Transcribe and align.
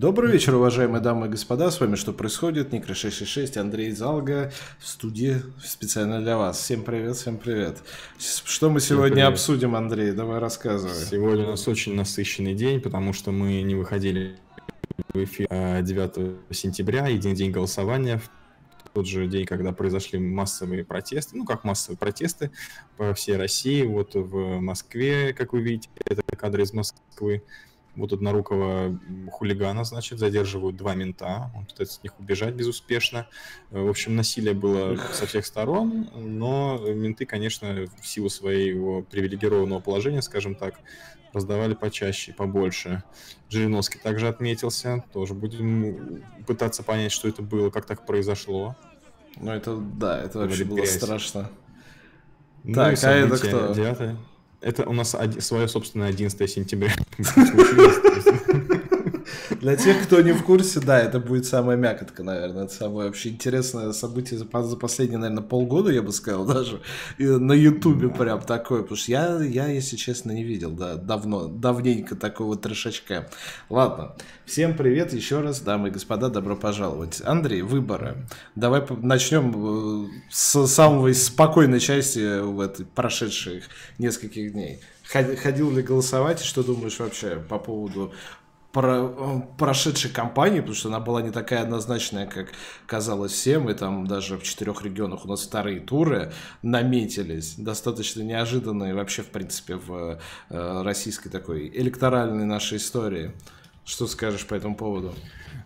Добрый 0.00 0.32
вечер, 0.32 0.54
уважаемые 0.54 1.02
дамы 1.02 1.26
и 1.26 1.28
господа. 1.28 1.70
С 1.70 1.78
вами 1.78 1.94
«Что 1.94 2.14
происходит?» 2.14 2.72
Никра 2.72 2.94
666, 2.94 3.58
Андрей 3.58 3.90
Залга 3.90 4.50
в 4.78 4.86
студии 4.86 5.42
специально 5.62 6.22
для 6.22 6.38
вас. 6.38 6.58
Всем 6.58 6.84
привет, 6.84 7.16
всем 7.16 7.36
привет. 7.36 7.82
Что 8.18 8.70
мы 8.70 8.80
сегодня 8.80 9.16
привет. 9.16 9.28
обсудим, 9.28 9.76
Андрей? 9.76 10.12
Давай 10.12 10.38
рассказывай. 10.38 10.94
Сегодня 10.94 11.44
у 11.44 11.50
нас 11.50 11.68
очень 11.68 11.94
насыщенный 11.96 12.54
день, 12.54 12.80
потому 12.80 13.12
что 13.12 13.30
мы 13.30 13.60
не 13.60 13.74
выходили 13.74 14.38
в 15.12 15.22
эфир 15.22 15.46
9 15.50 16.12
а, 16.16 16.54
сентября, 16.54 17.08
един 17.08 17.34
день 17.34 17.50
голосования, 17.50 18.22
в 18.82 18.88
тот 18.94 19.06
же 19.06 19.26
день, 19.26 19.44
когда 19.44 19.72
произошли 19.72 20.18
массовые 20.18 20.82
протесты, 20.82 21.36
ну 21.36 21.44
как 21.44 21.62
массовые 21.62 21.98
протесты 21.98 22.52
по 22.96 23.12
всей 23.12 23.36
России, 23.36 23.82
вот 23.82 24.14
в 24.14 24.60
Москве, 24.60 25.34
как 25.34 25.52
вы 25.52 25.60
видите, 25.60 25.90
это 26.06 26.22
кадры 26.38 26.62
из 26.62 26.72
Москвы, 26.72 27.42
вот 27.96 28.12
однорукого 28.12 28.98
хулигана, 29.30 29.84
значит, 29.84 30.18
задерживают 30.18 30.76
два 30.76 30.94
мента. 30.94 31.50
Он 31.54 31.66
пытается 31.66 31.98
от 31.98 32.04
них 32.04 32.18
убежать 32.18 32.54
безуспешно. 32.54 33.26
В 33.70 33.88
общем, 33.88 34.16
насилие 34.16 34.54
было 34.54 34.96
со 35.12 35.26
всех 35.26 35.44
сторон, 35.46 36.08
но 36.14 36.78
менты, 36.78 37.26
конечно, 37.26 37.86
в 38.00 38.06
силу 38.06 38.28
своего 38.28 39.02
привилегированного 39.02 39.80
положения, 39.80 40.22
скажем 40.22 40.54
так, 40.54 40.74
раздавали 41.32 41.74
почаще, 41.74 42.32
побольше. 42.32 43.02
Жириновский 43.48 43.98
также 43.98 44.28
отметился. 44.28 45.04
Тоже 45.12 45.34
будем 45.34 46.22
пытаться 46.46 46.82
понять, 46.82 47.12
что 47.12 47.28
это 47.28 47.42
было, 47.42 47.70
как 47.70 47.86
так 47.86 48.06
произошло. 48.06 48.76
Ну, 49.36 49.52
это, 49.52 49.76
да, 49.76 50.22
это 50.22 50.38
вообще 50.38 50.64
было 50.64 50.78
грязь. 50.78 50.96
страшно. 50.96 51.50
Ну, 52.64 52.74
так, 52.74 53.02
а 53.04 53.10
это 53.12 53.38
кто? 53.38 53.74
9 53.74 54.16
это 54.60 54.88
у 54.88 54.92
нас 54.92 55.16
свое 55.40 55.68
собственное 55.68 56.08
11 56.08 56.50
сентября. 56.50 56.94
Для 59.58 59.76
тех, 59.76 60.04
кто 60.04 60.20
не 60.20 60.32
в 60.32 60.44
курсе, 60.44 60.80
да, 60.80 61.00
это 61.00 61.18
будет 61.18 61.44
самая 61.44 61.76
мякотка, 61.76 62.22
наверное. 62.22 62.64
Это 62.64 62.74
самое 62.74 63.08
вообще 63.08 63.30
интересное 63.30 63.92
событие 63.92 64.38
за, 64.38 64.62
за 64.62 64.76
последние, 64.76 65.18
наверное, 65.18 65.42
полгода, 65.42 65.90
я 65.90 66.02
бы 66.02 66.12
сказал, 66.12 66.44
даже. 66.46 66.80
И 67.18 67.24
на 67.26 67.52
Ютубе 67.52 68.08
да. 68.08 68.14
прям 68.14 68.40
такое. 68.40 68.82
Потому 68.82 68.96
что 68.96 69.10
я, 69.10 69.42
я, 69.42 69.66
если 69.66 69.96
честно, 69.96 70.30
не 70.32 70.44
видел, 70.44 70.70
да, 70.70 70.94
давно, 70.94 71.48
давненько 71.48 72.14
такого 72.14 72.56
трешачка. 72.56 73.28
Ладно. 73.68 74.14
Всем 74.46 74.76
привет 74.76 75.12
еще 75.12 75.40
раз, 75.40 75.60
дамы 75.60 75.88
и 75.88 75.90
господа, 75.92 76.28
добро 76.28 76.56
пожаловать. 76.56 77.20
Андрей, 77.24 77.62
выборы. 77.62 78.26
Давай 78.54 78.84
начнем 78.88 80.06
э, 80.06 80.08
с 80.30 80.66
самой 80.66 81.14
спокойной 81.14 81.80
части 81.80 82.40
в 82.40 82.60
этой 82.60 82.84
прошедших 82.84 83.64
нескольких 83.98 84.52
дней. 84.52 84.80
Ходил 85.10 85.72
ли 85.72 85.82
голосовать? 85.82 86.40
Что 86.40 86.62
думаешь 86.62 87.00
вообще 87.00 87.42
по 87.48 87.58
поводу 87.58 88.12
про, 88.72 89.06
э, 89.06 89.40
прошедшей 89.58 90.10
кампании, 90.10 90.60
потому 90.60 90.76
что 90.76 90.88
она 90.88 91.00
была 91.00 91.22
не 91.22 91.30
такая 91.30 91.62
однозначная, 91.62 92.26
как 92.26 92.52
казалось 92.86 93.32
всем, 93.32 93.68
и 93.68 93.74
там 93.74 94.06
даже 94.06 94.38
в 94.38 94.42
четырех 94.42 94.82
регионах 94.82 95.24
у 95.24 95.28
нас 95.28 95.42
вторые 95.42 95.80
туры 95.80 96.32
наметились, 96.62 97.54
достаточно 97.56 98.22
неожиданные 98.22 98.94
вообще, 98.94 99.22
в 99.22 99.30
принципе, 99.30 99.76
в 99.76 100.18
э, 100.50 100.82
российской 100.82 101.30
такой 101.30 101.68
электоральной 101.68 102.44
нашей 102.44 102.78
истории. 102.78 103.32
Что 103.90 104.06
скажешь 104.06 104.46
по 104.46 104.54
этому 104.54 104.76
поводу? 104.76 105.12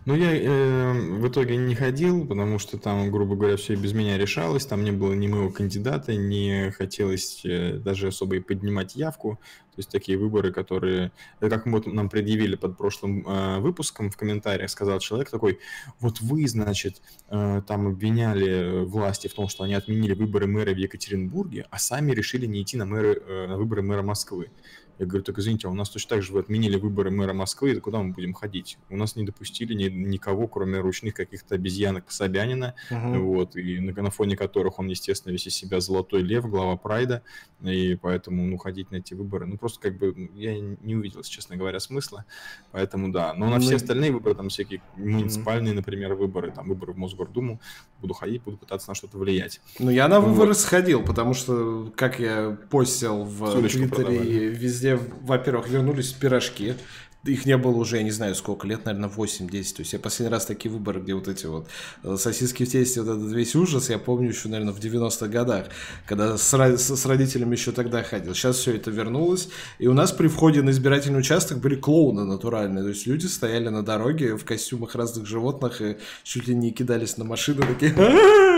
Ну, 0.05 0.15
я 0.15 0.35
э, 0.35 0.93
в 0.93 1.27
итоге 1.27 1.57
не 1.57 1.75
ходил, 1.75 2.25
потому 2.25 2.57
что 2.57 2.79
там, 2.79 3.11
грубо 3.11 3.35
говоря, 3.35 3.55
все 3.55 3.75
без 3.75 3.93
меня 3.93 4.17
решалось. 4.17 4.65
Там 4.65 4.83
не 4.83 4.91
было 4.91 5.13
ни 5.13 5.27
моего 5.27 5.51
кандидата, 5.51 6.15
не 6.15 6.71
хотелось 6.71 7.45
э, 7.45 7.73
даже 7.77 8.07
особо 8.07 8.37
и 8.37 8.39
поднимать 8.39 8.95
явку. 8.95 9.39
То 9.75 9.79
есть 9.79 9.91
такие 9.91 10.17
выборы, 10.17 10.51
которые... 10.51 11.11
Это 11.39 11.55
как 11.55 11.67
мы, 11.67 11.83
нам 11.85 12.09
предъявили 12.09 12.55
под 12.55 12.77
прошлым 12.77 13.27
э, 13.27 13.59
выпуском 13.59 14.09
в 14.09 14.17
комментариях, 14.17 14.71
сказал 14.71 14.97
человек 14.99 15.29
такой, 15.29 15.59
вот 15.99 16.19
вы, 16.19 16.47
значит, 16.47 17.03
э, 17.29 17.61
там 17.67 17.87
обвиняли 17.87 18.85
власти 18.85 19.27
в 19.27 19.35
том, 19.35 19.49
что 19.49 19.65
они 19.65 19.75
отменили 19.75 20.15
выборы 20.15 20.47
мэра 20.47 20.73
в 20.73 20.77
Екатеринбурге, 20.77 21.67
а 21.69 21.77
сами 21.77 22.11
решили 22.11 22.47
не 22.47 22.63
идти 22.63 22.75
на, 22.75 22.85
мэры, 22.85 23.21
э, 23.27 23.47
на 23.47 23.57
выборы 23.57 23.83
мэра 23.83 24.01
Москвы. 24.01 24.49
Я 24.97 25.05
говорю, 25.05 25.23
так 25.23 25.37
извините, 25.37 25.67
а 25.67 25.71
у 25.71 25.73
нас 25.73 25.89
точно 25.89 26.15
так 26.15 26.23
же 26.23 26.31
вы 26.31 26.39
отменили 26.39 26.77
выборы 26.77 27.11
мэра 27.11 27.33
Москвы, 27.33 27.75
куда 27.79 28.01
мы 28.01 28.13
будем 28.13 28.33
ходить? 28.33 28.77
У 28.89 28.95
нас 28.95 29.15
не 29.15 29.25
допустили 29.25 29.73
ни, 29.73 29.89
никого, 29.89 30.47
кроме 30.47 30.79
ручных 30.79 31.13
каких-то 31.13 31.55
обезьянок 31.55 32.09
Собянина, 32.11 32.75
угу. 32.89 33.33
вот, 33.33 33.55
и 33.55 33.79
на, 33.79 33.93
на 33.93 34.09
фоне 34.09 34.37
которых 34.37 34.79
он, 34.79 34.87
естественно, 34.87 35.33
весь 35.33 35.47
из 35.47 35.55
себя 35.55 35.81
золотой 35.81 36.21
лев, 36.21 36.49
глава 36.49 36.77
Прайда, 36.77 37.23
и 37.61 37.95
поэтому, 38.01 38.45
ну, 38.45 38.57
ходить 38.57 38.91
на 38.91 38.97
эти 38.97 39.13
выборы, 39.13 39.45
ну, 39.45 39.57
просто 39.57 39.81
как 39.81 39.97
бы 39.97 40.29
я 40.35 40.57
не 40.59 40.95
увидел, 40.95 41.23
честно 41.23 41.57
говоря, 41.57 41.79
смысла, 41.79 42.25
поэтому 42.71 43.11
да. 43.11 43.33
Но 43.33 43.49
на 43.49 43.59
все 43.59 43.71
ну 43.71 43.75
остальные 43.77 44.11
выборы, 44.11 44.35
там 44.35 44.49
всякие 44.49 44.81
муниципальные, 44.95 45.73
например, 45.73 46.13
выборы, 46.13 46.51
там 46.51 46.69
выборы 46.69 46.93
в 46.93 46.97
Мосгордуму, 46.97 47.59
буду 47.99 48.13
ходить, 48.13 48.43
буду 48.43 48.57
пытаться 48.57 48.89
на 48.89 48.95
что-то 48.95 49.17
влиять. 49.17 49.59
Ну, 49.79 49.89
я 49.89 50.07
на 50.07 50.19
выборы 50.19 50.49
вот. 50.49 50.57
сходил, 50.57 51.03
потому 51.03 51.33
что, 51.33 51.91
как 51.95 52.19
я 52.19 52.57
постил 52.69 53.23
в 53.23 53.61
Твиттере 53.67 54.23
и 54.23 54.49
везде 54.49 54.84
везде, 54.85 54.99
во-первых, 55.23 55.67
вернулись 55.69 56.11
пирожки. 56.11 56.75
Их 57.23 57.47
не 57.47 57.57
было 57.57 57.75
уже, 57.77 57.97
я 57.97 58.03
не 58.03 58.11
знаю, 58.11 58.35
сколько 58.35 58.67
лет, 58.67 58.85
наверное, 58.85 59.09
8-10. 59.09 59.49
То 59.49 59.79
есть 59.79 59.93
я 59.93 59.99
последний 59.99 60.31
раз 60.31 60.45
такие 60.45 60.71
выборы, 60.71 61.01
где 61.01 61.15
вот 61.15 61.27
эти 61.27 61.47
вот 61.47 61.67
э, 62.03 62.17
сосиски 62.17 62.65
в 62.65 62.69
тесте, 62.69 63.01
вот 63.01 63.17
этот 63.17 63.31
весь 63.33 63.55
ужас, 63.55 63.89
я 63.89 63.97
помню 63.97 64.29
еще, 64.29 64.47
наверное, 64.47 64.75
в 64.75 64.79
90-х 64.79 65.25
годах, 65.25 65.65
когда 66.05 66.37
с, 66.37 66.53
с 66.77 67.05
родителями 67.07 67.55
еще 67.55 67.71
тогда 67.71 68.03
ходил. 68.03 68.35
Сейчас 68.35 68.57
все 68.57 68.75
это 68.75 68.91
вернулось. 68.91 69.49
И 69.79 69.87
у 69.87 69.93
нас 69.93 70.11
при 70.11 70.27
входе 70.27 70.61
на 70.61 70.69
избирательный 70.69 71.17
участок 71.17 71.57
были 71.57 71.75
клоуны 71.75 72.25
натуральные. 72.25 72.83
То 72.83 72.89
есть 72.89 73.07
люди 73.07 73.25
стояли 73.25 73.69
на 73.69 73.81
дороге 73.81 74.37
в 74.37 74.45
костюмах 74.45 74.93
разных 74.93 75.25
животных 75.25 75.81
и 75.81 75.97
чуть 76.23 76.47
ли 76.47 76.53
не 76.53 76.71
кидались 76.71 77.17
на 77.17 77.23
машины 77.25 77.65
такие 77.65 77.95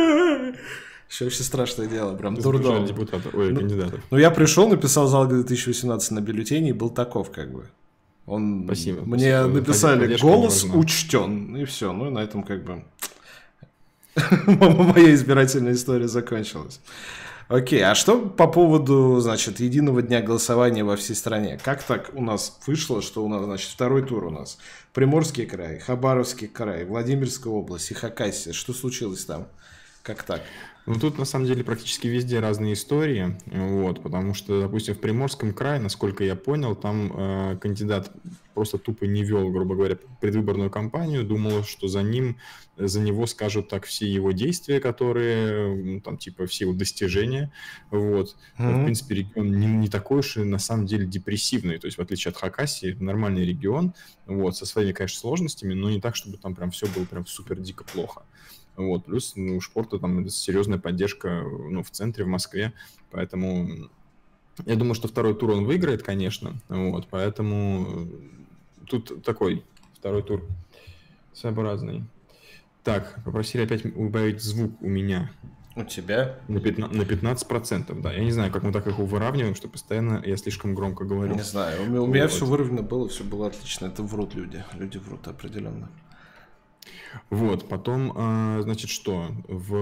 Все 1.07 1.25
вообще 1.25 1.43
страшное 1.43 1.87
дело, 1.87 2.15
прям 2.15 2.35
дурдом. 2.35 2.85
депутата, 2.85 3.29
ой, 3.33 3.51
ну, 3.51 3.59
кандидатов. 3.59 4.01
Ну, 4.11 4.17
я 4.17 4.29
пришел, 4.29 4.67
написал 4.67 5.07
зал 5.07 5.27
2018 5.27 6.11
на 6.11 6.19
бюллетене 6.19 6.69
и 6.69 6.73
был 6.73 6.89
таков, 6.89 7.31
как 7.31 7.51
бы. 7.51 7.65
Он, 8.25 8.63
спасибо. 8.65 9.03
Мне 9.05 9.39
спасибо. 9.39 9.59
написали 9.59 10.17
голос 10.17 10.65
учтен, 10.65 11.55
и 11.55 11.65
все. 11.65 11.93
Ну, 11.93 12.07
и 12.07 12.09
на 12.09 12.19
этом 12.19 12.43
как 12.43 12.63
бы 12.65 12.83
моя 14.47 15.13
избирательная 15.13 15.73
история 15.73 16.07
закончилась. 16.07 16.81
Окей, 17.47 17.81
а 17.81 17.95
что 17.95 18.19
по 18.19 18.47
поводу, 18.47 19.19
значит, 19.21 19.61
единого 19.61 20.01
дня 20.01 20.21
голосования 20.21 20.83
во 20.83 20.97
всей 20.97 21.15
стране? 21.15 21.57
Как 21.63 21.81
так 21.81 22.11
у 22.13 22.21
нас 22.21 22.59
вышло, 22.67 23.01
что 23.01 23.23
у 23.23 23.29
нас, 23.29 23.45
значит, 23.45 23.69
второй 23.69 24.05
тур 24.05 24.25
у 24.25 24.29
нас? 24.29 24.57
Приморский 24.93 25.45
край, 25.45 25.79
Хабаровский 25.79 26.47
край, 26.47 26.83
Владимирская 26.83 27.53
область 27.53 27.91
и 27.91 27.93
Хакасия. 27.93 28.51
Что 28.51 28.73
случилось 28.73 29.23
там? 29.23 29.47
Как 30.03 30.23
так? 30.23 30.41
Ну, 30.87 30.95
тут, 30.97 31.17
на 31.17 31.25
самом 31.25 31.45
деле, 31.47 31.65
практически 31.65 32.07
везде 32.07 32.39
разные 32.39 32.71
истории, 32.71 33.37
вот, 33.45 34.01
потому 34.01 34.33
что, 34.33 34.61
допустим, 34.61 34.95
в 34.95 34.99
Приморском 34.99 35.53
крае, 35.53 35.81
насколько 35.81 36.23
я 36.23 36.37
понял, 36.37 36.77
там 36.77 37.11
э, 37.13 37.57
кандидат 37.57 38.09
просто 38.53 38.77
тупо 38.77 39.03
не 39.03 39.21
вел, 39.21 39.51
грубо 39.51 39.75
говоря, 39.75 39.97
предвыборную 40.21 40.69
кампанию, 40.69 41.25
думал, 41.25 41.65
что 41.65 41.89
за 41.89 42.03
ним, 42.03 42.37
за 42.77 43.01
него 43.01 43.27
скажут 43.27 43.67
так 43.67 43.85
все 43.85 44.07
его 44.07 44.31
действия, 44.31 44.79
которые, 44.79 45.75
ну, 45.75 45.99
там, 45.99 46.17
типа, 46.17 46.47
все 46.47 46.63
его 46.63 46.73
достижения, 46.73 47.51
вот. 47.91 48.37
Mm-hmm. 48.57 48.81
В 48.81 48.83
принципе, 48.85 49.15
регион 49.15 49.59
не, 49.59 49.67
не 49.67 49.89
такой 49.89 50.19
уж 50.19 50.37
и, 50.37 50.43
на 50.45 50.57
самом 50.57 50.85
деле, 50.85 51.05
депрессивный, 51.05 51.79
то 51.79 51.87
есть, 51.87 51.97
в 51.97 52.01
отличие 52.01 52.29
от 52.29 52.37
Хакасии, 52.37 52.95
нормальный 52.97 53.45
регион, 53.45 53.93
вот, 54.25 54.55
со 54.55 54.65
своими, 54.65 54.93
конечно, 54.93 55.19
сложностями, 55.19 55.73
но 55.73 55.89
не 55.89 55.99
так, 55.99 56.15
чтобы 56.15 56.37
там 56.37 56.55
прям 56.55 56.71
все 56.71 56.87
было 56.87 57.03
прям 57.03 57.25
супер 57.25 57.59
дико 57.59 57.83
плохо. 57.83 58.23
Вот. 58.77 59.05
Плюс 59.05 59.33
ну, 59.35 59.57
у 59.57 59.61
спорта 59.61 59.99
там 59.99 60.29
серьезная 60.29 60.77
поддержка 60.77 61.43
ну, 61.43 61.83
в 61.83 61.89
центре, 61.89 62.23
в 62.23 62.27
Москве. 62.27 62.73
Поэтому 63.11 63.89
я 64.65 64.75
думаю, 64.75 64.93
что 64.93 65.07
второй 65.07 65.35
тур 65.35 65.51
он 65.51 65.65
выиграет, 65.65 66.03
конечно. 66.03 66.53
Вот. 66.69 67.07
Поэтому 67.09 68.07
тут 68.87 69.23
такой 69.23 69.63
второй 69.95 70.23
тур 70.23 70.45
своеобразный. 71.33 72.03
Так, 72.83 73.19
попросили 73.25 73.63
опять 73.63 73.83
убавить 73.85 74.41
звук 74.41 74.81
у 74.81 74.87
меня. 74.87 75.31
У 75.75 75.83
тебя? 75.83 76.39
На 76.47 76.57
15%, 76.57 76.95
на 76.95 77.01
15%, 77.03 78.01
да. 78.01 78.13
Я 78.13 78.23
не 78.23 78.31
знаю, 78.31 78.51
как 78.51 78.63
мы 78.63 78.71
так 78.71 78.87
их 78.87 78.97
выравниваем, 78.97 79.53
что 79.53 79.67
постоянно 79.67 80.23
я 80.25 80.37
слишком 80.37 80.73
громко 80.73 81.03
говорю. 81.03 81.35
Не 81.35 81.43
знаю, 81.43 81.83
у 81.83 81.85
меня, 81.85 82.01
у 82.01 82.07
меня 82.07 82.27
все 82.27 82.45
выровнено 82.45 82.81
было, 82.81 83.07
все 83.09 83.23
было 83.23 83.47
отлично. 83.47 83.87
Это 83.87 84.01
врут 84.01 84.33
люди. 84.33 84.63
Люди 84.73 84.97
врут 84.97 85.27
определенно. 85.27 85.89
Вот, 87.29 87.67
потом, 87.67 88.13
а, 88.15 88.61
значит, 88.61 88.89
что? 88.89 89.31
В, 89.47 89.73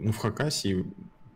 ну, 0.00 0.12
в 0.12 0.16
Хакасии 0.16 0.86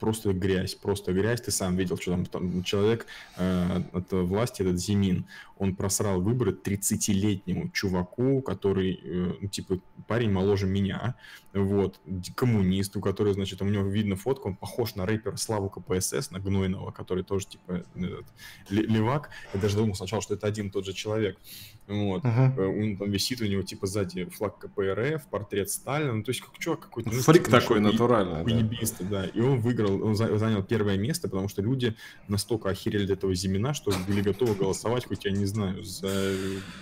просто 0.04 0.34
грязь, 0.34 0.74
просто 0.74 1.12
грязь. 1.12 1.40
Ты 1.40 1.50
сам 1.50 1.76
видел, 1.76 1.96
что 1.96 2.10
там, 2.10 2.26
там 2.26 2.62
человек 2.62 3.06
э, 3.38 3.82
от 3.92 4.12
власти, 4.12 4.60
этот 4.60 4.78
Зимин, 4.78 5.26
он 5.56 5.74
просрал 5.76 6.20
выборы 6.20 6.52
30-летнему 6.52 7.70
чуваку, 7.70 8.42
который, 8.42 9.00
э, 9.02 9.34
ну, 9.40 9.48
типа, 9.48 9.80
парень 10.06 10.30
моложе 10.30 10.66
меня, 10.66 11.14
вот, 11.54 12.00
коммунист, 12.34 12.96
у 12.96 13.00
которого, 13.00 13.34
значит, 13.34 13.62
у 13.62 13.64
него 13.64 13.84
видно 13.84 14.16
фотку, 14.16 14.48
он 14.48 14.56
похож 14.56 14.94
на 14.94 15.06
рэпера 15.06 15.36
Славу 15.36 15.70
КПСС, 15.70 16.30
на 16.30 16.38
Гнойного, 16.38 16.90
который 16.90 17.24
тоже, 17.24 17.46
типа, 17.46 17.84
этот, 17.94 18.26
левак. 18.68 19.30
Я 19.54 19.60
даже 19.60 19.76
думал 19.76 19.94
сначала, 19.94 20.20
что 20.20 20.34
это 20.34 20.46
один 20.46 20.68
и 20.68 20.70
тот 20.70 20.84
же 20.84 20.92
человек. 20.92 21.38
Вот. 21.86 22.24
Uh-huh. 22.24 22.82
Он 22.82 22.96
там 22.96 23.10
висит, 23.10 23.42
у 23.42 23.44
него 23.44 23.62
типа 23.62 23.86
сзади 23.86 24.24
флаг 24.24 24.58
КПРФ, 24.58 25.26
портрет 25.28 25.68
Сталина. 25.70 26.14
Ну, 26.14 26.22
то 26.22 26.30
есть 26.30 26.40
как 26.40 26.56
чувак 26.58 26.80
какой-то... 26.80 27.10
Ну, 27.10 27.20
Фрик 27.20 27.48
такой 27.48 27.80
натуральный. 27.80 28.42
Уебист, 28.42 28.96
да. 29.00 29.22
да. 29.22 29.26
И 29.26 29.40
он 29.40 29.60
выиграл, 29.60 30.02
он 30.02 30.16
занял 30.16 30.62
первое 30.62 30.96
место, 30.96 31.28
потому 31.28 31.48
что 31.48 31.60
люди 31.60 31.94
настолько 32.26 32.70
охерели 32.70 33.04
от 33.04 33.10
этого 33.10 33.34
Зимина, 33.34 33.74
что 33.74 33.92
были 34.06 34.22
готовы 34.22 34.54
голосовать, 34.54 35.04
хоть 35.06 35.26
я 35.26 35.30
не 35.30 35.44
знаю, 35.44 35.84
за, 35.84 36.34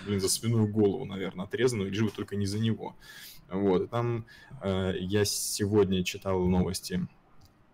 блин, 0.05 0.21
за 0.21 0.29
свиную 0.29 0.67
голову, 0.67 1.05
наверное, 1.05 1.45
отрезанную, 1.45 1.91
лишь 1.91 2.01
бы 2.01 2.09
только 2.09 2.37
не 2.37 2.45
за 2.45 2.59
него. 2.59 2.95
Вот. 3.49 3.83
И 3.83 3.87
там 3.87 4.25
э, 4.61 4.93
я 4.99 5.25
сегодня 5.25 6.03
читал 6.03 6.39
новости 6.47 7.07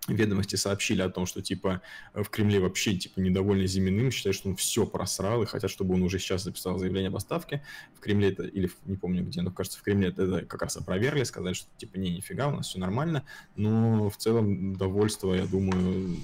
ведомости 0.07 0.55
сообщили 0.55 1.01
о 1.01 1.09
том, 1.09 1.25
что 1.25 1.41
типа 1.41 1.81
в 2.13 2.25
Кремле 2.29 2.59
вообще 2.59 2.95
типа 2.95 3.19
недовольны 3.19 3.67
Зиминым, 3.67 4.11
считают, 4.11 4.35
что 4.35 4.49
он 4.49 4.55
все 4.55 4.85
просрал 4.85 5.43
и 5.43 5.45
хотят, 5.45 5.69
чтобы 5.69 5.95
он 5.95 6.03
уже 6.03 6.19
сейчас 6.19 6.43
записал 6.43 6.77
заявление 6.77 7.09
об 7.09 7.15
отставке. 7.15 7.63
В 7.95 7.99
Кремле 7.99 8.29
это, 8.29 8.43
или 8.43 8.71
не 8.85 8.95
помню 8.95 9.23
где, 9.23 9.41
но 9.41 9.51
кажется 9.51 9.79
в 9.79 9.83
Кремле 9.83 10.09
это 10.09 10.45
как 10.45 10.61
раз 10.61 10.77
опровергли, 10.77 11.23
сказали, 11.23 11.53
что 11.53 11.67
типа 11.77 11.97
не, 11.97 12.11
нифига, 12.11 12.47
у 12.47 12.51
нас 12.51 12.67
все 12.67 12.79
нормально. 12.79 13.25
Но 13.55 14.09
в 14.09 14.17
целом 14.17 14.75
довольство, 14.75 15.33
я 15.33 15.45
думаю, 15.45 16.17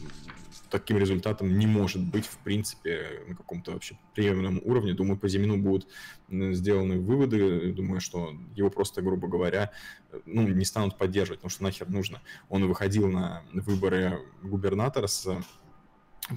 таким 0.70 0.98
результатом 0.98 1.58
не 1.58 1.68
может 1.68 2.02
быть, 2.02 2.26
в 2.26 2.38
принципе, 2.40 3.24
на 3.28 3.36
каком-то 3.36 3.72
вообще 3.72 3.98
приемлемом 4.14 4.62
уровне. 4.64 4.94
Думаю, 4.94 5.18
по 5.18 5.28
Зимину 5.28 5.58
будут 5.58 5.88
сделаны 6.30 7.00
выводы. 7.00 7.72
Думаю, 7.74 8.02
что 8.02 8.34
его 8.56 8.70
просто, 8.70 9.02
грубо 9.02 9.28
говоря, 9.28 9.72
ну, 10.26 10.48
не 10.48 10.66
станут 10.66 10.98
поддерживать, 10.98 11.40
потому 11.40 11.50
что 11.50 11.64
нахер 11.64 11.90
нужно. 11.90 12.22
Он 12.50 12.68
выходил 12.68 13.08
на 13.08 13.44
выборы 13.54 14.20
губернатора 14.42 15.08
с 15.08 15.28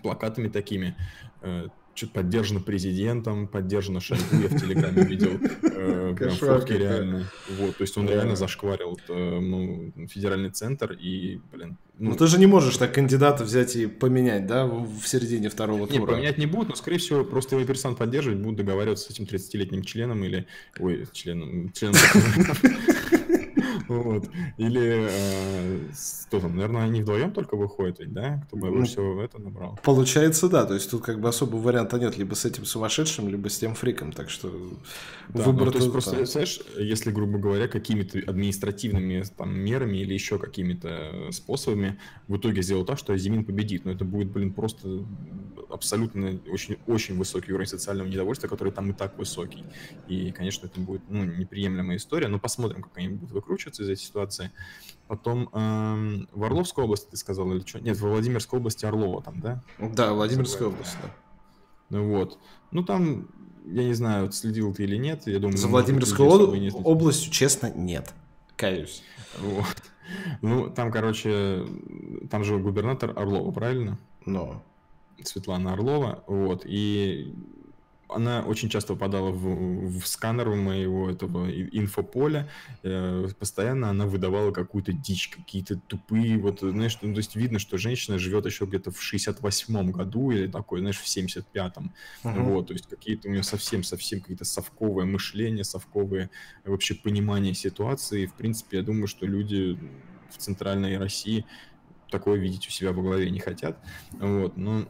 плакатами 0.02 0.48
такими 0.48 0.96
э, 1.40 1.68
что-то 1.98 2.12
поддержано 2.14 2.60
президентом, 2.60 3.48
поддержано 3.48 4.00
Шойгу, 4.00 4.24
я 4.40 4.48
в 4.48 4.60
Телеграме 4.60 5.04
видел 5.04 5.32
э, 5.62 6.14
прям 6.16 6.30
фотки 6.36 6.72
реально. 6.72 7.30
Вот, 7.58 7.76
то 7.76 7.82
есть 7.82 7.96
он 7.96 8.08
реально 8.08 8.36
зашкварил 8.36 8.98
э, 9.08 9.38
ну, 9.40 9.92
федеральный 10.06 10.50
центр 10.50 10.92
и, 10.92 11.40
блин. 11.52 11.76
Ну, 11.98 12.14
ты 12.14 12.28
же 12.28 12.38
не 12.38 12.46
можешь 12.46 12.76
так 12.76 12.94
кандидата 12.94 13.42
взять 13.42 13.74
и 13.74 13.86
поменять, 13.86 14.46
да, 14.46 14.66
в 14.66 15.02
середине 15.04 15.48
второго 15.48 15.88
тура? 15.88 15.98
Не, 15.98 16.06
поменять 16.06 16.38
не 16.38 16.46
будут, 16.46 16.68
но, 16.68 16.74
скорее 16.76 16.98
всего, 16.98 17.24
просто 17.24 17.56
его 17.56 17.66
перестанут 17.66 17.98
поддерживать, 17.98 18.38
будут 18.38 18.58
договариваться 18.58 19.08
с 19.08 19.10
этим 19.10 19.24
30-летним 19.24 19.82
членом 19.82 20.22
или... 20.22 20.46
Ой, 20.78 21.06
членом... 21.12 21.72
членом 21.72 21.96
Вот. 23.88 24.28
Или 24.56 25.08
э, 25.08 25.78
кто 26.26 26.40
там, 26.40 26.56
наверное, 26.56 26.84
они 26.84 27.02
вдвоем 27.02 27.32
только 27.32 27.56
выходят, 27.56 28.12
да? 28.12 28.42
Кто 28.46 28.56
бы 28.56 28.70
больше 28.70 28.92
всего 28.92 29.22
это 29.22 29.40
набрал. 29.40 29.78
Получается, 29.82 30.48
да. 30.48 30.66
То 30.66 30.74
есть 30.74 30.90
тут 30.90 31.02
как 31.02 31.20
бы 31.20 31.28
особого 31.28 31.60
варианта 31.60 31.98
нет. 31.98 32.18
Либо 32.18 32.34
с 32.34 32.44
этим 32.44 32.64
сумасшедшим, 32.64 33.28
либо 33.28 33.48
с 33.48 33.58
тем 33.58 33.74
фриком. 33.74 34.12
Так 34.12 34.30
что 34.30 34.52
да, 35.28 35.42
выбор 35.42 35.66
ну, 35.66 35.72
то 35.72 35.78
есть 35.78 35.92
просто, 35.92 36.26
знаешь, 36.26 36.60
если, 36.76 37.10
грубо 37.10 37.38
говоря, 37.38 37.68
какими-то 37.68 38.18
административными 38.18 39.24
там, 39.36 39.58
мерами 39.58 39.98
или 39.98 40.14
еще 40.14 40.38
какими-то 40.38 41.30
способами 41.30 41.98
в 42.26 42.36
итоге 42.36 42.62
сделал 42.62 42.84
так, 42.84 42.98
что 42.98 43.12
Азимин 43.12 43.44
победит. 43.44 43.84
Но 43.84 43.92
это 43.92 44.04
будет, 44.04 44.30
блин, 44.30 44.52
просто 44.52 45.04
абсолютно 45.70 46.40
очень, 46.50 46.78
очень 46.86 47.16
высокий 47.16 47.52
уровень 47.52 47.68
социального 47.68 48.08
недовольства, 48.08 48.48
который 48.48 48.72
там 48.72 48.90
и 48.90 48.92
так 48.92 49.18
высокий. 49.18 49.64
И, 50.08 50.32
конечно, 50.32 50.66
это 50.66 50.80
будет 50.80 51.02
ну, 51.08 51.24
неприемлемая 51.24 51.96
история. 51.96 52.28
Но 52.28 52.38
посмотрим, 52.38 52.82
как 52.82 52.96
они 52.96 53.08
будут 53.08 53.30
выкручиваться 53.30 53.57
выкручиваться 53.58 53.82
из 53.82 53.88
этой 53.88 54.00
ситуации. 54.00 54.50
Потом 55.06 55.48
эм, 55.52 56.28
в 56.32 56.44
Орловской 56.44 56.84
области 56.84 57.08
ты 57.10 57.16
сказал 57.16 57.50
или 57.52 57.64
что? 57.64 57.80
Нет, 57.80 57.96
в 57.96 58.02
Владимирской 58.02 58.58
области 58.58 58.84
Орлова 58.84 59.22
там, 59.22 59.40
да? 59.40 59.62
Да, 59.78 60.12
Владимирская 60.12 60.68
область, 60.68 60.96
да. 61.02 61.10
Ну 61.90 62.08
вот. 62.08 62.38
Ну 62.70 62.84
там, 62.84 63.28
я 63.64 63.84
не 63.84 63.94
знаю, 63.94 64.30
следил 64.32 64.74
ты 64.74 64.84
или 64.84 64.96
нет. 64.96 65.26
Я 65.26 65.38
думаю, 65.38 65.56
За 65.56 65.68
Владимирской 65.68 66.26
людей, 66.26 66.70
областью, 66.72 67.32
честно, 67.32 67.72
нет. 67.74 68.12
Каюсь. 68.56 69.02
Вот. 69.40 69.76
Ну, 70.40 70.70
там, 70.70 70.90
короче, 70.90 71.66
там 72.30 72.44
же 72.44 72.58
губернатор 72.58 73.12
Орлова, 73.16 73.50
правильно? 73.52 73.98
Но. 74.24 74.62
Светлана 75.22 75.72
Орлова, 75.72 76.22
вот, 76.26 76.62
и 76.64 77.34
она 78.08 78.42
очень 78.42 78.68
часто 78.68 78.94
попадала 78.94 79.30
в, 79.30 79.98
в 80.00 80.06
сканер 80.06 80.48
моего 80.48 81.10
этого 81.10 81.50
инфополя. 81.50 82.48
Э, 82.82 83.28
постоянно 83.38 83.90
она 83.90 84.06
выдавала 84.06 84.50
какую-то 84.50 84.92
дичь, 84.92 85.28
какие-то 85.28 85.76
тупые, 85.76 86.38
вот, 86.38 86.60
знаешь, 86.60 86.98
ну, 87.02 87.12
то 87.12 87.18
есть 87.18 87.36
видно, 87.36 87.58
что 87.58 87.78
женщина 87.78 88.18
живет 88.18 88.46
еще 88.46 88.64
где-то 88.64 88.90
в 88.90 89.00
68-м 89.00 89.92
году 89.92 90.30
или 90.30 90.46
такой, 90.46 90.80
знаешь, 90.80 90.98
в 90.98 91.04
75-м. 91.04 91.92
Uh-huh. 92.24 92.42
Вот, 92.44 92.68
то 92.68 92.72
есть 92.72 92.86
какие-то 92.88 93.28
у 93.28 93.30
нее 93.30 93.42
совсем-совсем 93.42 94.20
какие-то 94.20 94.44
совковое 94.44 95.04
мышление, 95.04 95.64
совковое 95.64 96.30
вообще 96.64 96.94
понимание 96.94 97.54
ситуации. 97.54 98.26
В 98.26 98.34
принципе, 98.34 98.78
я 98.78 98.82
думаю, 98.82 99.06
что 99.06 99.26
люди 99.26 99.78
в 100.30 100.38
центральной 100.38 100.98
России 100.98 101.44
такое 102.10 102.38
видеть 102.38 102.66
у 102.66 102.70
себя 102.70 102.92
во 102.92 103.02
главе 103.02 103.30
не 103.30 103.40
хотят. 103.40 103.78
Вот, 104.12 104.56
но 104.56 104.88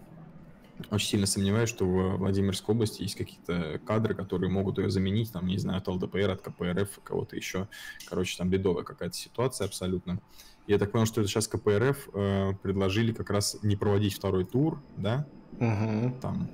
очень 0.90 1.08
сильно 1.08 1.26
сомневаюсь, 1.26 1.68
что 1.68 1.84
в 1.84 2.16
Владимирской 2.18 2.74
области 2.74 3.02
есть 3.02 3.16
какие-то 3.16 3.80
кадры, 3.86 4.14
которые 4.14 4.50
могут 4.50 4.78
ее 4.78 4.90
заменить, 4.90 5.32
там, 5.32 5.46
не 5.46 5.58
знаю, 5.58 5.78
от 5.78 5.88
ЛДПР, 5.88 6.30
от 6.30 6.42
КПРФ, 6.42 7.00
кого-то 7.02 7.36
еще. 7.36 7.68
Короче, 8.08 8.36
там 8.38 8.48
бедовая 8.48 8.84
какая-то 8.84 9.16
ситуация 9.16 9.66
абсолютно. 9.66 10.20
Я 10.66 10.78
так 10.78 10.92
понял, 10.92 11.06
что 11.06 11.24
сейчас 11.26 11.48
КПРФ 11.48 12.08
э, 12.12 12.52
предложили 12.62 13.12
как 13.12 13.30
раз 13.30 13.56
не 13.62 13.76
проводить 13.76 14.14
второй 14.14 14.44
тур, 14.44 14.82
да, 14.96 15.26
Угу. 15.60 16.14
Там. 16.20 16.48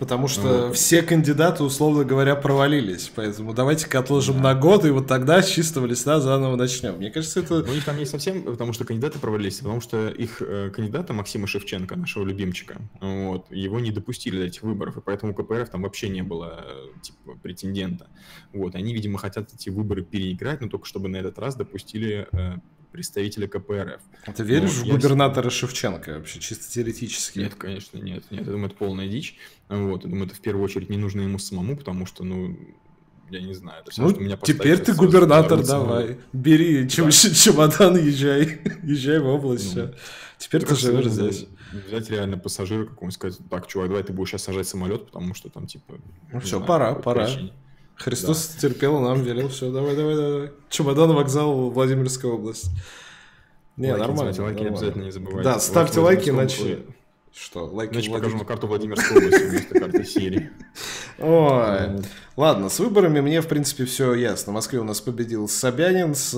Потому 0.00 0.28
что 0.28 0.68
вот. 0.68 0.76
все 0.76 1.02
кандидаты, 1.02 1.62
условно 1.62 2.04
говоря, 2.04 2.34
провалились. 2.34 3.12
Поэтому 3.14 3.52
давайте-ка 3.52 3.98
отложим 3.98 4.36
да. 4.36 4.42
на 4.42 4.54
год, 4.54 4.86
и 4.86 4.90
вот 4.90 5.06
тогда 5.06 5.42
с 5.42 5.48
чистого 5.50 5.84
листа 5.84 6.20
заново 6.20 6.56
начнем. 6.56 6.96
Мне 6.96 7.10
кажется, 7.10 7.40
это... 7.40 7.62
Ну, 7.62 7.70
у 7.70 7.74
них 7.74 7.84
там 7.84 7.98
не 7.98 8.06
совсем, 8.06 8.42
потому 8.44 8.72
что 8.72 8.86
кандидаты 8.86 9.18
провалились, 9.18 9.58
потому 9.58 9.82
что 9.82 10.08
их 10.08 10.40
э, 10.40 10.70
кандидата 10.70 11.12
Максима 11.12 11.46
Шевченко, 11.46 11.96
нашего 11.96 12.24
любимчика, 12.24 12.80
вот, 13.02 13.44
его 13.50 13.78
не 13.78 13.90
допустили 13.90 14.38
до 14.38 14.44
этих 14.46 14.62
выборов, 14.62 14.96
и 14.96 15.02
поэтому 15.02 15.34
КПРФ 15.34 15.68
там 15.68 15.82
вообще 15.82 16.08
не 16.08 16.22
было, 16.22 16.64
типа, 17.02 17.38
претендента. 17.42 18.06
Вот, 18.54 18.76
они, 18.76 18.94
видимо, 18.94 19.18
хотят 19.18 19.52
эти 19.52 19.68
выборы 19.68 20.02
переиграть, 20.02 20.62
но 20.62 20.68
только 20.68 20.86
чтобы 20.86 21.10
на 21.10 21.16
этот 21.18 21.38
раз 21.38 21.56
допустили 21.56 22.26
э, 22.32 22.54
представителя 22.90 23.48
КПРФ. 23.48 24.00
А 24.26 24.32
ты 24.32 24.42
веришь 24.42 24.78
вот, 24.78 24.88
в 24.88 24.90
губернатора 24.90 25.46
я... 25.46 25.50
Шевченко 25.50 26.14
вообще, 26.14 26.40
чисто 26.40 26.70
теоретически? 26.70 27.38
Нет, 27.38 27.54
конечно, 27.54 27.98
нет. 27.98 28.24
Нет, 28.30 28.46
я 28.46 28.52
думаю, 28.52 28.66
это 28.66 28.76
полная 28.76 29.08
дичь. 29.08 29.36
Вот, 29.68 30.04
я 30.04 30.10
думаю, 30.10 30.26
это 30.26 30.34
в 30.34 30.40
первую 30.40 30.64
очередь 30.64 30.90
не 30.90 30.96
нужно 30.96 31.22
ему 31.22 31.38
самому, 31.38 31.76
потому 31.76 32.06
что, 32.06 32.24
ну, 32.24 32.56
я 33.30 33.40
не 33.40 33.54
знаю. 33.54 33.82
Это 33.82 33.90
все, 33.90 34.02
ну, 34.02 34.10
что 34.10 34.20
меня 34.20 34.36
теперь 34.42 34.78
ты 34.78 34.92
губернатор, 34.92 35.64
давай. 35.64 36.18
Бери 36.32 36.82
да. 36.82 36.88
чемодан, 37.10 37.96
езжай. 37.96 38.60
езжай 38.82 39.20
в 39.20 39.26
область, 39.26 39.76
ну, 39.76 39.88
все. 39.88 39.94
Теперь 40.38 40.64
ты 40.64 40.74
живешь 40.74 41.06
здесь. 41.06 41.46
Взять 41.86 42.10
реально 42.10 42.38
пассажира 42.38 42.84
какого-нибудь, 42.84 43.14
сказать, 43.14 43.38
так, 43.48 43.68
чувак, 43.68 43.88
давай 43.88 44.02
ты 44.02 44.12
будешь 44.12 44.30
сейчас 44.30 44.42
сажать 44.42 44.66
самолет, 44.66 45.06
потому 45.06 45.34
что 45.34 45.48
там, 45.50 45.66
типа... 45.68 46.00
Ну 46.32 46.40
все, 46.40 46.56
знаю, 46.56 46.66
пора, 46.66 46.94
пора. 46.94 47.26
Причине. 47.26 47.52
Христос 48.00 48.54
да. 48.54 48.60
терпел, 48.68 48.98
нам 49.00 49.22
велел, 49.22 49.48
все, 49.48 49.70
давай, 49.70 49.94
давай, 49.94 50.16
давай. 50.16 50.50
Чемодан, 50.70 51.12
вокзал, 51.12 51.70
Владимирская 51.70 52.32
область. 52.32 52.70
Не, 53.76 53.92
лайки, 53.92 54.00
нормально. 54.00 54.32
Ставьте 54.32 54.42
лайки 54.42 54.56
нормально. 54.56 54.78
обязательно 54.78 55.04
не 55.04 55.12
забывайте. 55.12 55.42
Да, 55.44 55.60
ставьте 55.60 56.00
лайки, 56.00 56.30
иначе... 56.30 56.78
Что, 57.32 57.66
лайки 57.66 57.94
Иначе 57.94 58.10
покажу 58.10 58.36
на 58.38 58.44
карту 58.44 58.66
Владимирской 58.66 59.16
области 59.18 59.44
вместо 59.44 59.78
карты 59.78 60.04
Сирии. 60.04 60.50
Ой. 61.20 62.02
Ладно, 62.36 62.68
с 62.68 62.80
выборами 62.80 63.20
мне, 63.20 63.40
в 63.40 63.46
принципе, 63.46 63.84
все 63.84 64.14
ясно. 64.14 64.50
В 64.50 64.54
Москве 64.54 64.80
у 64.80 64.84
нас 64.84 65.00
победил 65.00 65.46
Собянин 65.46 66.16
с 66.16 66.30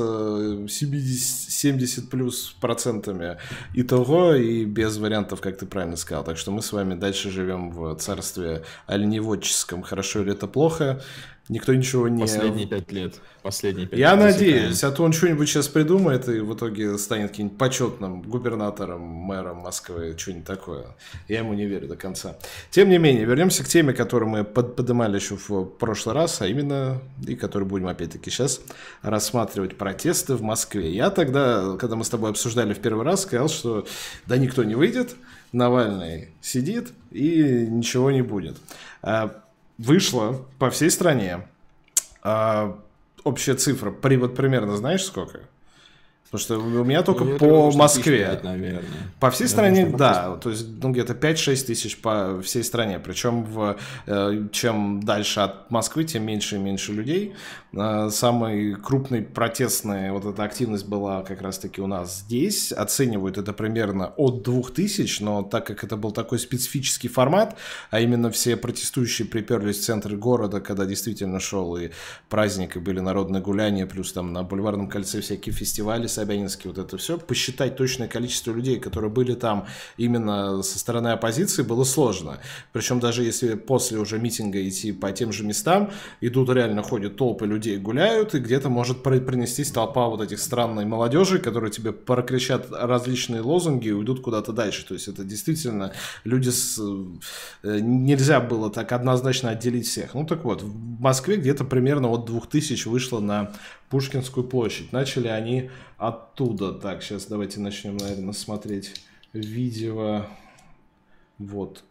70 0.69 2.05
э, 2.05 2.07
плюс 2.09 2.55
процентами 2.61 3.39
итого 3.73 4.35
и 4.35 4.67
без 4.67 4.99
вариантов, 4.99 5.41
как 5.41 5.57
ты 5.57 5.65
правильно 5.65 5.97
сказал. 5.97 6.25
Так 6.25 6.37
что 6.37 6.51
мы 6.51 6.61
с 6.61 6.73
вами 6.73 6.95
дальше 6.95 7.31
живем 7.31 7.71
в 7.71 7.95
царстве 7.97 8.63
оленеводческом. 8.87 9.83
Хорошо 9.83 10.21
или 10.21 10.33
это 10.33 10.47
плохо? 10.47 11.01
Никто 11.49 11.75
ничего 11.75 12.09
не... 12.09 12.23
Последние 12.23 12.67
пять 12.67 12.93
лет. 12.93 13.15
Последние 13.43 13.89
пять 13.89 13.99
Я 13.99 14.15
лет 14.15 14.21
надеюсь, 14.21 14.85
а 14.85 14.93
то 14.93 15.03
он 15.03 15.13
что-нибудь 15.13 15.49
сейчас 15.49 15.67
придумает 15.67 16.29
и 16.29 16.39
в 16.39 16.55
итоге 16.55 16.97
станет 16.99 17.31
каким-нибудь 17.31 17.59
почетным 17.59 18.23
губернатором, 18.23 19.01
мэром 19.01 19.59
Москвы, 19.59 20.15
что-нибудь 20.17 20.47
такое. 20.47 20.87
Я 21.27 21.39
ему 21.39 21.55
не 21.55 21.67
верю 21.67 21.89
до 21.89 21.97
конца. 21.97 22.37
Тем 22.71 22.89
не 22.91 22.99
менее, 22.99 23.25
вернемся 23.25 23.65
к 23.65 23.69
теме, 23.69 23.93
которую 23.93 24.31
мы 24.31 24.45
под 24.45 24.77
поднимали 24.77 25.17
еще 25.17 25.37
в 25.37 25.65
прошлый 25.65 26.15
раз, 26.15 26.41
а 26.41 26.47
именно, 26.47 27.03
и 27.27 27.35
которую 27.35 27.69
будем 27.69 27.89
опять-таки 27.89 28.31
сейчас 28.31 28.61
рассматривать, 29.03 29.77
протесты 29.77 30.35
в 30.35 30.43
Москве. 30.43 30.95
Я 30.95 31.11
тогда, 31.11 31.77
когда 31.77 31.97
мы 31.97 32.05
с 32.05 32.09
тобой 32.09 32.31
обсуждали 32.31 32.73
в 32.73 32.79
первый 32.79 33.05
раз, 33.05 33.23
сказал, 33.23 33.49
что 33.49 33.87
да 34.27 34.37
никто 34.37 34.63
не 34.65 34.75
выйдет, 34.75 35.17
Навальный 35.53 36.31
сидит 36.41 36.93
и 37.11 37.67
ничего 37.69 38.11
не 38.11 38.23
будет. 38.23 38.57
А 39.03 39.42
вышло 39.83 40.47
по 40.59 40.71
всей 40.71 40.91
стране. 40.91 41.49
А, 42.23 42.79
общая 43.25 43.55
цифра, 43.55 43.91
при, 43.91 44.17
вот 44.17 44.37
примерно 44.37 44.77
знаешь 44.77 45.05
сколько? 45.05 45.41
Потому 46.33 46.45
что 46.45 46.81
у 46.81 46.85
меня 46.85 47.03
только 47.03 47.25
ну, 47.25 47.39
по 47.39 47.71
Москве. 47.73 48.25
5, 48.25 48.45
наверное. 48.45 48.83
По 49.21 49.31
всей 49.31 49.45
Я 49.45 49.51
стране, 49.51 49.83
думаю, 49.83 49.99
да. 49.99 50.37
То 50.37 50.49
есть, 50.49 50.67
ну, 50.83 50.91
где-то 50.91 51.13
5-6 51.13 51.67
тысяч 51.67 52.01
по 52.01 52.41
всей 52.41 52.65
стране. 52.65 52.99
Причем, 52.99 53.45
в, 53.45 53.77
э, 54.07 54.47
чем 54.51 55.03
дальше 55.03 55.41
от 55.41 55.71
Москвы, 55.71 56.05
тем 56.05 56.25
меньше 56.25 56.57
и 56.57 56.59
меньше 56.59 56.95
людей. 56.95 57.35
Э, 57.75 58.09
самый 58.11 58.75
крупный 58.77 59.21
протестная 59.21 60.13
вот 60.13 60.25
эта 60.25 60.43
активность 60.45 60.87
была 60.87 61.23
как 61.23 61.43
раз-таки 61.43 61.83
у 61.83 61.87
нас 61.87 62.21
здесь. 62.21 62.73
Оценивают 62.73 63.37
это 63.37 63.53
примерно 63.53 64.15
от 64.17 64.43
2000, 64.43 65.23
но 65.23 65.43
так 65.43 65.67
как 65.67 65.85
это 65.85 65.99
был 65.99 66.13
такой 66.13 66.39
специфический 66.39 67.09
формат, 67.09 67.59
а 67.91 68.01
именно 68.01 68.31
все 68.31 68.57
протестующие 68.57 69.29
приперлись 69.29 69.81
в 69.81 69.85
центр 69.85 70.17
города, 70.17 70.61
когда 70.63 70.87
действительно 70.87 71.41
шел 71.41 71.77
и 71.77 71.91
праздник, 72.31 72.77
и 72.77 72.79
были 72.79 73.01
народные 73.01 73.43
гуляния, 73.43 73.87
плюс 73.87 74.15
там 74.15 74.33
на 74.33 74.43
Бульварном 74.43 74.89
кольце 74.89 75.21
всякие 75.21 75.55
фестивали, 75.55 76.07
Собянинский, 76.23 76.71
вот 76.71 76.79
это 76.79 76.97
все, 76.99 77.19
посчитать 77.19 77.77
точное 77.77 78.07
количество 78.07 78.53
людей, 78.53 78.79
которые 78.79 79.11
были 79.11 79.35
там 79.35 79.67
именно 79.97 80.63
со 80.63 80.79
стороны 80.79 81.09
оппозиции, 81.09 81.63
было 81.63 81.83
сложно. 81.83 82.39
Причем 82.73 83.01
даже 83.01 83.25
если 83.25 83.55
после 83.55 83.99
уже 83.99 84.21
митинга 84.21 84.67
идти 84.69 84.93
по 84.93 85.11
тем 85.11 85.33
же 85.33 85.45
местам, 85.45 85.91
идут 86.21 86.49
реально 86.51 86.85
ходят 86.85 87.17
толпы 87.17 87.47
людей, 87.47 87.77
гуляют, 87.79 88.37
и 88.37 88.39
где-то 88.39 88.69
может 88.69 89.03
принестись 89.03 89.73
толпа 89.73 90.07
вот 90.07 90.21
этих 90.21 90.39
странной 90.39 90.85
молодежи, 90.85 91.41
которые 91.41 91.73
тебе 91.73 91.91
прокричат 91.93 92.69
различные 92.71 93.41
лозунги 93.41 93.89
и 93.89 93.93
уйдут 93.93 94.21
куда-то 94.21 94.53
дальше. 94.53 94.87
То 94.87 94.95
есть 94.95 95.09
это 95.09 95.25
действительно 95.25 95.93
люди 96.23 96.51
с... 96.51 96.81
Э, 97.65 97.79
нельзя 97.81 98.41
было 98.41 98.71
так 98.71 98.93
однозначно 98.93 99.51
отделить 99.51 99.89
всех. 99.89 100.15
Ну 100.15 100.25
так 100.25 100.45
вот, 100.45 100.63
в 100.63 101.01
Москве 101.01 101.37
где-то 101.37 101.65
примерно 101.65 102.09
от 102.09 102.27
2000 102.27 102.87
вышло 102.87 103.19
на 103.19 103.53
Пушкинскую 103.93 104.49
площадь. 104.49 104.91
Начали 104.91 105.29
они 105.29 105.71
оттуда. 105.99 106.73
Так, 106.73 107.03
сейчас 107.03 107.27
давайте 107.27 107.61
начнем, 107.61 107.99
наверное, 107.99 108.33
смотреть 108.33 108.95
видео. 109.35 110.25
Вот 111.37 111.85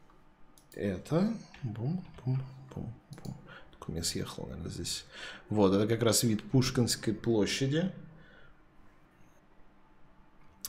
это. 0.73 1.31
Бум, 1.61 2.03
бум, 2.25 2.41
бум, 2.73 2.91
бум. 3.23 3.35
Так 3.69 3.87
у 3.87 3.91
меня 3.91 4.03
съехал, 4.03 4.47
наверное, 4.47 4.71
здесь. 4.71 5.05
Вот, 5.49 5.75
это 5.75 5.85
как 5.87 6.01
раз 6.01 6.23
вид 6.23 6.41
Пушкинской 6.41 7.13
площади 7.13 7.91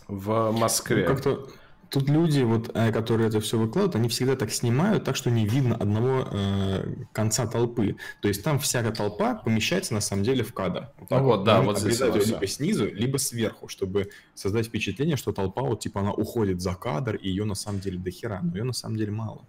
в 0.08 0.50
Москве. 0.50 1.08
Ну, 1.08 1.14
как-то 1.14 1.50
Тут 1.92 2.08
люди, 2.08 2.40
вот, 2.40 2.70
э, 2.72 2.90
которые 2.90 3.28
это 3.28 3.38
все 3.40 3.58
выкладывают, 3.58 3.96
они 3.96 4.08
всегда 4.08 4.34
так 4.34 4.50
снимают, 4.50 5.04
так 5.04 5.14
что 5.14 5.30
не 5.30 5.46
видно 5.46 5.76
одного 5.76 6.26
э, 6.30 6.94
конца 7.12 7.46
толпы. 7.46 7.96
То 8.22 8.28
есть 8.28 8.42
там 8.42 8.58
вся 8.58 8.82
толпа 8.92 9.34
помещается 9.34 9.92
на 9.92 10.00
самом 10.00 10.22
деле 10.22 10.42
в 10.42 10.54
кадр. 10.54 10.88
Вот, 10.98 11.10
ну 11.10 11.22
вот, 11.22 11.44
да, 11.44 11.60
вот 11.60 11.78
здесь 11.78 12.00
ее 12.00 12.24
либо 12.24 12.46
снизу, 12.46 12.86
либо 12.86 13.18
сверху, 13.18 13.68
чтобы 13.68 14.08
создать 14.34 14.68
впечатление, 14.68 15.18
что 15.18 15.32
толпа 15.32 15.60
вот 15.60 15.80
типа 15.80 16.00
она 16.00 16.12
уходит 16.14 16.62
за 16.62 16.74
кадр, 16.74 17.16
и 17.16 17.28
ее 17.28 17.44
на 17.44 17.54
самом 17.54 17.80
деле 17.80 17.98
до 17.98 18.10
хера, 18.10 18.40
но 18.42 18.56
ее 18.56 18.64
на 18.64 18.72
самом 18.72 18.96
деле 18.96 19.12
мало. 19.12 19.46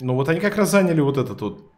Ну 0.00 0.14
вот 0.14 0.28
они 0.28 0.38
как 0.38 0.56
раз 0.56 0.70
заняли 0.70 1.00
вот 1.00 1.18
этот 1.18 1.40
вот 1.40 1.72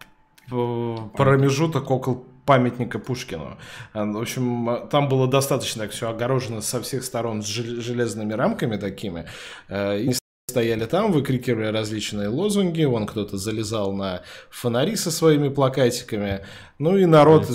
промежуток 0.49 1.91
около 1.91 2.23
памятника 2.47 2.99
Пушкину. 2.99 3.59
А, 3.93 4.05
в 4.05 4.19
общем, 4.19 4.69
а, 4.69 4.87
там 4.87 5.09
было 5.09 5.27
достаточно 5.27 5.83
так 5.83 5.91
все 5.91 6.09
огорожено 6.09 6.61
со 6.63 6.81
всех 6.81 7.05
сторон 7.05 7.43
с 7.43 7.47
железными 7.47 8.33
рамками 8.33 8.77
такими. 8.77 9.27
Э, 9.69 9.99
и 9.99 10.15
стояли 10.57 10.87
там, 10.87 11.13
выкрикивали 11.13 11.67
различные 11.67 12.29
лозунги, 12.29 12.83
вон 12.85 13.07
кто-то 13.07 13.37
залезал 13.37 13.93
на 13.93 14.23
фонари 14.49 14.97
со 14.97 15.11
своими 15.11 15.51
плакатиками, 15.51 16.47
ну 16.79 16.97
и 16.97 17.05
народ, 17.05 17.47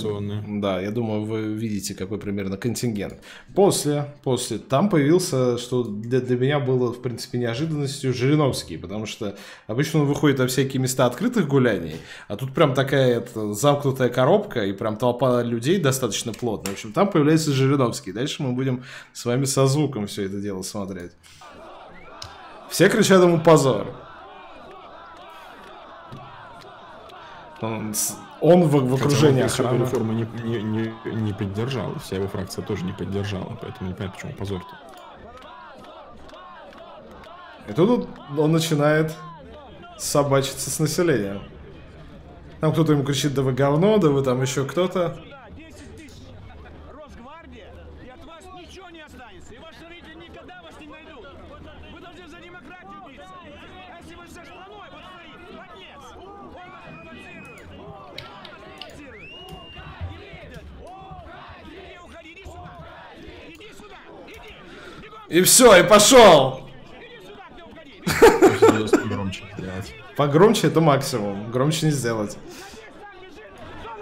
да, 0.61 0.79
я 0.79 0.91
думаю, 0.91 1.25
вы 1.25 1.41
видите, 1.53 1.95
какой 1.95 2.19
примерно 2.19 2.57
контингент. 2.57 3.15
После, 3.55 4.13
после, 4.23 4.59
там 4.59 4.87
появился, 4.87 5.57
что 5.57 5.83
для, 5.83 6.21
для 6.21 6.37
меня 6.37 6.59
было, 6.59 6.93
в 6.93 7.01
принципе, 7.01 7.39
неожиданностью, 7.39 8.13
Жириновский, 8.13 8.77
потому 8.77 9.07
что 9.07 9.35
обычно 9.65 10.01
он 10.01 10.05
выходит 10.05 10.37
на 10.37 10.45
всякие 10.45 10.79
места 10.79 11.07
открытых 11.07 11.47
гуляний, 11.47 11.95
а 12.27 12.35
тут 12.35 12.53
прям 12.53 12.75
такая 12.75 13.17
это, 13.17 13.55
замкнутая 13.55 14.09
коробка 14.09 14.63
и 14.63 14.73
прям 14.73 14.95
толпа 14.95 15.41
людей 15.41 15.79
достаточно 15.79 16.33
плотная. 16.33 16.73
В 16.73 16.75
общем, 16.75 16.93
там 16.93 17.09
появляется 17.09 17.51
Жириновский. 17.51 18.11
Дальше 18.11 18.43
мы 18.43 18.51
будем 18.51 18.83
с 19.11 19.25
вами 19.25 19.45
со 19.45 19.65
звуком 19.65 20.05
все 20.05 20.25
это 20.25 20.39
дело 20.39 20.61
смотреть. 20.61 21.13
Все 22.71 22.87
кричат 22.87 23.21
ему 23.21 23.37
позор. 23.37 23.85
Он, 27.59 27.93
он 28.39 28.63
в, 28.63 28.89
в 28.89 28.95
окружении 28.95 29.43
охраны. 29.43 29.81
реформу 29.81 30.13
не, 30.13 30.25
не, 30.41 30.61
не, 30.63 30.93
не 31.05 31.33
поддержал. 31.33 31.93
Вся 31.99 32.15
его 32.15 32.29
фракция 32.29 32.63
тоже 32.63 32.85
не 32.85 32.93
поддержала. 32.93 33.57
Поэтому 33.61 33.89
не 33.89 33.93
понимаю, 33.93 34.13
почему 34.13 34.31
позор-то. 34.33 34.77
И 37.67 37.73
тут 37.73 38.07
он 38.37 38.53
начинает 38.53 39.13
собачиться 39.97 40.69
с 40.71 40.79
населением. 40.79 41.43
Там 42.61 42.71
кто-то 42.71 42.93
ему 42.93 43.03
кричит, 43.03 43.33
да 43.33 43.41
вы 43.41 43.51
говно, 43.51 43.97
да 43.97 44.09
вы 44.09 44.23
там 44.23 44.41
еще 44.41 44.63
кто-то. 44.63 45.19
И 65.31 65.41
все, 65.43 65.77
и 65.77 65.83
пошел. 65.83 66.67
Погромче 68.59 69.43
Погромче 70.17 70.67
это 70.67 70.81
максимум. 70.81 71.49
Громче 71.49 71.85
не 71.85 71.91
сделать. 71.93 72.37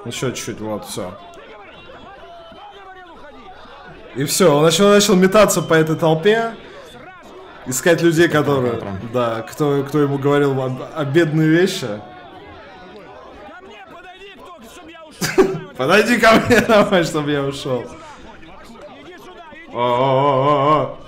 Еще 0.06 0.32
чуть-чуть, 0.32 0.60
вот, 0.60 0.86
все. 0.86 1.16
И 4.16 4.24
все, 4.24 4.52
он 4.52 4.64
начал, 4.64 4.90
начал 4.90 5.16
метаться 5.16 5.62
по 5.62 5.76
этой 5.76 5.96
толпе, 5.96 6.56
искать 7.68 8.02
людей, 8.02 8.28
которые, 8.28 8.82
да, 9.14 9.44
кто, 9.44 9.84
кто 9.88 10.00
ему 10.00 10.18
говорил 10.18 10.60
о, 10.60 10.90
о 10.96 11.06
бедные 11.06 11.48
вещи. 11.48 12.02
Подойди 15.78 16.18
ко 16.18 16.34
мне, 16.34 16.60
давай, 16.68 17.04
чтобы 17.04 17.32
я 17.32 17.44
ушел. 17.44 17.86
О-о-о-о-о. 19.72 20.99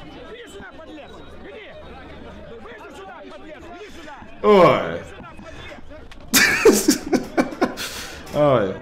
Ой. 4.43 5.01
Ой. 8.33 8.73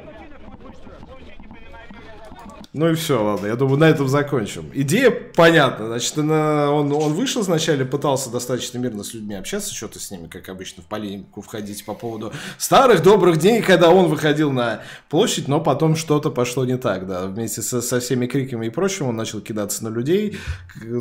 Ну 2.72 2.92
и 2.92 2.94
все, 2.94 3.22
ладно, 3.22 3.48
я 3.48 3.56
думаю, 3.56 3.80
на 3.80 3.90
этом 3.90 4.08
закончим. 4.08 4.70
Идея 4.76 5.10
понятна. 5.10 5.88
Значит, 5.88 6.20
он, 6.20 6.30
он 6.30 7.14
вышел 7.14 7.42
вначале, 7.42 7.84
пытался 7.84 8.30
достаточно 8.30 8.78
мирно 8.78 9.04
с 9.04 9.16
людьми 9.16 9.34
общаться, 9.34 9.74
что-то 9.74 10.00
с 10.00 10.12
ними, 10.12 10.28
как 10.28 10.50
обычно, 10.50 10.84
в 10.84 10.86
полемику 10.86 11.42
входить 11.42 11.84
по 11.84 11.96
поводу 11.96 12.32
старых 12.60 13.02
добрых 13.02 13.40
дней, 13.40 13.64
когда 13.64 13.90
он 13.90 14.08
выходил 14.08 14.52
на 14.52 14.82
площадь, 15.10 15.48
но 15.48 15.60
потом 15.60 15.96
что-то 15.96 16.30
пошло 16.30 16.64
не 16.64 16.78
так, 16.78 17.08
да. 17.08 17.26
Вместе 17.26 17.64
со, 17.64 17.82
со 17.82 18.00
всеми 18.00 18.28
криками 18.28 18.68
и 18.68 18.70
прочим 18.70 19.08
он 19.08 19.16
начал 19.16 19.42
кидаться 19.42 19.84
на 19.84 19.90
людей. 19.90 20.38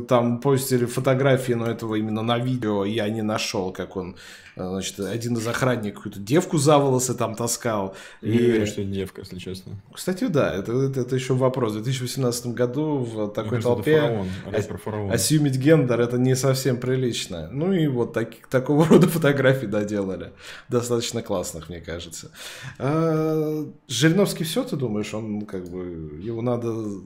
Там 0.09 0.41
постили 0.41 0.87
фотографии, 0.87 1.53
но 1.53 1.67
этого 1.67 1.97
именно 1.97 2.23
на 2.23 2.39
видео 2.39 2.87
я 2.87 3.11
не 3.11 3.21
нашел, 3.21 3.73
как 3.73 3.95
он 3.97 4.17
Значит, 4.59 5.01
один 5.01 5.37
из 5.37 5.47
охранников 5.47 6.03
какую-то 6.03 6.21
девку 6.21 6.59
за 6.59 6.79
волосы 6.79 7.15
там 7.15 7.35
таскал. 7.35 7.95
Не 8.23 8.31
и... 8.31 8.39
верю, 8.39 8.67
что 8.67 8.83
это 8.83 8.91
девка, 8.91 9.21
если 9.21 9.39
честно. 9.39 9.73
Кстати, 9.93 10.27
да, 10.27 10.55
это, 10.55 10.73
это, 10.73 11.01
это 11.01 11.15
еще 11.15 11.35
вопрос. 11.35 11.73
В 11.73 11.83
2018 11.83 12.47
году 12.49 12.99
в 12.99 13.29
такой 13.29 13.51
кажется, 13.51 13.75
толпе 13.75 14.01
фараон, 14.01 14.79
фараон. 14.79 15.13
осюмить 15.13 15.57
гендер 15.57 16.01
это 16.01 16.19
не 16.19 16.35
совсем 16.37 16.79
прилично. 16.79 17.49
Ну 17.53 17.73
и 17.73 17.87
вот 17.87 18.13
так, 18.13 18.35
такого 18.49 18.87
рода 18.87 19.09
фотографии 19.09 19.67
доделали. 19.67 20.33
Достаточно 20.69 21.23
классных, 21.23 21.69
мне 21.69 21.81
кажется. 21.81 22.31
А, 22.79 23.67
Жириновский 23.87 24.45
все, 24.45 24.65
ты 24.65 24.77
думаешь? 24.77 25.13
Он 25.15 25.43
как 25.43 25.69
бы 25.69 26.19
его 26.21 26.43
надо 26.43 27.01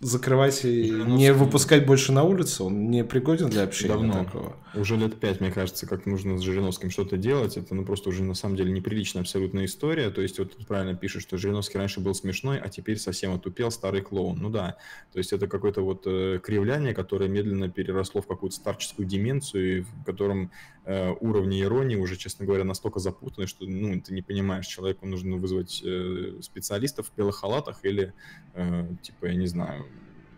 закрывать 0.00 0.64
и 0.64 0.90
не 0.90 1.32
выпускать 1.32 1.86
больше 1.86 2.12
на 2.12 2.24
улицу, 2.24 2.66
он 2.66 2.90
не 2.90 3.04
пригоден 3.04 3.48
для 3.48 3.62
общения 3.62 3.94
Давно. 3.94 4.24
такого. 4.24 4.56
Уже 4.74 4.96
лет 4.96 5.18
пять, 5.18 5.40
мне 5.40 5.50
кажется, 5.50 5.86
как 5.86 6.04
нужно 6.04 6.36
с 6.36 6.42
Жириновским 6.42 6.90
что-то 6.90 7.16
делать. 7.16 7.56
Это 7.56 7.74
ну, 7.74 7.84
просто 7.84 8.10
уже 8.10 8.22
на 8.22 8.34
самом 8.34 8.56
деле 8.56 8.72
неприличная 8.72 9.22
абсолютная 9.22 9.64
история. 9.64 10.10
То 10.10 10.20
есть 10.20 10.38
вот 10.38 10.56
тут 10.56 10.66
правильно 10.66 10.94
пишут, 10.94 11.22
что 11.22 11.38
Жириновский 11.38 11.78
раньше 11.78 12.00
был 12.00 12.14
смешной, 12.14 12.58
а 12.58 12.68
теперь 12.68 12.98
совсем 12.98 13.34
отупел 13.34 13.70
старый 13.70 14.02
клоун. 14.02 14.38
Ну 14.38 14.50
да, 14.50 14.76
то 15.12 15.18
есть 15.18 15.32
это 15.32 15.46
какое-то 15.46 15.82
вот 15.82 16.02
э, 16.06 16.40
кривляние, 16.42 16.92
которое 16.92 17.28
медленно 17.28 17.68
переросло 17.70 18.20
в 18.20 18.26
какую-то 18.26 18.56
старческую 18.56 19.06
деменцию, 19.06 19.84
в 19.84 20.04
котором 20.04 20.50
уровни 20.86 21.62
иронии 21.62 21.96
уже, 21.96 22.16
честно 22.16 22.44
говоря, 22.44 22.64
настолько 22.64 23.00
запутаны, 23.00 23.46
что 23.46 23.64
ну, 23.66 24.00
ты 24.00 24.12
не 24.12 24.22
понимаешь, 24.22 24.66
человеку 24.66 25.06
нужно 25.06 25.36
вызвать 25.36 25.82
э, 25.82 26.38
специалистов 26.42 27.08
в 27.08 27.16
белых 27.16 27.36
халатах 27.36 27.84
или, 27.84 28.12
э, 28.54 28.88
типа, 29.02 29.26
я 29.26 29.34
не 29.34 29.46
знаю, 29.46 29.86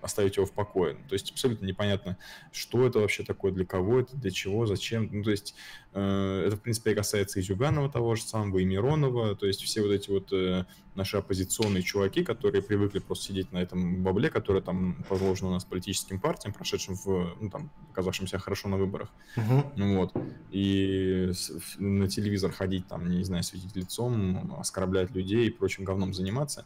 оставить 0.02 0.36
его 0.36 0.46
в 0.46 0.52
покое. 0.52 0.94
То 1.08 1.14
есть 1.14 1.30
абсолютно 1.30 1.66
непонятно, 1.66 2.16
что 2.52 2.86
это 2.86 3.00
вообще 3.00 3.24
такое, 3.24 3.52
для 3.52 3.64
кого 3.64 4.00
это, 4.00 4.16
для 4.16 4.30
чего, 4.30 4.66
зачем. 4.66 5.08
Ну, 5.12 5.22
то 5.22 5.30
есть 5.30 5.54
э, 5.92 6.44
это, 6.46 6.56
в 6.56 6.60
принципе, 6.60 6.94
касается 6.94 7.40
и 7.40 7.42
Зюганова 7.42 7.90
того 7.90 8.14
же 8.14 8.22
самого, 8.22 8.58
и 8.58 8.64
Миронова, 8.64 9.36
то 9.36 9.46
есть 9.46 9.62
все 9.62 9.82
вот 9.82 9.90
эти 9.90 10.10
вот 10.10 10.32
э, 10.32 10.64
наши 10.94 11.16
оппозиционные 11.16 11.82
чуваки, 11.82 12.24
которые 12.24 12.62
привыкли 12.62 12.98
просто 12.98 13.26
сидеть 13.26 13.52
на 13.52 13.58
этом 13.58 14.02
бабле, 14.02 14.30
который 14.30 14.62
там 14.62 15.04
положено 15.08 15.50
у 15.50 15.52
нас 15.52 15.64
политическим 15.64 16.18
партиям, 16.20 16.54
прошедшим 16.54 16.96
в, 16.96 17.36
ну, 17.40 17.50
там, 17.50 17.70
оказавшимся 17.92 18.38
хорошо 18.38 18.68
на 18.68 18.76
выборах. 18.76 19.10
Uh-huh. 19.36 19.72
Ну, 19.76 19.98
вот. 19.98 20.12
И 20.50 21.30
на 21.78 22.08
телевизор 22.08 22.52
ходить, 22.52 22.86
там, 22.88 23.08
не 23.08 23.24
знаю, 23.24 23.42
светить 23.42 23.76
лицом, 23.76 24.54
оскорблять 24.58 25.10
людей 25.10 25.46
и 25.46 25.50
прочим 25.50 25.84
говном 25.84 26.14
заниматься. 26.14 26.64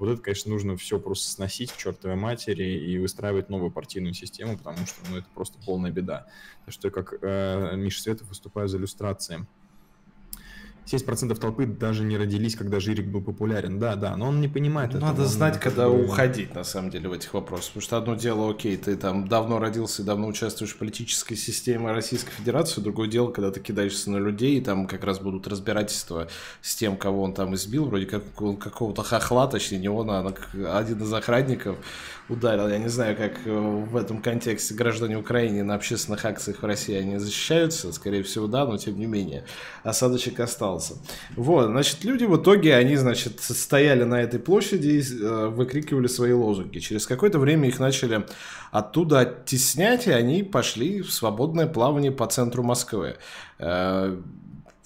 Вот 0.00 0.08
это, 0.08 0.22
конечно, 0.22 0.50
нужно 0.50 0.78
все 0.78 0.98
просто 0.98 1.30
сносить 1.30 1.72
к 1.72 1.76
чертовой 1.76 2.16
матери 2.16 2.64
и 2.64 2.98
выстраивать 2.98 3.50
новую 3.50 3.70
партийную 3.70 4.14
систему, 4.14 4.56
потому 4.56 4.78
что 4.86 4.98
ну, 5.10 5.18
это 5.18 5.26
просто 5.34 5.58
полная 5.64 5.90
беда. 5.90 6.26
Так 6.64 6.72
что 6.72 6.90
как 6.90 7.14
э, 7.20 7.76
Миша 7.76 8.00
Светов 8.00 8.28
выступаю 8.28 8.66
за 8.66 8.78
иллюстрацией. 8.78 9.44
70% 10.90 11.34
толпы 11.36 11.66
даже 11.66 12.02
не 12.02 12.16
родились, 12.16 12.56
когда 12.56 12.80
Жирик 12.80 13.06
был 13.06 13.22
популярен. 13.22 13.78
Да, 13.78 13.96
да, 13.96 14.16
но 14.16 14.28
он 14.28 14.40
не 14.40 14.48
понимает 14.48 14.90
этого. 14.90 15.10
Надо 15.10 15.24
знать, 15.26 15.54
он, 15.54 15.60
когда 15.60 15.88
уходить, 15.88 16.54
на 16.54 16.64
самом 16.64 16.90
деле, 16.90 17.08
в 17.08 17.12
этих 17.12 17.32
вопросах. 17.32 17.68
Потому 17.68 17.82
что 17.82 17.96
одно 17.96 18.14
дело, 18.14 18.50
окей, 18.50 18.76
ты 18.76 18.96
там 18.96 19.28
давно 19.28 19.58
родился 19.58 20.02
и 20.02 20.04
давно 20.04 20.26
участвуешь 20.26 20.72
в 20.72 20.78
политической 20.78 21.36
системе 21.36 21.92
Российской 21.92 22.32
Федерации, 22.32 22.80
другое 22.80 23.08
дело, 23.08 23.30
когда 23.30 23.50
ты 23.50 23.60
кидаешься 23.60 24.10
на 24.10 24.16
людей, 24.16 24.58
и 24.58 24.60
там 24.60 24.86
как 24.86 25.04
раз 25.04 25.20
будут 25.20 25.46
разбирательства 25.46 26.28
с 26.62 26.74
тем, 26.74 26.96
кого 26.96 27.22
он 27.22 27.34
там 27.34 27.54
избил, 27.54 27.84
вроде 27.84 28.06
как 28.06 28.22
какого-то 28.34 29.02
хохла, 29.02 29.46
точнее, 29.48 29.78
не 29.78 29.88
он, 29.88 30.10
а 30.10 30.34
один 30.76 31.02
из 31.02 31.12
охранников 31.12 31.76
ударил. 32.30 32.68
Я 32.68 32.78
не 32.78 32.88
знаю, 32.88 33.16
как 33.16 33.32
э, 33.44 33.50
в 33.50 33.96
этом 33.96 34.22
контексте 34.22 34.74
граждане 34.74 35.18
Украины 35.18 35.62
на 35.64 35.74
общественных 35.74 36.24
акциях 36.24 36.62
в 36.62 36.66
России 36.66 36.94
они 36.94 37.18
защищаются, 37.18 37.92
скорее 37.92 38.22
всего, 38.22 38.46
да, 38.46 38.64
но 38.66 38.78
тем 38.78 38.98
не 38.98 39.06
менее, 39.06 39.44
осадочек 39.82 40.40
остался. 40.40 40.79
Вот, 41.36 41.66
значит, 41.66 42.04
люди 42.04 42.24
в 42.24 42.36
итоге, 42.36 42.74
они, 42.74 42.96
значит, 42.96 43.40
стояли 43.40 44.04
на 44.04 44.22
этой 44.22 44.40
площади 44.40 44.88
и 44.88 45.00
э, 45.00 45.46
выкрикивали 45.48 46.06
свои 46.06 46.32
лозунги. 46.32 46.78
Через 46.78 47.06
какое-то 47.06 47.38
время 47.38 47.68
их 47.68 47.78
начали 47.80 48.26
оттуда 48.70 49.20
оттеснять, 49.20 50.06
и 50.06 50.10
они 50.10 50.42
пошли 50.42 51.02
в 51.02 51.12
свободное 51.12 51.66
плавание 51.66 52.12
по 52.12 52.26
центру 52.26 52.62
Москвы 52.62 53.16
э, 53.58 54.16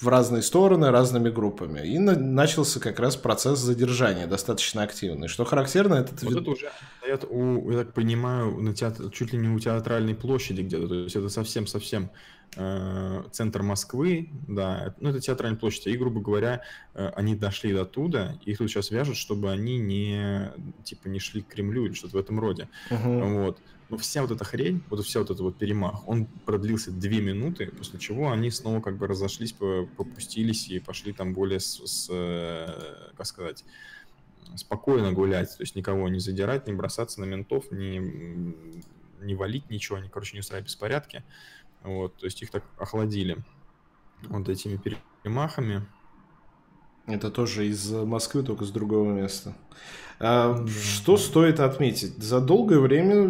в 0.05 0.09
разные 0.09 0.43
стороны 0.43 0.91
разными 0.91 1.31
группами. 1.31 1.87
И 1.87 1.99
на, 1.99 2.17
начался 2.17 2.81
как 2.81 3.01
раз 3.01 3.17
процесс 3.17 3.59
задержания 3.59 4.27
достаточно 4.27 4.83
активный. 4.83 5.29
Что 5.29 5.45
характерно, 5.45 5.95
этот 5.95 6.23
вот 6.23 6.37
это 6.37 6.51
уже 6.51 6.71
стоят 6.99 7.25
у, 7.29 7.71
я 7.71 7.79
так 7.79 7.93
понимаю, 7.93 8.61
на 8.61 8.75
театр, 8.75 9.11
чуть 9.11 9.33
ли 9.33 9.39
не 9.39 9.49
у 9.49 9.59
театральной 9.59 10.15
площади 10.15 10.63
где-то. 10.63 10.89
То 10.89 10.95
есть 10.95 11.17
это 11.17 11.29
совсем-совсем 11.29 12.11
центр 12.55 13.63
Москвы, 13.63 14.31
да, 14.47 14.95
ну 15.01 15.11
это 15.11 15.21
театральная 15.21 15.59
площадь. 15.59 15.87
И, 15.87 15.97
грубо 15.97 16.21
говоря, 16.21 16.63
э, 16.95 17.11
они 17.17 17.35
дошли 17.35 17.73
до 17.73 17.85
туда, 17.85 18.39
их 18.45 18.59
тут 18.59 18.71
сейчас 18.71 18.91
вяжут, 18.91 19.17
чтобы 19.17 19.51
они 19.51 19.79
не, 19.79 20.53
типа, 20.85 21.09
не 21.09 21.19
шли 21.19 21.43
к 21.43 21.49
Кремлю 21.49 21.87
или 21.87 21.95
что-то 21.95 22.17
в 22.17 22.21
этом 22.21 22.39
роде. 22.39 22.69
Uh-huh. 22.91 23.45
Вот. 23.45 23.59
Но 23.91 23.99
вся 23.99 24.23
вот 24.23 24.31
эта 24.31 24.45
хрень, 24.45 24.83
вот 24.89 25.05
вся 25.05 25.21
вот 25.21 25.31
эта 25.31 25.43
вот 25.43 25.59
перемах, 25.59 26.09
он 26.09 26.27
продлился 26.27 26.91
две 26.91 27.21
минуты, 27.21 27.67
после 27.67 27.99
чего 27.99 28.31
они 28.31 28.51
снова 28.51 28.81
как 28.81 28.97
бы 28.97 29.07
разошлись, 29.07 29.53
попустились 29.53 30.69
и 30.69 30.81
пошли 30.81 31.13
там 31.13 31.35
более 31.35 31.61
с, 31.61 31.81
с 31.85 32.09
э, 32.11 33.13
как 33.17 33.27
сказать, 33.27 33.65
спокойно 34.57 35.13
гулять, 35.13 35.57
то 35.57 35.63
есть 35.63 35.77
никого 35.77 36.09
не 36.09 36.19
задирать, 36.19 36.67
не 36.67 36.73
бросаться 36.73 37.21
на 37.21 37.25
ментов, 37.25 37.71
не, 37.71 37.99
не 39.21 39.35
валить 39.35 39.69
ничего, 39.71 39.99
они, 39.99 40.09
короче, 40.09 40.35
не 40.35 40.41
устраивать 40.41 40.67
беспорядки. 40.67 41.23
Вот, 41.85 42.17
то 42.17 42.25
есть 42.25 42.43
их 42.43 42.51
так 42.51 42.65
охладили 42.79 43.37
вот 44.29 44.49
этими 44.49 44.81
перемахами. 45.23 45.87
Это 47.07 47.31
тоже 47.31 47.69
из 47.69 47.91
Москвы, 47.91 48.43
только 48.43 48.65
с 48.65 48.71
другого 48.71 49.13
места. 49.13 49.55
А, 50.19 50.67
что 50.67 51.19
стоит 51.19 51.61
отметить? 51.61 52.17
За 52.17 52.41
долгое 52.41 52.81
время 52.81 53.21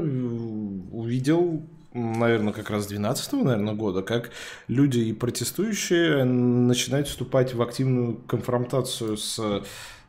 увидел 0.92 1.66
наверное, 1.94 2.52
как 2.52 2.70
раз 2.70 2.86
12 2.88 3.32
наверное, 3.44 3.74
года, 3.74 4.02
как 4.02 4.30
люди 4.66 4.98
и 4.98 5.12
протестующие 5.12 6.24
начинают 6.24 7.06
вступать 7.08 7.54
в 7.54 7.62
активную 7.62 8.16
конфронтацию 8.26 9.16
с 9.16 9.62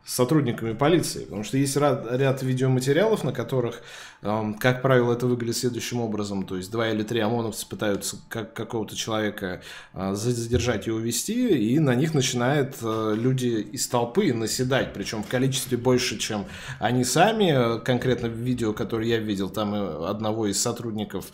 сотрудниками 0.06 0.74
полиции, 0.74 1.26
потому 1.26 1.44
что 1.44 1.58
есть 1.58 1.76
ряд, 1.76 2.06
ряд 2.12 2.44
видеоматериалов, 2.44 3.24
на 3.24 3.34
которых, 3.34 3.82
э, 4.22 4.54
как 4.60 4.84
правило, 4.84 5.13
это 5.13 5.26
выглядит 5.26 5.58
следующим 5.58 6.00
образом, 6.00 6.46
то 6.46 6.58
есть 6.58 6.72
два 6.72 6.89
или 6.89 7.02
три 7.02 7.22
ОМОНовца 7.22 7.65
пытаются 7.65 8.18
как, 8.30 8.54
какого-то 8.54 8.96
человека 8.96 9.63
э, 9.94 10.13
задержать 10.13 10.88
и 10.88 10.91
увести, 10.91 11.58
и 11.58 11.80
на 11.80 11.96
них 11.96 12.13
начинают 12.13 12.76
э, 12.84 13.15
люди 13.18 13.68
из 13.72 13.88
толпы 13.88 14.32
наседать, 14.32 14.94
причем 14.94 15.24
в 15.24 15.28
количестве 15.28 15.76
больше, 15.76 16.20
чем 16.20 16.46
они 16.80 17.04
сами, 17.04 17.84
конкретно 17.84 18.28
в 18.28 18.34
видео, 18.34 18.74
которое 18.74 19.08
я 19.08 19.18
видел, 19.18 19.50
там 19.50 19.74
одного 19.74 20.46
из 20.46 20.62
сотрудников 20.62 21.26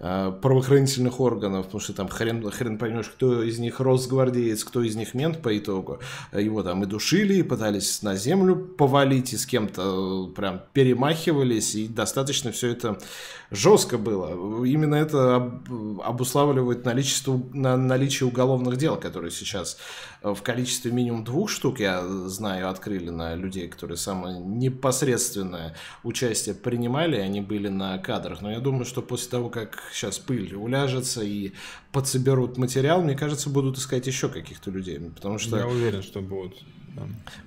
э, 0.00 0.32
правоохранительных 0.42 1.20
органов, 1.20 1.66
потому 1.66 1.80
что 1.80 1.92
там 1.92 2.08
хрен, 2.08 2.50
хрен 2.50 2.76
поймешь, 2.76 3.06
кто 3.06 3.44
из 3.44 3.60
них 3.60 3.78
росгвардеец, 3.78 4.64
кто 4.64 4.82
из 4.82 4.96
них 4.96 5.14
мент 5.14 5.42
по 5.42 5.56
итогу, 5.56 6.00
его 6.32 6.64
там 6.64 6.82
и 6.82 6.86
душили, 6.86 7.34
и 7.34 7.42
пытались 7.44 8.02
на 8.02 8.15
землю 8.16 8.56
повалить, 8.56 9.32
и 9.32 9.36
с 9.36 9.46
кем-то 9.46 10.30
э, 10.30 10.34
прям 10.34 10.62
перемахивались, 10.72 11.74
и 11.74 11.88
достаточно 11.88 12.52
все 12.52 12.68
это 12.68 12.98
жестко 13.50 13.98
было. 13.98 14.64
Именно 14.64 14.96
это 14.96 15.36
обуславливает 16.04 16.84
наличие, 16.84 17.38
наличие 17.52 18.28
уголовных 18.28 18.76
дел, 18.76 18.96
которые 18.96 19.30
сейчас 19.30 19.78
э, 20.22 20.34
в 20.34 20.42
количестве 20.42 20.90
минимум 20.90 21.24
двух 21.24 21.50
штук, 21.50 21.80
я 21.80 22.06
знаю, 22.06 22.68
открыли 22.68 23.10
на 23.10 23.34
людей, 23.34 23.68
которые 23.68 23.96
самое 23.96 24.38
непосредственное 24.38 25.74
участие 26.02 26.54
принимали, 26.54 27.16
они 27.16 27.40
были 27.40 27.68
на 27.68 27.98
кадрах. 27.98 28.42
Но 28.42 28.50
я 28.50 28.60
думаю, 28.60 28.84
что 28.84 29.02
после 29.02 29.30
того, 29.30 29.48
как 29.48 29.82
сейчас 29.92 30.18
пыль 30.18 30.54
уляжется 30.54 31.22
и 31.22 31.52
подсоберут 31.92 32.58
материал, 32.58 33.02
мне 33.02 33.16
кажется, 33.16 33.50
будут 33.50 33.78
искать 33.78 34.06
еще 34.06 34.28
каких-то 34.28 34.70
людей. 34.70 34.98
Потому 34.98 35.38
что... 35.38 35.56
Я 35.56 35.66
уверен, 35.66 36.02
что 36.02 36.20
будут. 36.20 36.62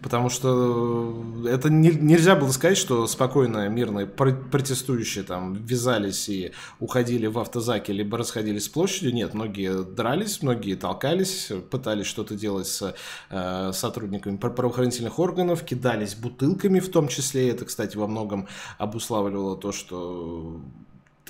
Потому 0.02 0.30
что 0.30 1.24
это 1.46 1.70
не, 1.70 1.90
нельзя 1.90 2.36
было 2.36 2.52
сказать, 2.52 2.78
что 2.78 3.08
спокойно 3.08 3.68
мирные 3.70 4.06
протестующие 4.06 5.24
там 5.24 5.54
ввязались 5.54 6.30
и 6.30 6.52
уходили 6.80 7.28
в 7.28 7.40
автозаки, 7.40 7.92
либо 7.92 8.18
расходились 8.18 8.66
с 8.66 8.70
площадью. 8.70 9.14
Нет, 9.14 9.34
многие 9.34 9.84
дрались, 9.84 10.42
многие 10.42 10.76
толкались, 10.76 11.52
пытались 11.70 12.06
что-то 12.06 12.36
делать 12.36 12.68
с 12.68 12.96
э, 13.30 13.72
сотрудниками 13.74 14.38
правоохранительных 14.38 15.20
органов, 15.20 15.64
кидались 15.64 16.16
бутылками 16.16 16.80
в 16.80 16.90
том 16.90 17.08
числе. 17.08 17.50
Это, 17.50 17.66
кстати, 17.66 17.98
во 17.98 18.08
многом 18.08 18.48
обуславливало 18.78 19.58
то, 19.58 19.72
что 19.72 20.62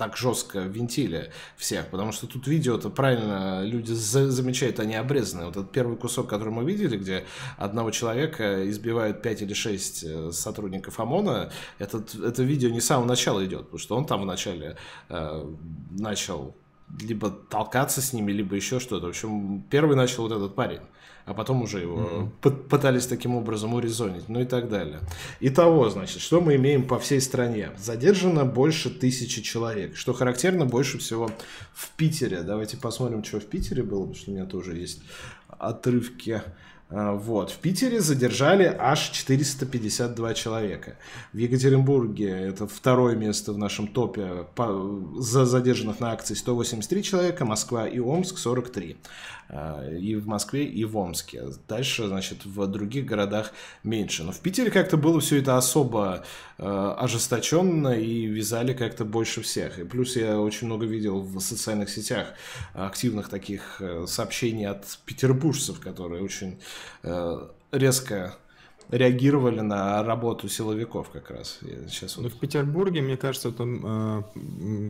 так 0.00 0.16
жестко 0.16 0.60
винтили 0.60 1.30
всех, 1.58 1.88
потому 1.88 2.12
что 2.12 2.26
тут 2.26 2.46
видео-то 2.46 2.88
правильно 2.88 3.62
люди 3.62 3.92
за 3.92 4.30
замечают, 4.30 4.80
они 4.80 4.94
обрезаны. 4.94 5.44
Вот 5.44 5.58
этот 5.58 5.72
первый 5.72 5.98
кусок, 5.98 6.26
который 6.26 6.54
мы 6.54 6.64
видели, 6.64 6.96
где 6.96 7.26
одного 7.58 7.90
человека 7.90 8.66
избивают 8.70 9.20
5 9.20 9.42
или 9.42 9.52
6 9.52 10.04
э, 10.04 10.32
сотрудников 10.32 10.98
ОМОНа, 11.00 11.52
этот, 11.78 12.14
это 12.14 12.42
видео 12.42 12.70
не 12.70 12.80
с 12.80 12.86
самого 12.86 13.06
начала 13.06 13.44
идет, 13.44 13.64
потому 13.64 13.78
что 13.78 13.94
он 13.94 14.06
там 14.06 14.22
вначале 14.22 14.78
э, 15.10 15.54
начал 15.90 16.56
либо 17.00 17.30
толкаться 17.30 18.00
с 18.00 18.12
ними, 18.12 18.32
либо 18.32 18.56
еще 18.56 18.80
что-то. 18.80 19.06
В 19.06 19.10
общем, 19.10 19.62
первый 19.70 19.96
начал 19.96 20.22
вот 20.22 20.32
этот 20.32 20.54
парень 20.54 20.80
а 21.30 21.34
потом 21.34 21.62
уже 21.62 21.78
его 21.80 22.30
mm-hmm. 22.42 22.68
пытались 22.68 23.06
таким 23.06 23.36
образом 23.36 23.74
урезонить, 23.74 24.28
ну 24.28 24.40
и 24.40 24.44
так 24.44 24.68
далее. 24.68 25.00
Итого, 25.38 25.88
значит, 25.88 26.20
что 26.20 26.40
мы 26.40 26.56
имеем 26.56 26.86
по 26.86 26.98
всей 26.98 27.20
стране? 27.20 27.70
Задержано 27.78 28.44
больше 28.44 28.90
тысячи 28.90 29.40
человек, 29.40 29.96
что 29.96 30.12
характерно 30.12 30.66
больше 30.66 30.98
всего 30.98 31.30
в 31.72 31.90
Питере. 31.90 32.42
Давайте 32.42 32.76
посмотрим, 32.76 33.22
что 33.22 33.38
в 33.38 33.46
Питере 33.46 33.82
было, 33.84 34.00
потому 34.00 34.16
что 34.16 34.30
у 34.30 34.34
меня 34.34 34.46
тоже 34.46 34.76
есть 34.76 35.02
отрывки. 35.46 36.42
Вот. 36.90 37.50
В 37.50 37.58
Питере 37.58 38.00
задержали 38.00 38.64
аж 38.64 39.10
452 39.10 40.34
человека. 40.34 40.96
В 41.32 41.36
Екатеринбурге 41.36 42.28
это 42.28 42.66
второе 42.66 43.14
место 43.14 43.52
в 43.52 43.58
нашем 43.58 43.86
топе 43.86 44.46
по, 44.56 45.00
за 45.16 45.44
задержанных 45.44 46.00
на 46.00 46.10
акции 46.10 46.34
183 46.34 47.02
человека, 47.02 47.44
Москва 47.44 47.86
и 47.86 48.00
Омск 48.00 48.38
43. 48.38 48.96
А, 49.52 49.84
и 49.88 50.14
в 50.14 50.28
Москве, 50.28 50.64
и 50.64 50.84
в 50.84 50.96
Омске. 50.96 51.42
Дальше, 51.66 52.06
значит, 52.06 52.44
в 52.44 52.66
других 52.68 53.04
городах 53.04 53.52
меньше. 53.82 54.22
Но 54.22 54.30
в 54.30 54.38
Питере 54.40 54.70
как-то 54.70 54.96
было 54.96 55.18
все 55.18 55.38
это 55.38 55.56
особо 55.56 56.24
э, 56.58 56.94
ожесточенно 56.98 57.88
и 57.88 58.26
вязали 58.26 58.74
как-то 58.74 59.04
больше 59.04 59.42
всех. 59.42 59.80
И 59.80 59.84
плюс 59.84 60.14
я 60.14 60.38
очень 60.38 60.68
много 60.68 60.86
видел 60.86 61.20
в 61.20 61.40
социальных 61.40 61.90
сетях 61.90 62.34
активных 62.74 63.28
таких 63.28 63.80
э, 63.80 64.04
сообщений 64.06 64.68
от 64.68 64.84
петербуржцев, 65.04 65.80
которые 65.80 66.22
очень 66.22 66.60
э, 67.02 67.46
резко 67.72 68.34
реагировали 68.90 69.60
на 69.60 70.02
работу 70.02 70.48
силовиков 70.48 71.10
как 71.10 71.30
раз. 71.30 71.60
сейчас 71.88 72.16
вот... 72.16 72.24
Ну, 72.24 72.28
в 72.28 72.38
Петербурге, 72.38 73.02
мне 73.02 73.16
кажется, 73.16 73.52
там 73.52 73.80
э, 73.84 74.22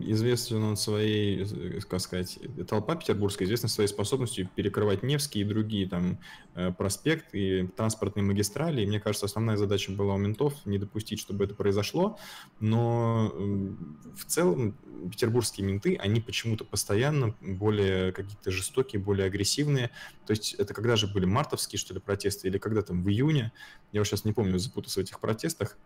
известен 0.07 0.63
он 0.63 0.77
своей, 0.77 1.45
э, 1.45 1.81
как 1.89 2.01
сказать, 2.01 2.39
толпа 2.67 2.97
петербургская 2.97 3.47
известна 3.47 3.69
своей 3.69 3.89
способностью 3.89 4.49
перекрывать 4.55 5.03
Невский 5.03 5.43
и 5.43 5.45
другие 5.45 5.87
там 5.87 6.19
э, 6.55 6.73
проспекты 6.73 7.39
и 7.39 7.67
транспортные 7.67 8.25
магистрали. 8.25 8.83
И 8.83 8.87
мне 8.87 9.01
кажется, 9.01 9.27
основная 9.27 9.57
задача 9.57 9.93
была 9.93 10.15
у 10.15 10.19
ментов 10.19 10.55
не 10.65 10.79
допустить, 10.79 11.21
чтобы 11.21 11.45
это 11.45 11.55
произошло. 11.55 12.19
Но 12.59 13.31
э, 13.35 13.73
в 14.17 14.25
целом 14.27 14.79
петербургские 15.11 15.67
менты, 15.67 15.97
они 15.97 16.21
почему-то 16.21 16.65
постоянно 16.65 17.35
более 17.41 18.13
какие-то 18.13 18.51
жестокие, 18.51 19.01
более 19.01 19.27
агрессивные. 19.27 19.91
То 20.27 20.33
есть 20.33 20.55
это 20.55 20.73
когда 20.73 20.97
же 20.97 21.07
были 21.07 21.27
мартовские, 21.27 21.79
что 21.79 21.93
ли, 21.93 22.01
протесты, 22.01 22.49
или 22.49 22.59
когда 22.59 22.83
там 22.83 23.03
в 23.03 23.09
июне, 23.09 23.53
я 23.93 24.01
уже 24.01 24.11
сейчас 24.11 24.25
не 24.25 24.33
помню, 24.33 24.59
запутался 24.59 25.01
в 25.01 25.03
этих 25.03 25.21
протестах, 25.21 25.77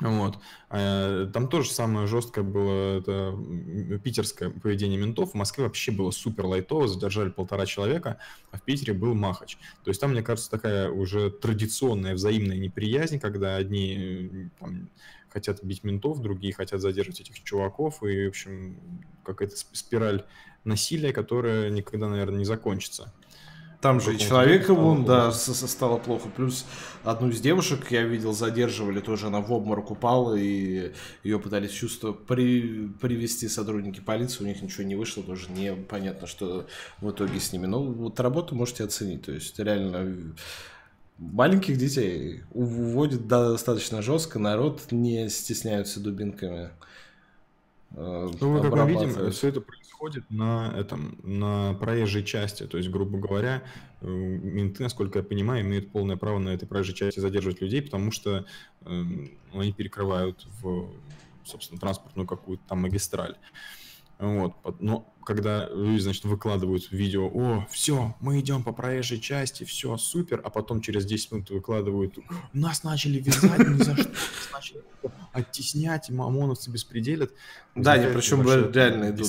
вот. 0.00 0.38
Э, 0.70 1.28
там 1.32 1.48
тоже 1.48 1.70
самое 1.70 2.06
жесткое 2.06 2.44
было 2.44 2.98
это 2.98 3.36
питерское 4.02 4.50
поведение 4.50 4.98
ментов. 4.98 5.32
В 5.32 5.34
Москве 5.34 5.64
вообще 5.64 5.90
было 5.90 6.10
супер 6.10 6.46
лайтово, 6.46 6.86
задержали 6.86 7.30
полтора 7.30 7.66
человека, 7.66 8.18
а 8.50 8.58
в 8.58 8.62
Питере 8.62 8.92
был 8.92 9.14
махач. 9.14 9.58
То 9.84 9.90
есть 9.90 10.00
там, 10.00 10.12
мне 10.12 10.22
кажется, 10.22 10.50
такая 10.50 10.88
уже 10.90 11.30
традиционная 11.30 12.14
взаимная 12.14 12.58
неприязнь, 12.58 13.18
когда 13.18 13.56
одни 13.56 14.50
там, 14.60 14.88
хотят 15.30 15.64
бить 15.64 15.82
ментов, 15.82 16.20
другие 16.20 16.54
хотят 16.54 16.80
задерживать 16.80 17.20
этих 17.20 17.42
чуваков, 17.42 18.02
и, 18.02 18.26
в 18.26 18.28
общем, 18.28 18.78
какая-то 19.24 19.56
спираль 19.72 20.24
насилия, 20.64 21.12
которая 21.12 21.70
никогда, 21.70 22.08
наверное, 22.08 22.38
не 22.38 22.44
закончится. 22.44 23.12
Там 23.80 24.00
же 24.00 24.16
и 24.16 24.18
человека 24.18 24.74
вон, 24.74 25.04
да, 25.04 25.30
стало 25.30 25.98
плохо. 25.98 26.28
Плюс 26.34 26.66
одну 27.04 27.28
из 27.28 27.40
девушек 27.40 27.92
я 27.92 28.02
видел, 28.02 28.32
задерживали 28.32 28.98
тоже, 28.98 29.28
она 29.28 29.40
в 29.40 29.52
обморок 29.52 29.92
упала, 29.92 30.34
и 30.34 30.92
ее 31.22 31.38
пытались 31.38 31.70
чувство 31.70 32.12
при, 32.12 32.88
привести 33.00 33.46
сотрудники 33.48 34.00
полиции, 34.00 34.42
у 34.42 34.46
них 34.48 34.62
ничего 34.62 34.82
не 34.82 34.96
вышло, 34.96 35.22
тоже 35.22 35.50
непонятно, 35.52 36.26
что 36.26 36.66
в 37.00 37.10
итоге 37.10 37.38
с 37.38 37.52
ними. 37.52 37.66
Но 37.66 37.84
вот 37.84 38.18
работу 38.18 38.56
можете 38.56 38.82
оценить, 38.82 39.26
то 39.26 39.32
есть 39.32 39.56
реально 39.60 40.34
маленьких 41.18 41.76
детей 41.76 42.42
уводят 42.52 43.28
достаточно 43.28 44.02
жестко, 44.02 44.40
народ 44.40 44.90
не 44.90 45.28
стесняются 45.28 46.00
дубинками. 46.00 46.70
Э, 47.92 48.28
ну, 48.40 48.52
мы, 48.52 48.62
как 48.62 48.72
мы 48.72 48.88
видим, 48.88 49.30
все 49.30 49.48
это 49.48 49.62
происходит 49.98 50.30
на 50.30 50.72
этом, 50.76 51.18
на 51.22 51.74
проезжей 51.74 52.24
части. 52.24 52.66
То 52.66 52.78
есть, 52.78 52.90
грубо 52.90 53.18
говоря, 53.18 53.62
э, 54.00 54.06
менты, 54.06 54.82
насколько 54.82 55.18
я 55.18 55.24
понимаю, 55.24 55.62
имеют 55.62 55.90
полное 55.90 56.16
право 56.16 56.38
на 56.38 56.50
этой 56.50 56.66
проезжей 56.66 56.94
части 56.94 57.20
задерживать 57.20 57.60
людей, 57.60 57.82
потому 57.82 58.10
что 58.10 58.46
э, 58.82 59.04
они 59.52 59.72
перекрывают 59.72 60.46
в, 60.60 60.90
собственно, 61.44 61.80
транспортную 61.80 62.26
какую-то 62.26 62.62
там 62.68 62.82
магистраль. 62.82 63.36
Вот. 64.18 64.54
Но 64.80 65.14
когда 65.28 65.68
люди, 65.68 66.00
значит, 66.00 66.24
выкладывают 66.24 66.90
видео, 66.90 67.26
о, 67.26 67.66
все, 67.70 68.16
мы 68.20 68.40
идем 68.40 68.62
по 68.62 68.72
проезжей 68.72 69.20
части, 69.20 69.64
все, 69.64 69.96
супер, 69.98 70.40
а 70.42 70.48
потом 70.48 70.80
через 70.80 71.04
10 71.04 71.32
минут 71.32 71.50
выкладывают, 71.50 72.18
нас 72.54 72.82
начали 72.82 73.20
вязать 73.20 73.58
ни 73.58 73.82
за 73.82 73.94
что, 73.94 74.08
нас 74.08 74.48
начали 74.52 74.82
оттеснять, 75.32 76.10
ОМОНовцы 76.10 76.70
беспределят. 76.70 77.30
Да, 77.74 77.92
они 77.92 78.12
причем 78.12 78.42
реально 78.42 79.10
идут 79.10 79.28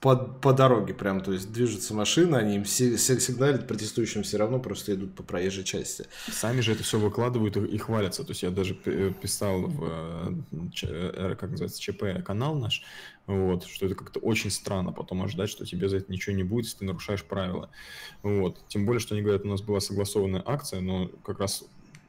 по, 0.00 0.16
по 0.16 0.52
дороге 0.52 0.94
прям, 0.94 1.20
то 1.20 1.32
есть 1.32 1.52
движется 1.52 1.92
машина, 1.92 2.38
они 2.38 2.56
им 2.56 2.64
сигналят, 2.64 3.66
протестующим 3.66 4.22
все 4.22 4.38
равно 4.38 4.58
просто 4.58 4.94
идут 4.94 5.14
по 5.14 5.22
проезжей 5.22 5.64
части. 5.64 6.06
Сами 6.30 6.60
же 6.60 6.72
это 6.72 6.82
все 6.82 6.98
выкладывают 6.98 7.56
и 7.56 7.76
хвалятся, 7.76 8.24
то 8.24 8.30
есть 8.30 8.42
я 8.42 8.50
даже 8.50 8.74
писал 8.74 9.62
в, 9.62 9.84
э, 9.84 10.82
э, 10.82 11.36
как 11.38 11.50
называется, 11.50 11.80
ЧП 11.80 12.24
канал 12.24 12.54
наш, 12.54 12.82
вот, 13.26 13.64
что 13.64 13.86
это 13.86 13.94
как-то 13.94 14.20
очень 14.20 14.50
странно 14.50 14.92
потом 14.92 15.22
ожидать, 15.22 15.48
что 15.48 15.64
тебе 15.64 15.88
за 15.88 15.98
это 15.98 16.12
ничего 16.12 16.34
не 16.36 16.42
будет, 16.42 16.66
если 16.66 16.78
ты 16.80 16.84
нарушаешь 16.84 17.24
правила. 17.24 17.70
Вот. 18.22 18.58
Тем 18.68 18.84
более, 18.84 19.00
что 19.00 19.14
они 19.14 19.22
говорят, 19.22 19.44
у 19.44 19.48
нас 19.48 19.62
была 19.62 19.80
согласованная 19.80 20.42
акция, 20.44 20.80
но 20.80 21.08
как 21.24 21.38
раз 21.38 21.64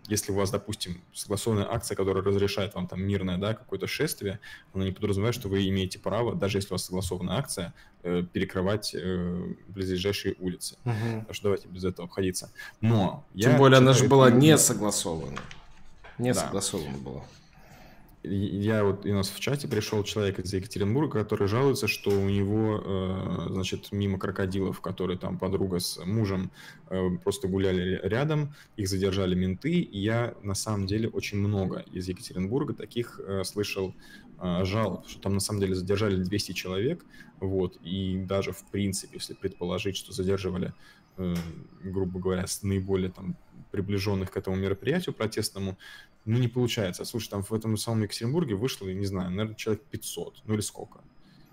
если 0.08 0.32
у 0.32 0.36
вас, 0.36 0.52
допустим, 0.52 1.02
согласованная 1.14 1.72
акция, 1.72 1.96
которая 1.96 2.24
разрешает 2.24 2.76
вам 2.76 2.88
там 2.88 3.02
мирное, 3.02 3.38
да, 3.38 3.54
какое-то 3.54 3.88
шествие, 3.88 4.40
она 4.74 4.86
не 4.86 4.92
подразумевает, 4.92 5.36
что 5.36 5.50
вы 5.50 5.68
имеете 5.68 5.98
право, 6.00 6.36
даже 6.36 6.60
если 6.60 6.70
у 6.70 6.74
вас 6.74 6.86
согласованная 6.86 7.38
акция, 7.38 7.74
э, 8.04 8.24
перекрывать 8.32 8.94
э, 8.94 9.54
близлежащие 9.68 10.36
улицы. 10.40 10.78
Угу. 10.86 11.26
Так 11.28 11.36
что 11.36 11.44
давайте 11.44 11.68
без 11.70 11.84
этого 11.86 12.08
обходиться. 12.08 12.52
Но 12.82 13.26
Тем 13.36 13.58
более 13.58 13.78
она 13.78 13.94
же 13.94 14.08
была 14.08 14.30
не 14.30 14.58
согласована. 14.58 15.40
Не 16.18 16.34
да. 16.34 16.42
согласована 16.42 16.98
была 16.98 17.24
я 18.26 18.84
вот 18.84 19.06
у 19.06 19.14
нас 19.14 19.30
в 19.30 19.40
чате 19.40 19.68
пришел 19.68 20.04
человек 20.04 20.40
из 20.40 20.54
Екатеринбурга, 20.54 21.20
который 21.20 21.48
жалуется, 21.48 21.88
что 21.88 22.10
у 22.10 22.30
него, 22.30 22.82
э, 22.84 23.48
значит, 23.52 23.92
мимо 23.92 24.20
крокодилов, 24.20 24.82
которые 24.82 25.18
там 25.18 25.38
подруга 25.38 25.80
с 25.80 26.04
мужем 26.06 26.52
э, 26.90 27.10
просто 27.24 27.48
гуляли 27.48 28.00
рядом, 28.04 28.54
их 28.78 28.88
задержали 28.88 29.36
менты, 29.36 29.80
и 29.80 30.00
я 30.00 30.34
на 30.42 30.56
самом 30.56 30.88
деле 30.88 31.10
очень 31.10 31.38
много 31.38 31.86
из 31.92 32.08
Екатеринбурга 32.08 32.74
таких 32.74 33.20
э, 33.24 33.44
слышал 33.44 33.94
жалоб, 34.64 35.08
что 35.08 35.22
там 35.22 35.36
на 35.36 35.40
самом 35.40 35.62
деле 35.62 35.76
задержали 35.76 36.22
200 36.22 36.52
человек, 36.52 37.06
вот, 37.40 37.78
и 37.82 38.18
даже 38.18 38.52
в 38.52 38.66
принципе, 38.70 39.14
если 39.14 39.34
предположить, 39.34 39.96
что 39.96 40.12
задерживали, 40.12 40.74
грубо 41.82 42.20
говоря, 42.20 42.46
с 42.46 42.62
наиболее 42.62 43.12
там 43.12 43.38
приближенных 43.76 44.32
к 44.32 44.38
этому 44.38 44.56
мероприятию 44.56 45.14
протестному, 45.14 45.78
ну, 46.24 46.38
не 46.40 46.48
получается. 46.48 47.04
Слушай, 47.04 47.30
там 47.30 47.44
в 47.44 47.52
этом 47.52 47.78
самом 47.78 48.04
Екатеринбурге 48.04 48.56
вышло, 48.56 48.88
не 48.88 49.06
знаю, 49.06 49.32
наверное, 49.32 49.56
человек 49.56 49.84
500, 49.92 50.44
ну 50.46 50.54
или 50.54 50.62
сколько. 50.62 51.00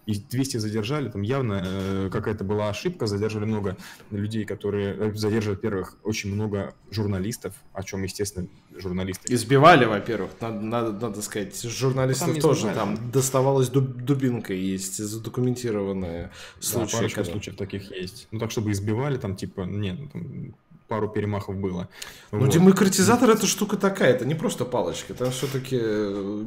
И 0.06 0.16
200 0.16 0.56
задержали, 0.56 1.08
там 1.08 1.22
явно 1.22 1.62
э, 1.64 2.08
какая-то 2.11 2.42
была 2.42 2.68
ошибка, 2.68 3.06
задержали 3.06 3.44
много 3.44 3.76
людей, 4.11 4.44
которые... 4.44 4.96
Э, 4.98 5.14
задержали, 5.14 5.54
во-первых, 5.54 5.96
очень 6.02 6.35
много 6.35 6.74
журналистов, 6.90 7.54
о 7.72 7.85
чем, 7.85 8.02
естественно, 8.02 8.48
журналисты... 8.76 9.32
Избивали, 9.32 9.85
во-первых, 9.85 10.32
надо, 10.40 10.61
надо, 10.61 10.92
надо 10.92 11.22
сказать, 11.22 11.61
журналистов 11.62 12.32
там 12.32 12.40
тоже, 12.40 12.61
избивали. 12.62 12.76
там 12.76 13.11
доставалась 13.12 13.68
дуб, 13.68 13.94
дубинка, 13.94 14.52
есть 14.52 14.96
задокументированные 14.96 16.32
случаи. 16.58 16.92
Да, 16.92 16.98
парочка 16.98 17.20
когда... 17.20 17.30
случаев 17.30 17.56
таких 17.56 17.92
есть. 17.92 18.26
Ну, 18.32 18.40
так, 18.40 18.50
чтобы 18.50 18.72
избивали, 18.72 19.18
там, 19.18 19.37
типа, 19.37 19.61
нет, 19.61 20.00
ну, 20.00 20.08
там, 20.08 20.54
пару 20.92 21.09
перемахов 21.09 21.57
было. 21.57 21.88
Ну, 22.33 22.40
вот. 22.40 22.50
демократизатор 22.50 23.31
это 23.31 23.46
штука 23.46 23.78
такая, 23.78 24.11
это 24.12 24.26
не 24.26 24.35
просто 24.35 24.66
палочка, 24.66 25.14
это 25.14 25.31
все-таки, 25.31 25.81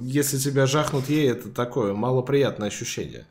если 0.03 0.37
тебя 0.37 0.67
жахнут 0.67 1.09
ей, 1.09 1.31
это 1.31 1.49
такое 1.49 1.95
малоприятное 1.95 2.67
ощущение. 2.67 3.25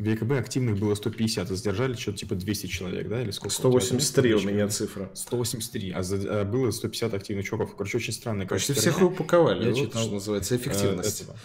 В 0.00 0.04
ЕКБ 0.04 0.32
активных 0.32 0.78
было 0.78 0.96
150, 0.96 1.48
а 1.48 1.54
задержали 1.54 1.94
что-то 1.94 2.18
типа 2.18 2.34
200 2.34 2.66
человек, 2.66 3.08
да, 3.08 3.22
или 3.22 3.30
сколько? 3.30 3.54
183 3.54 4.34
у 4.34 4.40
меня 4.40 4.66
цифра. 4.66 5.08
183, 5.14 5.92
а, 5.92 6.02
за, 6.02 6.40
а 6.40 6.44
было 6.44 6.72
150 6.72 7.14
активных 7.14 7.46
чуваков. 7.46 7.76
Короче, 7.76 7.98
очень 7.98 8.12
странно. 8.12 8.44
Почти 8.46 8.72
всех 8.72 9.00
упаковали, 9.00 9.62
я 9.62 9.70
вот 9.70 9.78
читал, 9.78 10.02
что 10.02 10.14
называется 10.14 10.56
эффективность. 10.56 11.20
Э, 11.20 11.24
этого. 11.24 11.38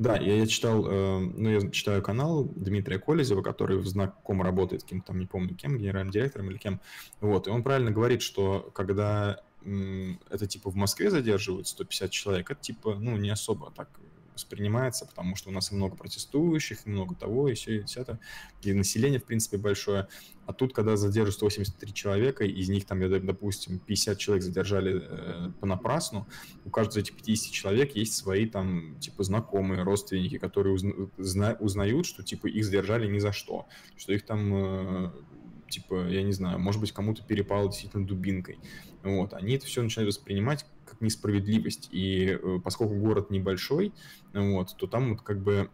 Да, 0.00 0.16
я, 0.16 0.34
я 0.34 0.46
читал, 0.46 0.86
э, 0.88 1.18
ну, 1.18 1.50
я 1.50 1.70
читаю 1.70 2.00
канал 2.00 2.44
Дмитрия 2.56 2.98
Колезева, 2.98 3.42
который 3.42 3.76
в 3.76 3.86
знаком 3.86 4.40
работает 4.40 4.82
кем-то 4.82 5.08
там, 5.08 5.18
не 5.18 5.26
помню 5.26 5.54
кем, 5.54 5.76
генеральным 5.76 6.10
директором 6.10 6.50
или 6.50 6.56
кем. 6.56 6.80
Вот, 7.20 7.46
и 7.46 7.50
он 7.50 7.62
правильно 7.62 7.90
говорит, 7.90 8.22
что 8.22 8.70
когда 8.72 9.42
это 9.62 10.46
типа 10.46 10.70
в 10.70 10.74
Москве 10.74 11.10
задерживают 11.10 11.68
150 11.68 12.10
человек, 12.10 12.50
это 12.50 12.62
типа, 12.62 12.94
ну, 12.94 13.18
не 13.18 13.28
особо 13.28 13.72
так 13.72 13.90
воспринимается, 14.34 15.06
потому 15.06 15.36
что 15.36 15.50
у 15.50 15.52
нас 15.52 15.72
и 15.72 15.74
много 15.74 15.96
протестующих, 15.96 16.86
и 16.86 16.90
много 16.90 17.14
того, 17.14 17.48
и 17.48 17.54
все, 17.54 17.78
и 17.78 17.82
все 17.84 18.02
это, 18.02 18.18
и 18.62 18.72
население, 18.72 19.20
в 19.20 19.24
принципе, 19.24 19.56
большое. 19.56 20.08
А 20.46 20.52
тут, 20.52 20.74
когда 20.74 20.96
задержат 20.96 21.34
183 21.34 21.94
человека, 21.94 22.44
из 22.44 22.68
них, 22.68 22.86
там, 22.86 23.00
допустим, 23.24 23.78
50 23.78 24.18
человек 24.18 24.42
задержали 24.42 25.00
э, 25.00 25.52
понапрасну, 25.60 26.26
у 26.64 26.70
каждого 26.70 26.98
из 26.98 27.04
этих 27.04 27.16
50 27.16 27.52
человек 27.52 27.94
есть 27.96 28.14
свои, 28.14 28.46
там, 28.46 28.98
типа, 29.00 29.22
знакомые, 29.22 29.82
родственники, 29.82 30.38
которые 30.38 30.74
узна- 30.74 31.56
узнают, 31.60 32.06
что, 32.06 32.22
типа, 32.22 32.46
их 32.46 32.64
задержали 32.64 33.06
ни 33.06 33.18
за 33.18 33.32
что, 33.32 33.66
что 33.96 34.12
их 34.12 34.24
там, 34.26 34.54
э, 34.54 35.12
типа, 35.68 36.08
я 36.08 36.22
не 36.22 36.32
знаю, 36.32 36.58
может 36.58 36.80
быть, 36.80 36.92
кому-то 36.92 37.22
перепало 37.22 37.68
действительно 37.68 38.06
дубинкой. 38.06 38.58
Вот, 39.02 39.32
они 39.32 39.54
это 39.54 39.66
все 39.66 39.82
начинают 39.82 40.14
воспринимать 40.14 40.66
как 40.90 41.00
несправедливость. 41.00 41.88
И 41.92 42.38
э, 42.40 42.58
поскольку 42.62 42.94
город 42.94 43.30
небольшой, 43.30 43.92
вот, 44.32 44.76
то 44.76 44.86
там 44.86 45.10
вот 45.10 45.22
как 45.22 45.40
бы 45.42 45.70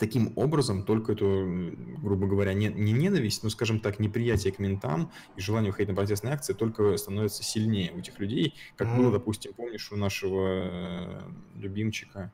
таким 0.00 0.32
образом 0.34 0.82
только 0.82 1.12
эту, 1.12 1.74
грубо 2.02 2.26
говоря, 2.26 2.54
не, 2.54 2.68
не 2.68 2.92
ненависть, 2.92 3.44
но, 3.44 3.50
скажем 3.50 3.80
так, 3.80 4.00
неприятие 4.00 4.52
к 4.52 4.58
ментам 4.58 5.12
и 5.36 5.40
желание 5.40 5.70
выходить 5.70 5.90
на 5.90 5.94
протестные 5.94 6.34
акции 6.34 6.54
только 6.54 6.96
становится 6.96 7.44
сильнее 7.44 7.92
у 7.92 7.98
этих 7.98 8.18
людей, 8.18 8.54
как 8.76 8.88
mm. 8.88 8.96
было, 8.96 9.12
допустим, 9.12 9.52
помнишь, 9.52 9.92
у 9.92 9.96
нашего 9.96 10.46
э, 10.48 11.20
любимчика, 11.56 12.32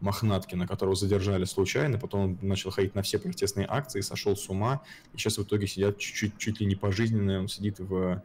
Мохнаткина, 0.00 0.66
которого 0.66 0.94
задержали 0.94 1.44
случайно, 1.44 1.98
потом 1.98 2.20
он 2.20 2.38
начал 2.42 2.70
ходить 2.70 2.94
на 2.94 3.02
все 3.02 3.18
протестные 3.18 3.66
акции, 3.68 4.00
сошел 4.00 4.36
с 4.36 4.48
ума, 4.48 4.82
и 5.12 5.18
сейчас 5.18 5.38
в 5.38 5.42
итоге 5.42 5.66
сидят 5.66 5.98
чуть-чуть, 5.98 6.38
чуть 6.38 6.60
ли 6.60 6.66
не 6.66 6.76
пожизненно, 6.76 7.40
он 7.40 7.48
сидит 7.48 7.78
в 7.80 8.22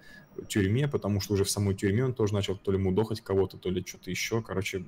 тюрьме, 0.48 0.88
потому 0.88 1.20
что 1.20 1.34
уже 1.34 1.44
в 1.44 1.50
самой 1.50 1.76
тюрьме 1.76 2.06
он 2.06 2.14
тоже 2.14 2.34
начал 2.34 2.56
то 2.56 2.72
ли 2.72 2.78
мудохать 2.78 3.22
кого-то, 3.22 3.58
то 3.58 3.70
ли 3.70 3.84
что-то 3.86 4.10
еще, 4.10 4.42
короче, 4.42 4.86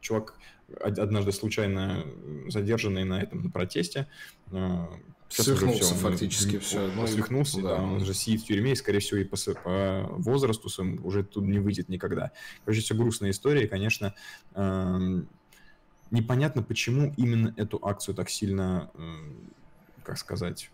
чувак 0.00 0.34
однажды 0.80 1.32
случайно 1.32 2.04
задержанный 2.48 3.04
на 3.04 3.22
этом 3.22 3.42
на 3.42 3.50
протесте, 3.50 4.06
э, 4.50 4.86
Свихнулся 5.32 5.84
все, 5.84 5.94
фактически, 5.94 6.58
все. 6.58 6.90
Ну, 6.94 7.06
свихнулся, 7.06 7.62
да. 7.62 7.78
да. 7.78 7.82
Он 7.82 8.04
же 8.04 8.12
сидит 8.12 8.42
в 8.42 8.44
тюрьме, 8.44 8.72
и, 8.72 8.74
скорее 8.74 8.98
всего, 8.98 9.18
и 9.18 9.24
по, 9.24 9.36
по 9.64 10.06
возрасту 10.18 10.68
своему 10.68 10.98
уже 11.06 11.24
тут 11.24 11.44
не 11.44 11.58
выйдет 11.58 11.88
никогда. 11.88 12.32
Короче, 12.64 12.82
все 12.82 12.94
грустная 12.94 13.30
история, 13.30 13.64
и, 13.64 13.66
конечно, 13.66 14.14
эм, 14.54 15.28
непонятно, 16.12 16.62
почему 16.62 17.12
именно 17.16 17.52
эту 17.56 17.84
акцию 17.84 18.14
так 18.14 18.30
сильно, 18.30 18.90
как 20.04 20.18
сказать, 20.18 20.70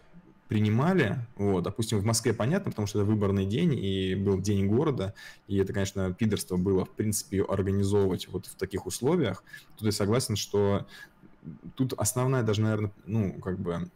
принимали. 0.48 1.26
Вот, 1.36 1.62
допустим, 1.64 1.98
в 1.98 2.04
Москве 2.04 2.34
понятно, 2.34 2.70
потому 2.70 2.86
что 2.86 3.00
это 3.00 3.10
выборный 3.10 3.46
день, 3.46 3.74
и 3.74 4.14
был 4.14 4.40
день 4.40 4.66
города, 4.66 5.14
и 5.46 5.56
это, 5.58 5.72
конечно, 5.72 6.12
пидорство 6.12 6.56
было, 6.56 6.84
в 6.84 6.90
принципе, 6.90 7.42
организовывать 7.42 8.28
вот 8.28 8.46
в 8.46 8.54
таких 8.56 8.86
условиях. 8.86 9.44
Тут 9.76 9.86
я 9.86 9.92
согласен, 9.92 10.36
что 10.36 10.86
тут 11.76 11.92
основная 11.94 12.42
даже, 12.42 12.62
наверное, 12.62 12.92
ну, 13.06 13.34
как 13.40 13.58
бы 13.58 13.90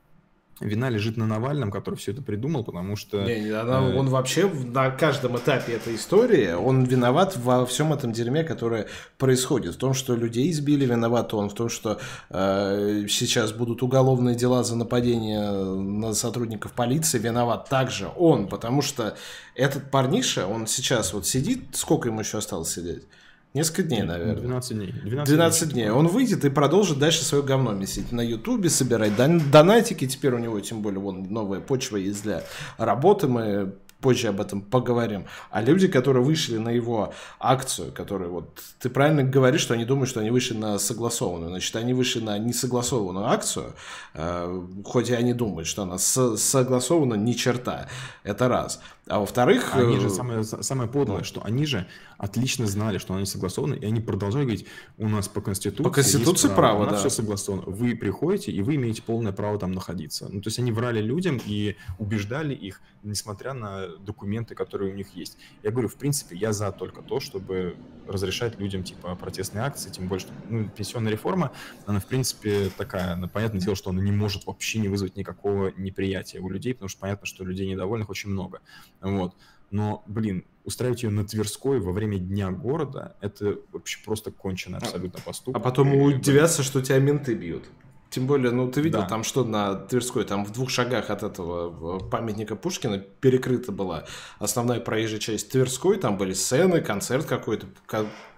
вина 0.62 0.88
лежит 0.88 1.16
на 1.16 1.26
Навальном, 1.26 1.70
который 1.70 1.96
все 1.96 2.12
это 2.12 2.22
придумал, 2.22 2.64
потому 2.64 2.96
что... 2.96 3.22
Не, 3.22 3.40
не, 3.40 3.50
она, 3.50 3.80
э... 3.80 3.96
Он 3.96 4.08
вообще 4.08 4.48
на 4.48 4.90
каждом 4.90 5.36
этапе 5.36 5.74
этой 5.74 5.96
истории, 5.96 6.52
он 6.52 6.84
виноват 6.84 7.36
во 7.36 7.66
всем 7.66 7.92
этом 7.92 8.12
дерьме, 8.12 8.44
которое 8.44 8.86
происходит. 9.18 9.74
В 9.74 9.78
том, 9.78 9.94
что 9.94 10.14
людей 10.14 10.50
избили, 10.50 10.86
виноват 10.86 11.34
он. 11.34 11.48
В 11.48 11.54
том, 11.54 11.68
что 11.68 11.98
э, 12.30 13.06
сейчас 13.08 13.52
будут 13.52 13.82
уголовные 13.82 14.34
дела 14.34 14.64
за 14.64 14.76
нападение 14.76 15.50
на 15.50 16.14
сотрудников 16.14 16.72
полиции, 16.72 17.18
виноват 17.18 17.68
также 17.68 18.08
он. 18.16 18.48
Потому 18.48 18.82
что 18.82 19.16
этот 19.54 19.90
парниша, 19.90 20.46
он 20.46 20.66
сейчас 20.66 21.12
вот 21.12 21.26
сидит, 21.26 21.60
сколько 21.72 22.08
ему 22.08 22.20
еще 22.20 22.38
осталось 22.38 22.72
сидеть? 22.72 23.04
Несколько 23.54 23.82
дней, 23.82 24.02
наверное. 24.02 24.36
12 24.36 24.76
дней. 24.76 24.92
12, 24.92 25.26
12 25.28 25.72
дней. 25.72 25.90
Он 25.90 26.08
выйдет 26.08 26.44
и 26.44 26.50
продолжит 26.50 26.98
дальше 26.98 27.22
свое 27.22 27.44
говно 27.44 27.72
месить 27.72 28.10
на 28.10 28.22
Ютубе, 28.22 28.70
собирать 28.70 29.12
донатики. 29.16 30.06
Теперь 30.06 30.32
у 30.34 30.38
него, 30.38 30.58
тем 30.60 30.80
более, 30.80 31.00
вон 31.00 31.24
новая 31.24 31.60
почва 31.60 31.98
есть 31.98 32.22
для 32.22 32.42
работы. 32.78 33.28
Мы 33.28 33.74
позже 34.00 34.28
об 34.28 34.40
этом 34.40 34.60
поговорим. 34.60 35.26
А 35.50 35.62
люди, 35.62 35.86
которые 35.86 36.24
вышли 36.24 36.58
на 36.58 36.70
его 36.70 37.14
акцию, 37.38 37.92
которые 37.92 38.30
вот... 38.30 38.58
Ты 38.80 38.90
правильно 38.90 39.22
говоришь, 39.22 39.60
что 39.60 39.74
они 39.74 39.84
думают, 39.84 40.10
что 40.10 40.20
они 40.20 40.30
вышли 40.30 40.54
на 40.56 40.78
согласованную. 40.78 41.50
Значит, 41.50 41.76
они 41.76 41.94
вышли 41.94 42.20
на 42.20 42.36
несогласованную 42.38 43.26
акцию, 43.26 43.74
э, 44.14 44.62
хоть 44.84 45.08
и 45.10 45.14
они 45.14 45.32
думают, 45.34 45.68
что 45.68 45.82
она 45.82 45.98
с- 45.98 46.36
согласована 46.36 47.14
ни 47.14 47.32
черта. 47.32 47.86
Это 48.24 48.48
раз. 48.48 48.80
А 49.08 49.18
во-вторых... 49.18 49.74
Они 49.74 49.98
же, 49.98 50.06
э, 50.06 50.10
самое, 50.10 50.44
самое 50.44 50.88
подлое, 50.88 51.18
ну, 51.18 51.24
что 51.24 51.44
они 51.44 51.66
же 51.66 51.88
отлично 52.18 52.66
знали, 52.66 52.98
что 52.98 53.14
они 53.14 53.26
согласованы, 53.26 53.74
и 53.74 53.84
они 53.84 54.00
продолжают 54.00 54.46
говорить, 54.46 54.66
у 54.96 55.08
нас 55.08 55.26
по 55.26 55.40
Конституции 55.40 55.82
По 55.82 55.90
Конституции 55.90 56.46
право, 56.46 56.56
право 56.56 56.82
у 56.82 56.84
нас 56.84 56.92
да. 56.92 56.98
все 57.00 57.10
согласовано. 57.10 57.64
Вы 57.66 57.96
приходите, 57.96 58.52
и 58.52 58.62
вы 58.62 58.76
имеете 58.76 59.02
полное 59.02 59.32
право 59.32 59.58
там 59.58 59.72
находиться. 59.72 60.28
Ну, 60.30 60.40
то 60.40 60.48
есть 60.48 60.60
они 60.60 60.70
врали 60.70 61.00
людям 61.00 61.40
и 61.44 61.76
убеждали 61.98 62.54
их, 62.54 62.80
несмотря 63.02 63.54
на 63.54 63.88
документы, 63.98 64.54
которые 64.54 64.92
у 64.92 64.94
них 64.94 65.08
есть. 65.16 65.36
Я 65.64 65.72
говорю, 65.72 65.88
в 65.88 65.96
принципе, 65.96 66.36
я 66.36 66.52
за 66.52 66.70
только 66.70 67.02
то, 67.02 67.18
чтобы 67.18 67.76
разрешать 68.06 68.58
людям, 68.60 68.84
типа, 68.84 69.16
протестные 69.16 69.64
акции, 69.64 69.90
тем 69.90 70.06
более, 70.06 70.20
что 70.20 70.32
ну, 70.48 70.68
пенсионная 70.68 71.10
реформа, 71.10 71.52
она, 71.86 71.98
в 71.98 72.06
принципе, 72.06 72.70
такая, 72.76 73.16
ну, 73.16 73.28
понятное 73.28 73.60
дело, 73.60 73.74
что 73.74 73.90
она 73.90 74.00
не 74.00 74.12
может 74.12 74.46
вообще 74.46 74.78
не 74.78 74.88
вызвать 74.88 75.16
никакого 75.16 75.72
неприятия 75.76 76.38
у 76.38 76.48
людей, 76.48 76.74
потому 76.74 76.88
что 76.88 77.00
понятно, 77.00 77.26
что 77.26 77.44
людей 77.44 77.68
недовольных 77.68 78.10
очень 78.10 78.30
много. 78.30 78.60
Вот. 79.02 79.34
Но, 79.70 80.02
блин, 80.06 80.44
устраивать 80.64 81.02
ее 81.02 81.10
на 81.10 81.26
Тверской 81.26 81.80
во 81.80 81.92
время 81.92 82.18
дня 82.18 82.50
города, 82.50 83.16
это 83.20 83.58
вообще 83.72 83.98
просто 84.04 84.30
кончено 84.30 84.78
а 84.78 84.84
абсолютно 84.84 85.20
поступок. 85.20 85.60
А 85.60 85.64
потом 85.64 85.94
удивятся, 85.94 86.62
что 86.62 86.80
тебя 86.82 86.98
менты 86.98 87.34
бьют. 87.34 87.64
Тем 88.10 88.26
более, 88.26 88.50
ну 88.50 88.70
ты 88.70 88.82
видел 88.82 89.00
да. 89.00 89.08
там, 89.08 89.24
что 89.24 89.42
на 89.42 89.74
Тверской, 89.74 90.24
там 90.24 90.44
в 90.44 90.52
двух 90.52 90.68
шагах 90.68 91.08
от 91.08 91.22
этого 91.22 91.98
памятника 91.98 92.56
Пушкина 92.56 92.98
перекрыта 92.98 93.72
была 93.72 94.04
основная 94.38 94.80
проезжая 94.80 95.18
часть 95.18 95.50
Тверской, 95.50 95.96
там 95.96 96.18
были 96.18 96.34
сцены, 96.34 96.82
концерт 96.82 97.24
какой-то, 97.24 97.68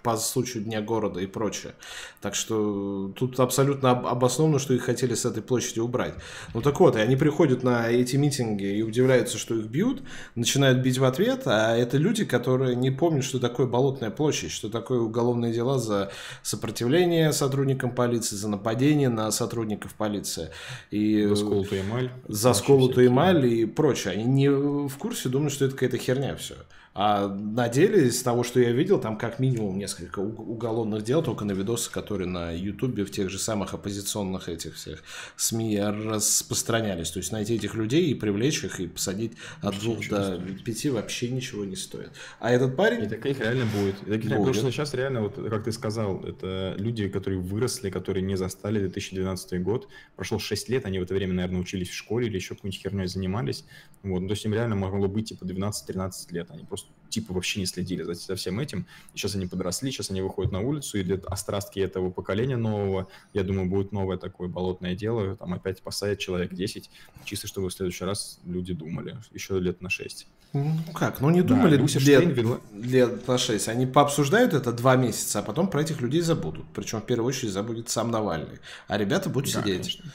по 0.05 0.15
случаю 0.17 0.63
Дня 0.63 0.81
города 0.81 1.19
и 1.19 1.25
прочее. 1.25 1.73
Так 2.21 2.35
что 2.35 3.11
тут 3.17 3.39
абсолютно 3.39 3.89
обосновано, 3.89 4.59
что 4.59 4.75
их 4.75 4.83
хотели 4.83 5.15
с 5.15 5.25
этой 5.25 5.41
площади 5.41 5.79
убрать. 5.79 6.13
Ну 6.53 6.61
так 6.61 6.79
вот, 6.79 6.95
и 6.95 6.99
они 6.99 7.15
приходят 7.15 7.63
на 7.63 7.89
эти 7.89 8.15
митинги 8.15 8.65
и 8.65 8.83
удивляются, 8.83 9.39
что 9.39 9.55
их 9.55 9.65
бьют, 9.65 10.03
начинают 10.35 10.79
бить 10.79 10.99
в 10.99 11.03
ответ, 11.03 11.43
а 11.47 11.75
это 11.75 11.97
люди, 11.97 12.23
которые 12.23 12.75
не 12.75 12.91
помнят, 12.91 13.23
что 13.23 13.39
такое 13.39 13.65
Болотная 13.65 14.11
площадь, 14.11 14.51
что 14.51 14.69
такое 14.69 14.99
уголовные 14.99 15.51
дела 15.51 15.79
за 15.79 16.11
сопротивление 16.43 17.33
сотрудникам 17.33 17.89
полиции, 17.89 18.35
за 18.35 18.47
нападение 18.47 19.09
на 19.09 19.31
сотрудников 19.31 19.95
полиции. 19.95 20.49
И 20.91 21.25
за 21.25 21.35
сколотую 21.35 21.81
эмаль. 21.81 22.11
За 22.27 22.53
сколотую 22.53 23.07
эмаль 23.07 23.45
и 23.47 23.65
прочее. 23.65 24.13
Они 24.13 24.23
не 24.23 24.49
в 24.49 24.95
курсе, 24.97 25.29
думают, 25.29 25.51
что 25.51 25.65
это 25.65 25.73
какая-то 25.73 25.97
херня 25.97 26.35
все. 26.35 26.55
А 26.97 27.27
на 27.27 27.67
деле, 27.67 28.07
из 28.07 28.23
того, 28.23 28.43
что 28.43 28.61
я 28.61 28.71
видел, 28.71 29.01
там 29.01 29.17
как 29.17 29.39
минимум 29.39 29.77
несколько 29.77 30.19
уголовных 30.19 31.03
дел, 31.03 31.21
только 31.21 31.43
на 31.43 31.51
видосы, 31.51 31.91
которые 31.91 32.29
на 32.29 32.51
Ютубе 32.51 33.03
в 33.03 33.11
тех 33.11 33.29
же 33.29 33.37
самых 33.37 33.73
оппозиционных 33.73 34.47
этих 34.47 34.75
всех 34.75 35.03
СМИ 35.35 35.77
распространялись. 35.81 37.11
То 37.11 37.19
есть 37.19 37.33
найти 37.33 37.55
этих 37.55 37.75
людей 37.75 38.05
и 38.05 38.13
привлечь 38.13 38.63
их, 38.63 38.79
и 38.79 38.87
посадить 38.87 39.33
от 39.61 39.77
двух 39.79 40.07
до 40.07 40.39
пяти 40.63 40.89
вообще 40.89 41.29
ничего 41.29 41.65
не 41.65 41.75
стоит. 41.75 42.11
А 42.39 42.51
этот 42.51 42.77
парень... 42.77 43.03
И 43.03 43.09
таких 43.09 43.41
реально 43.41 43.65
будет. 43.65 44.01
И 44.03 44.05
таких, 44.05 44.29
будет. 44.29 44.37
Потому 44.37 44.53
что 44.53 44.71
сейчас 44.71 44.93
реально, 44.93 45.23
вот 45.23 45.35
как 45.49 45.65
ты 45.65 45.73
сказал, 45.73 46.23
это 46.23 46.75
люди, 46.77 47.09
которые 47.09 47.41
выросли, 47.41 47.89
которые 47.89 48.23
не 48.23 48.37
застали 48.37 48.79
2012 48.79 49.61
год. 49.61 49.89
Прошло 50.15 50.39
6 50.39 50.69
лет, 50.69 50.85
они 50.85 50.99
в 50.99 51.03
это 51.03 51.13
время, 51.13 51.33
наверное, 51.33 51.59
учились 51.59 51.89
в 51.89 51.93
школе 51.93 52.27
или 52.27 52.35
еще 52.35 52.55
какой-нибудь 52.55 52.81
херней 52.81 53.07
занимались. 53.07 53.65
Вот. 54.01 54.21
Ну, 54.21 54.27
то 54.27 54.33
есть 54.33 54.45
им 54.45 54.53
реально 54.53 54.75
могло 54.75 55.09
быть 55.09 55.27
типа 55.29 55.43
12-13 55.43 56.11
лет. 56.31 56.51
Они 56.51 56.63
просто 56.63 56.84
типа 57.09 57.33
вообще 57.33 57.59
не 57.59 57.65
следили 57.65 58.03
за, 58.03 58.13
за 58.13 58.35
всем 58.35 58.59
этим. 58.59 58.85
Сейчас 59.13 59.35
они 59.35 59.47
подросли, 59.47 59.91
сейчас 59.91 60.09
они 60.11 60.21
выходят 60.21 60.51
на 60.51 60.61
улицу, 60.61 60.97
и 60.97 61.03
для 61.03 61.17
острастки 61.25 61.79
этого 61.79 62.11
поколения 62.11 62.57
нового, 62.57 63.07
я 63.33 63.43
думаю, 63.43 63.69
будет 63.69 63.91
новое 63.91 64.17
такое 64.17 64.47
болотное 64.47 64.95
дело, 64.95 65.35
там 65.35 65.53
опять 65.53 65.81
посадят 65.81 66.19
человек 66.19 66.53
10, 66.53 66.89
чисто 67.23 67.47
чтобы 67.47 67.69
в 67.69 67.73
следующий 67.73 68.05
раз 68.05 68.39
люди 68.45 68.73
думали, 68.73 69.17
еще 69.31 69.59
лет 69.59 69.81
на 69.81 69.89
6. 69.89 70.27
Ну 70.53 70.73
как, 70.93 71.19
ну 71.19 71.29
не 71.31 71.41
думали 71.41 71.75
да, 71.75 71.81
лет, 71.81 71.89
Штейн 71.89 72.29
вела... 72.29 72.61
лет 72.73 73.27
на 73.27 73.37
6, 73.37 73.67
они 73.67 73.85
пообсуждают 73.85 74.53
это 74.53 74.71
два 74.71 74.95
месяца, 74.95 75.39
а 75.39 75.41
потом 75.41 75.69
про 75.69 75.81
этих 75.81 75.99
людей 75.99 76.21
забудут. 76.21 76.65
Причем 76.73 77.01
в 77.01 77.05
первую 77.05 77.27
очередь 77.27 77.51
забудет 77.51 77.89
сам 77.89 78.09
Навальный. 78.09 78.59
А 78.87 78.97
ребята 78.97 79.29
будут 79.29 79.53
да, 79.53 79.61
сидеть. 79.61 79.97
Конечно. 79.97 80.11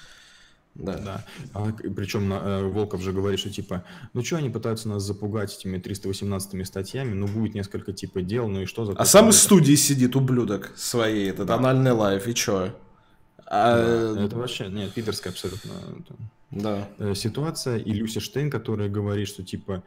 Да. 0.75 0.97
да. 0.99 1.25
А, 1.53 1.73
причем 1.73 2.33
э, 2.33 2.63
Волков 2.69 3.03
же 3.03 3.13
говорит, 3.13 3.41
что 3.41 3.51
типа, 3.51 3.85
ну 4.15 4.25
что 4.25 4.37
они 4.37 4.51
пытаются 4.51 4.89
нас 4.89 5.03
запугать 5.03 5.57
этими 5.57 5.79
318 5.79 6.67
статьями, 6.67 7.13
ну 7.13 7.27
будет 7.27 7.55
несколько 7.55 7.93
типа 7.93 8.23
дел, 8.23 8.49
ну 8.49 8.63
и 8.63 8.67
что 8.67 8.85
за... 8.85 8.93
А 8.93 9.05
сам 9.05 9.31
из 9.31 9.41
студии 9.41 9.75
сидит 9.75 10.17
ублюдок 10.17 10.73
своей, 10.77 11.31
этот 11.31 11.47
да. 11.47 11.57
анальный 11.57 11.93
лайф, 11.93 12.27
и 12.29 12.35
чё? 12.35 12.75
А... 13.47 14.15
Да, 14.15 14.25
это 14.25 14.37
вообще, 14.37 14.69
нет, 14.69 14.93
пидорская 14.95 15.33
абсолютно 15.33 15.73
да. 16.51 16.89
Э, 16.99 17.15
ситуация. 17.15 17.79
И 17.79 17.93
Люся 17.93 18.21
Штейн, 18.21 18.51
которая 18.51 18.89
говорит, 18.89 19.29
что 19.29 19.45
типа, 19.45 19.83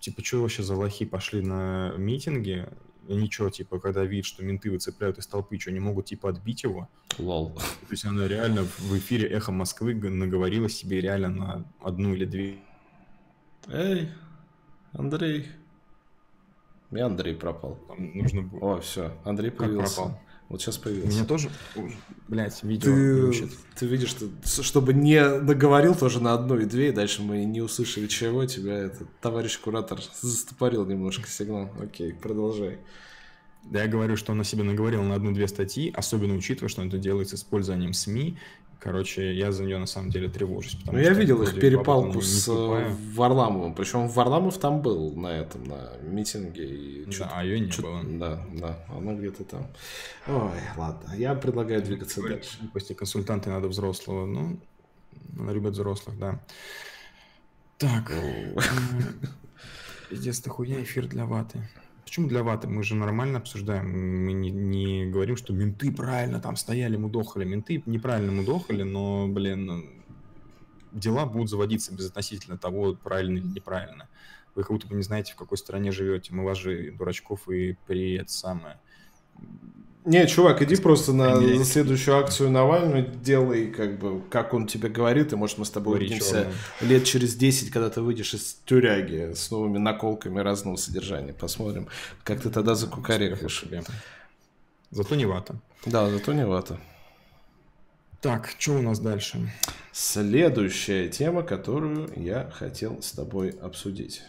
типа, 0.00 0.24
что 0.24 0.42
вообще 0.42 0.62
за 0.62 0.74
лохи 0.74 1.04
пошли 1.04 1.42
на 1.42 1.92
митинги, 1.96 2.68
ничего, 3.14 3.50
типа, 3.50 3.78
когда 3.78 4.04
видит, 4.04 4.24
что 4.24 4.44
менты 4.44 4.70
выцепляют 4.70 5.18
из 5.18 5.26
толпы, 5.26 5.58
что 5.58 5.72
не 5.72 5.80
могут, 5.80 6.06
типа, 6.06 6.30
отбить 6.30 6.62
его. 6.64 6.88
Лол. 7.18 7.54
То 7.54 7.90
есть 7.90 8.04
она 8.04 8.26
реально 8.28 8.62
в 8.62 8.98
эфире 8.98 9.28
«Эхо 9.28 9.52
Москвы» 9.52 9.94
наговорила 9.94 10.68
себе 10.68 11.00
реально 11.00 11.28
на 11.28 11.64
одну 11.80 12.14
или 12.14 12.24
две. 12.24 12.58
Эй, 13.68 14.08
Андрей. 14.92 15.48
И 16.90 16.98
Андрей 16.98 17.34
пропал. 17.34 17.76
Там 17.88 18.16
нужно 18.16 18.42
было. 18.42 18.76
О, 18.76 18.80
все, 18.80 19.16
Андрей 19.24 19.50
появился. 19.50 19.96
Как 19.96 20.04
пропал? 20.04 20.20
Вот 20.48 20.62
сейчас 20.62 20.78
появился. 20.78 21.08
Меня 21.08 21.24
тоже, 21.24 21.50
блядь, 22.28 22.62
видео 22.62 23.32
ты, 23.32 23.48
ты 23.74 23.86
видишь, 23.86 24.10
что, 24.10 24.28
чтобы 24.62 24.94
не 24.94 25.20
наговорил 25.40 25.96
тоже 25.96 26.20
на 26.20 26.34
одну 26.34 26.58
и 26.58 26.66
две, 26.66 26.90
и 26.90 26.92
дальше 26.92 27.22
мы 27.22 27.44
не 27.44 27.60
услышали 27.60 28.06
чего, 28.06 28.46
тебя 28.46 28.78
этот 28.78 29.08
товарищ 29.20 29.58
куратор 29.58 30.00
застопорил 30.20 30.86
немножко 30.86 31.28
сигнал. 31.28 31.70
Окей, 31.80 32.12
продолжай. 32.14 32.78
Да, 33.64 33.82
я 33.82 33.88
говорю, 33.88 34.16
что 34.16 34.30
он 34.30 34.38
на 34.38 34.44
себе 34.44 34.62
наговорил 34.62 35.02
на 35.02 35.16
одну-две 35.16 35.48
статьи, 35.48 35.92
особенно 35.92 36.34
учитывая, 36.36 36.68
что 36.68 36.82
он 36.82 36.88
это 36.88 36.98
делает 36.98 37.30
с 37.30 37.34
использованием 37.34 37.92
СМИ, 37.92 38.38
Короче, 38.78 39.34
я 39.34 39.52
за 39.52 39.64
нее 39.64 39.78
на 39.78 39.86
самом 39.86 40.10
деле 40.10 40.28
тревожусь. 40.28 40.78
Ну, 40.86 40.98
я 40.98 41.12
видел 41.12 41.42
их 41.42 41.58
перепалку 41.58 42.20
с 42.20 42.46
э, 42.48 42.94
Варламовым. 43.14 43.74
Причем 43.74 44.06
Варламов 44.08 44.58
там 44.58 44.82
был 44.82 45.14
на 45.16 45.28
этом, 45.28 45.64
на 45.64 45.92
митинге. 46.02 46.64
И 46.64 47.04
да, 47.18 47.30
а 47.32 47.44
ее 47.44 47.58
не 47.58 47.72
было. 47.82 48.02
Да, 48.04 48.46
да, 48.52 48.84
она 48.88 49.14
где-то 49.14 49.44
там. 49.44 49.66
Ой, 50.26 50.60
ладно, 50.76 51.14
я 51.16 51.34
предлагаю 51.34 51.82
двигаться 51.82 52.20
Говорит, 52.20 52.40
дальше. 52.40 52.70
После 52.72 52.94
консультанта 52.94 53.50
надо 53.50 53.68
взрослого. 53.68 54.26
Ну, 54.26 54.60
она 55.38 55.52
любит 55.52 55.72
взрослых, 55.72 56.18
да. 56.18 56.40
Так. 57.78 58.12
Пиздец, 60.10 60.40
ты 60.40 60.50
хуя 60.50 60.82
эфир 60.82 61.06
для 61.06 61.24
ваты. 61.26 61.68
Почему 62.06 62.28
для 62.28 62.44
ваты? 62.44 62.68
Мы 62.68 62.84
же 62.84 62.94
нормально 62.94 63.38
обсуждаем. 63.38 63.90
Мы 63.90 64.32
не, 64.32 64.52
не 64.52 65.06
говорим, 65.06 65.36
что 65.36 65.52
менты 65.52 65.90
правильно 65.90 66.40
там 66.40 66.54
стояли, 66.54 66.96
мудохали. 66.96 67.44
Менты 67.44 67.82
неправильно 67.84 68.30
мудохали, 68.30 68.84
но, 68.84 69.26
блин, 69.26 70.04
дела 70.92 71.26
будут 71.26 71.50
заводиться 71.50 71.92
безотносительно 71.92 72.58
того, 72.58 72.94
правильно 72.94 73.38
или 73.38 73.48
неправильно. 73.48 74.08
Вы 74.54 74.62
как 74.62 74.70
будто 74.70 74.86
бы 74.86 74.94
не 74.94 75.02
знаете, 75.02 75.32
в 75.32 75.36
какой 75.36 75.58
стране 75.58 75.90
живете. 75.90 76.32
Мы 76.32 76.44
вас 76.44 76.58
же, 76.58 76.92
дурачков, 76.92 77.48
и 77.48 77.76
при 77.88 78.14
это 78.14 78.30
самое 78.30 78.78
не, 80.06 80.26
чувак, 80.26 80.62
иди 80.62 80.76
просто 80.76 81.12
на 81.12 81.64
следующую 81.64 82.16
акцию 82.16 82.50
Навального, 82.50 83.02
делай, 83.02 83.66
как 83.72 83.98
бы, 83.98 84.22
как 84.30 84.54
он 84.54 84.66
тебе 84.66 84.88
говорит, 84.88 85.32
и, 85.32 85.36
может, 85.36 85.58
мы 85.58 85.64
с 85.64 85.70
тобой 85.70 85.98
увидимся 85.98 86.52
лет 86.80 87.04
через 87.04 87.34
10, 87.34 87.70
когда 87.70 87.90
ты 87.90 88.00
выйдешь 88.00 88.32
из 88.32 88.54
тюряги 88.64 89.34
с 89.34 89.50
новыми 89.50 89.78
наколками 89.78 90.38
разного 90.38 90.76
содержания. 90.76 91.32
Посмотрим, 91.32 91.88
как 92.22 92.40
ты 92.40 92.50
тогда 92.50 92.76
закукарекаешь. 92.76 93.64
Зато 94.90 95.14
не 95.16 95.26
вата. 95.26 95.56
Да, 95.84 96.08
зато 96.08 96.32
не 96.32 96.46
вата. 96.46 96.78
Так, 98.20 98.54
что 98.58 98.72
у 98.72 98.82
нас 98.82 99.00
дальше? 99.00 99.52
Следующая 99.92 101.08
тема, 101.08 101.42
которую 101.42 102.10
я 102.16 102.50
хотел 102.54 103.02
с 103.02 103.10
тобой 103.12 103.50
обсудить. 103.50 104.22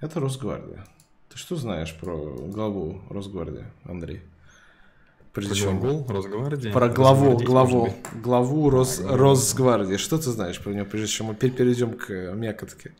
Это 0.00 0.20
Росгвардия. 0.20 0.84
Ты 1.28 1.38
что 1.38 1.56
знаешь 1.56 1.94
про 1.94 2.16
главу 2.16 3.00
Росгвардии, 3.08 3.64
Андрей? 3.84 4.20
Причем 5.36 5.80
про 5.80 5.88
главу 5.88 6.08
Росгвардии? 6.08 6.70
Про 6.70 6.88
главу, 6.88 7.38
главу, 7.38 7.94
главу 8.22 8.70
Рос, 8.70 9.02
Росгвардии. 9.04 9.96
Что 9.96 10.16
ты 10.16 10.30
знаешь 10.30 10.60
про 10.60 10.72
него, 10.72 10.86
прежде 10.86 11.08
чем 11.08 11.26
мы 11.26 11.34
перейдем 11.34 11.92
к 11.92 12.08
мякотке? 12.34 12.92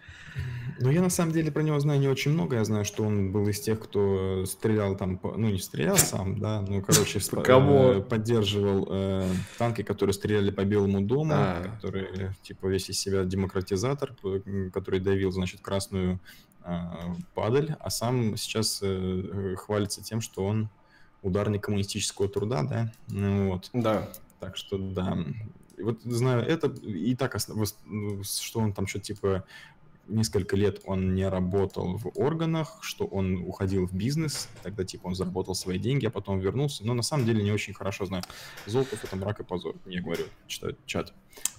Ну, 0.78 0.90
я 0.90 1.00
на 1.00 1.08
самом 1.08 1.32
деле 1.32 1.50
про 1.50 1.62
него 1.62 1.80
знаю 1.80 1.98
не 1.98 2.08
очень 2.08 2.32
много. 2.32 2.56
Я 2.56 2.64
знаю, 2.64 2.84
что 2.84 3.04
он 3.04 3.32
был 3.32 3.48
из 3.48 3.60
тех, 3.60 3.80
кто 3.80 4.44
стрелял 4.44 4.94
там, 4.96 5.18
ну, 5.22 5.48
не 5.48 5.58
стрелял 5.58 5.96
сам, 5.96 6.38
да, 6.38 6.60
ну, 6.60 6.82
короче, 6.82 7.18
э, 7.32 8.00
поддерживал 8.02 8.86
э, 8.90 9.26
танки, 9.56 9.82
которые 9.82 10.12
стреляли 10.12 10.50
по 10.50 10.64
Белому 10.64 11.00
дому, 11.00 11.32
а. 11.34 11.62
который, 11.62 12.30
типа, 12.42 12.66
весь 12.66 12.90
из 12.90 12.98
себя 12.98 13.24
демократизатор, 13.24 14.14
который 14.72 15.00
давил, 15.00 15.32
значит, 15.32 15.62
красную 15.62 16.20
э, 16.62 16.74
падаль, 17.34 17.74
а 17.80 17.88
сам 17.88 18.36
сейчас 18.36 18.82
хвалится 19.56 20.02
тем, 20.02 20.20
что 20.20 20.44
он 20.44 20.68
ударник 21.26 21.64
коммунистического 21.64 22.28
труда, 22.28 22.62
да, 22.62 22.92
ну, 23.08 23.50
вот. 23.50 23.70
Да. 23.72 24.08
Так 24.40 24.56
что, 24.56 24.78
да, 24.78 25.18
и 25.76 25.82
вот 25.82 26.00
знаю 26.02 26.42
это, 26.42 26.68
и 26.68 27.14
так, 27.14 27.36
что 27.38 28.60
он 28.60 28.72
там 28.72 28.86
что-то 28.86 29.04
типа 29.04 29.44
несколько 30.08 30.56
лет 30.56 30.80
он 30.84 31.14
не 31.14 31.28
работал 31.28 31.96
в 31.96 32.18
органах, 32.18 32.78
что 32.80 33.06
он 33.06 33.36
уходил 33.36 33.86
в 33.86 33.92
бизнес, 33.92 34.48
тогда 34.62 34.84
типа 34.84 35.08
он 35.08 35.14
заработал 35.14 35.54
свои 35.54 35.78
деньги, 35.78 36.06
а 36.06 36.10
потом 36.10 36.38
вернулся. 36.38 36.86
Но 36.86 36.94
на 36.94 37.02
самом 37.02 37.26
деле 37.26 37.42
не 37.42 37.52
очень 37.52 37.74
хорошо 37.74 38.06
знаю. 38.06 38.22
Золотов 38.66 39.02
это 39.02 39.16
мрак 39.16 39.40
и 39.40 39.44
позор, 39.44 39.74
не 39.84 40.00
говорю, 40.00 40.24
читаю 40.46 40.76
чат. 40.86 41.12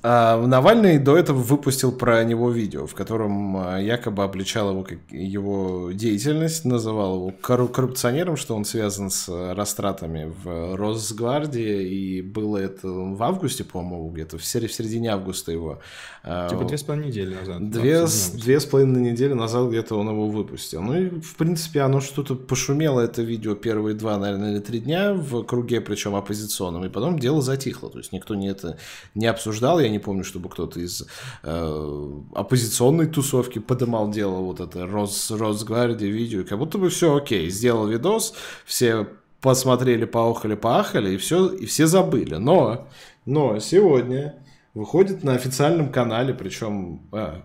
А, 0.04 0.40
Навальный 0.46 1.00
до 1.00 1.18
этого 1.18 1.38
выпустил 1.38 1.92
про 1.92 2.24
него 2.24 2.50
видео, 2.50 2.88
в 2.88 2.94
котором 2.94 3.58
а, 3.58 3.78
якобы 3.78 4.24
обличал 4.24 4.70
его, 4.72 4.88
его 5.10 5.92
деятельность, 5.92 6.64
называл 6.64 7.16
его 7.16 7.34
коррупционером, 7.42 8.38
что 8.38 8.56
он 8.56 8.64
связан 8.64 9.10
с 9.10 9.28
растратами 9.54 10.32
в 10.44 10.78
Росгвардии, 10.78 11.84
и 11.88 12.22
было 12.22 12.58
это 12.58 12.88
в 12.88 13.22
августе, 13.22 13.66
по-моему, 13.66 14.10
где-то, 14.12 14.38
в 14.38 14.46
середине 14.46 15.12
августа 15.12 15.52
его. 15.52 15.80
А, 16.24 16.48
типа 16.48 16.64
две 16.64 16.78
с 16.78 16.84
половиной 16.84 17.08
недели 17.08 17.36
назад. 17.36 17.70
Две, 17.70 18.06
две 18.36 18.60
с 18.62 18.66
половиной 18.66 19.12
недели 19.12 19.34
назад 19.34 19.68
где-то 19.68 19.96
он 19.96 20.10
его 20.10 20.30
выпустил. 20.30 20.82
Ну 20.84 20.98
и, 20.98 21.10
в 21.10 21.36
принципе, 21.36 21.82
оно 21.82 22.00
что-то 22.00 22.36
пошумело, 22.36 23.02
это 23.02 23.24
видео, 23.24 23.56
первые 23.56 23.94
два, 23.94 24.18
наверное, 24.18 24.54
или 24.54 24.60
три 24.60 24.80
дня 24.80 25.14
в 25.14 25.44
круге, 25.44 25.82
причем 25.82 26.16
оппозиционном, 26.16 26.86
и 26.86 26.90
потом 26.90 27.20
дело 27.20 27.42
затихло, 27.42 27.90
то 27.90 27.98
есть 27.98 28.14
никто 28.14 28.36
не 28.36 28.48
это 28.48 28.78
не 29.16 29.26
обсуждал, 29.26 29.67
я 29.80 29.90
не 29.90 30.00
помню, 30.00 30.24
чтобы 30.24 30.50
кто-то 30.50 30.80
из 30.80 31.06
э, 31.44 32.12
оппозиционной 32.34 33.08
тусовки 33.08 33.60
подымал 33.60 34.10
дело 34.10 34.38
вот 34.38 34.60
это 34.60 34.88
Рос, 34.88 35.32
Росгвардии 35.32 36.08
видео, 36.08 36.44
как 36.44 36.58
будто 36.58 36.78
бы 36.78 36.90
все 36.90 37.16
окей, 37.16 37.50
сделал 37.50 37.88
видос, 37.88 38.34
все 38.66 39.08
посмотрели, 39.42 40.06
поохали, 40.06 40.56
поахали, 40.56 41.14
и 41.14 41.18
все, 41.18 41.50
и 41.50 41.66
все 41.66 41.88
забыли. 41.88 42.36
Но, 42.36 42.88
но 43.26 43.60
сегодня 43.60 44.36
выходит 44.74 45.24
на 45.24 45.34
официальном 45.34 45.92
канале, 45.92 46.34
причем 46.34 47.02
а, 47.12 47.44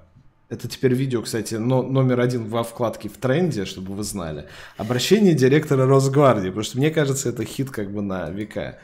это 0.53 0.69
теперь 0.69 0.93
видео, 0.93 1.23
кстати, 1.23 1.55
но, 1.55 1.83
номер 1.83 2.21
один 2.21 2.47
во 2.47 2.63
вкладке 2.63 3.09
в 3.09 3.17
тренде, 3.17 3.65
чтобы 3.65 3.95
вы 3.95 4.05
знали. 4.05 4.49
Обращение 4.77 5.33
директора 5.33 5.87
Росгвардии, 5.87 6.49
потому 6.49 6.63
что 6.63 6.77
мне 6.77 6.91
кажется, 6.91 7.31
это 7.31 7.43
хит 7.45 7.71
как 7.71 7.91
бы 7.91 8.03
на 8.03 8.29
века. 8.31 8.79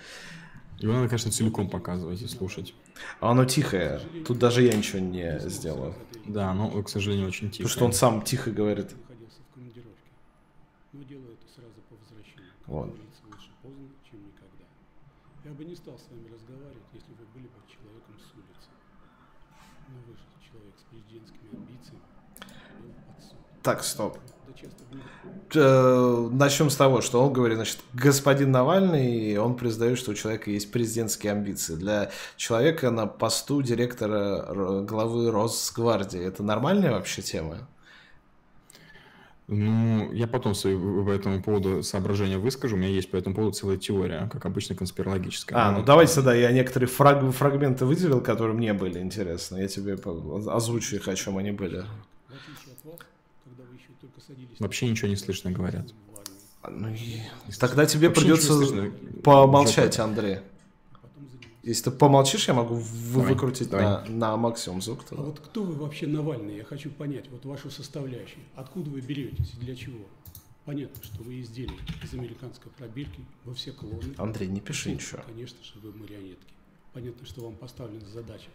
Его 0.79 0.95
надо, 0.95 1.09
конечно, 1.09 1.31
целиком 1.31 1.69
показывать 1.69 2.23
и 2.23 2.27
слушать. 2.27 2.73
А 3.21 3.31
оно 3.31 3.45
тихое. 3.45 4.01
Тут 4.27 4.39
даже 4.39 4.63
я 4.63 4.75
ничего 4.75 5.01
не 5.01 5.39
сделаю. 5.49 5.95
Да, 6.27 6.53
но, 6.55 6.83
к 6.83 6.89
сожалению, 6.89 7.29
очень 7.29 7.51
тихо. 7.51 7.69
Потому 7.69 7.71
что 7.71 7.85
он 7.87 7.93
сам 7.93 8.23
тихо 8.23 8.51
говорит. 8.51 8.95
Вот. 12.67 12.95
Я 15.45 15.55
бы 15.55 15.65
не 15.65 15.75
стал 15.75 15.99
с 15.99 16.07
вами 16.11 16.29
разговаривать, 16.31 16.85
если 16.93 17.13
вы 17.13 17.25
были 17.33 17.47
бы 17.47 17.55
человеком 17.67 18.15
с 18.19 18.35
улицы. 18.35 18.69
Но 19.89 19.97
вы 20.07 20.13
же 20.13 20.21
человек 20.47 20.75
с 20.77 20.83
президентскими 20.83 21.57
амбициями. 21.57 22.03
Так, 23.63 23.83
стоп. 23.83 24.19
Э, 25.55 26.29
начнем 26.33 26.71
с 26.71 26.77
того, 26.77 27.01
что 27.01 27.23
он 27.23 27.33
говорит, 27.33 27.57
значит, 27.57 27.79
господин 27.95 28.51
Навальный, 28.51 29.37
он 29.39 29.57
признает, 29.57 29.99
что 29.99 30.11
у 30.11 30.15
человека 30.15 30.51
есть 30.51 30.71
президентские 30.71 31.33
амбиции. 31.33 31.75
Для 31.75 32.11
человека 32.37 32.91
на 32.91 33.07
посту 33.07 33.63
директора 33.63 34.83
главы 34.83 35.31
Росгвардии 35.31 36.21
это 36.21 36.43
нормальная 36.43 36.93
вообще 36.93 37.23
тема? 37.23 37.69
Ну, 39.47 40.13
я 40.13 40.27
потом 40.27 40.55
свои 40.55 40.77
по 40.77 41.11
этому 41.11 41.43
поводу 41.43 41.83
соображения 41.83 42.37
выскажу. 42.37 42.77
У 42.77 42.79
меня 42.79 42.91
есть 42.91 43.11
по 43.11 43.17
этому 43.17 43.35
поводу 43.35 43.57
целая 43.57 43.79
теория, 43.79 44.29
как 44.31 44.45
обычно, 44.45 44.75
конспирологическая. 44.77 45.59
А, 45.59 45.73
ну 45.73 45.83
давайте 45.83 46.17
тогда 46.17 46.35
я 46.35 46.53
некоторые 46.53 46.87
фраг 46.87 47.25
фрагменты 47.33 47.87
выделил, 47.87 48.21
которые 48.21 48.55
мне 48.55 48.75
были 48.75 48.99
интересны. 48.99 49.61
Я 49.61 49.69
тебе 49.69 49.95
озвучу 49.95 50.97
их, 50.97 51.09
о 51.09 51.15
чем 51.15 51.39
они 51.39 51.53
были. 51.53 51.87
Вообще 54.59 54.89
ничего 54.89 55.09
не 55.09 55.17
слышно, 55.17 55.51
говорят. 55.51 55.93
Ну, 56.69 56.89
и... 56.89 57.21
Тогда 57.59 57.87
тебе 57.87 58.09
Вообще 58.09 58.23
придется 58.23 58.93
помолчать, 59.23 59.95
Жопа. 59.95 60.05
Андрей. 60.05 60.39
Если 61.63 61.85
ты 61.85 61.91
помолчишь, 61.91 62.49
я 62.49 62.55
могу 62.55 62.83
давай, 63.13 63.29
выкрутить 63.29 63.69
давай. 63.69 63.85
На, 63.85 64.05
на 64.09 64.37
максимум 64.37 64.81
звук. 64.81 65.01
А 65.11 65.17
вот 65.17 65.41
кто 65.41 65.63
вы 65.63 65.75
вообще 65.75 66.07
Навальный? 66.07 66.57
Я 66.57 66.65
хочу 66.65 66.91
понять, 66.91 67.29
вот 67.31 67.45
вашу 67.45 67.71
составляющую. 67.71 68.41
Откуда 68.55 68.89
вы 68.91 69.01
беретесь 69.01 69.53
и 69.55 69.61
для 69.61 69.77
чего? 69.77 70.07
Понятно, 70.65 71.03
что 71.03 71.23
вы 71.23 71.41
изделие 71.41 71.79
из 72.03 72.15
американской 72.15 72.71
пробирки, 72.73 73.21
вы 73.45 73.55
все 73.55 73.73
клоны. 73.73 74.15
Андрей, 74.17 74.49
не 74.49 74.61
пиши 74.61 74.93
ничего. 74.93 75.21
Конечно 75.27 75.63
же, 75.63 75.75
вы 75.83 75.93
марионетки. 75.93 76.53
Понятно, 76.93 77.27
что 77.27 77.43
вам 77.43 77.55
поставлена 77.55 78.07
задача 78.09 78.49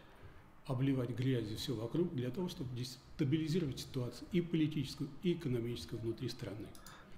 обливать 0.65 1.09
грязью 1.09 1.57
все 1.57 1.75
вокруг 1.75 2.13
для 2.13 2.29
того, 2.31 2.47
чтобы 2.49 2.75
дестабилизировать 2.75 3.79
ситуацию 3.79 4.27
и 4.31 4.41
политическую, 4.41 5.09
и 5.21 5.33
экономическую 5.33 6.01
внутри 6.01 6.29
страны. 6.29 6.67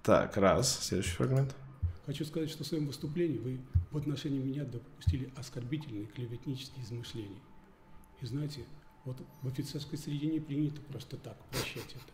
Так, 0.03 0.37
раз. 0.37 0.85
Следующий 0.85 1.11
фрагмент. 1.11 1.55
Хочу 2.05 2.25
сказать, 2.25 2.49
что 2.49 2.63
в 2.63 2.67
своем 2.67 2.87
выступлении 2.87 3.39
вы 3.39 3.59
в 3.91 3.97
отношении 3.97 4.39
меня 4.39 4.63
допустили 4.63 5.31
оскорбительные 5.35 6.05
клеветнические 6.05 6.83
измышления. 6.83 7.41
И 8.21 8.25
знаете, 8.25 8.65
вот 9.05 9.17
в 9.41 9.47
офицерской 9.47 9.97
среде 9.97 10.27
не 10.27 10.39
принято 10.39 10.81
просто 10.81 11.17
так 11.17 11.37
прощать 11.49 11.91
это. 11.95 12.13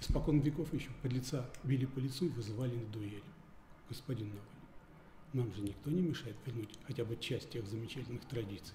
Испокон 0.00 0.40
веков 0.40 0.72
еще 0.72 0.90
под 1.02 1.12
лица 1.12 1.48
били 1.64 1.86
по 1.86 1.98
лицу 1.98 2.26
и 2.26 2.28
вызывали 2.28 2.76
на 2.76 2.86
дуэль. 2.86 3.22
Господин 3.88 4.28
Навальный, 4.28 4.42
нам 5.32 5.54
же 5.54 5.62
никто 5.62 5.90
не 5.90 6.02
мешает 6.02 6.36
вернуть 6.44 6.78
хотя 6.86 7.04
бы 7.04 7.16
часть 7.16 7.50
тех 7.50 7.66
замечательных 7.66 8.24
традиций. 8.26 8.74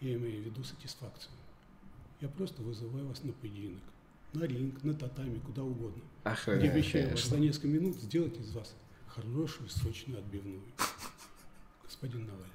Я 0.00 0.14
имею 0.14 0.42
в 0.42 0.46
виду 0.46 0.62
сатисфакцию. 0.62 1.32
Я 2.20 2.28
просто 2.28 2.62
вызываю 2.62 3.06
вас 3.08 3.22
на 3.24 3.32
поединок. 3.32 3.82
На 4.32 4.44
ринг, 4.44 4.82
на 4.84 4.94
татами, 4.94 5.38
куда 5.38 5.62
угодно. 5.62 6.02
Охренеть, 6.24 6.64
Я 6.64 6.72
обещаю 6.72 7.10
вас 7.10 7.24
за 7.24 7.38
несколько 7.38 7.68
минут 7.68 7.96
сделать 7.96 8.38
из 8.38 8.52
вас 8.52 8.74
хорошую, 9.06 9.68
сочную 9.68 10.20
отбивную. 10.20 10.60
Господин 11.82 12.26
Навальный, 12.26 12.46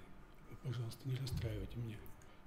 вы 0.49 0.57
пожалуйста, 0.63 0.99
не 1.05 1.15
расстраивайте 1.15 1.77
меня. 1.77 1.97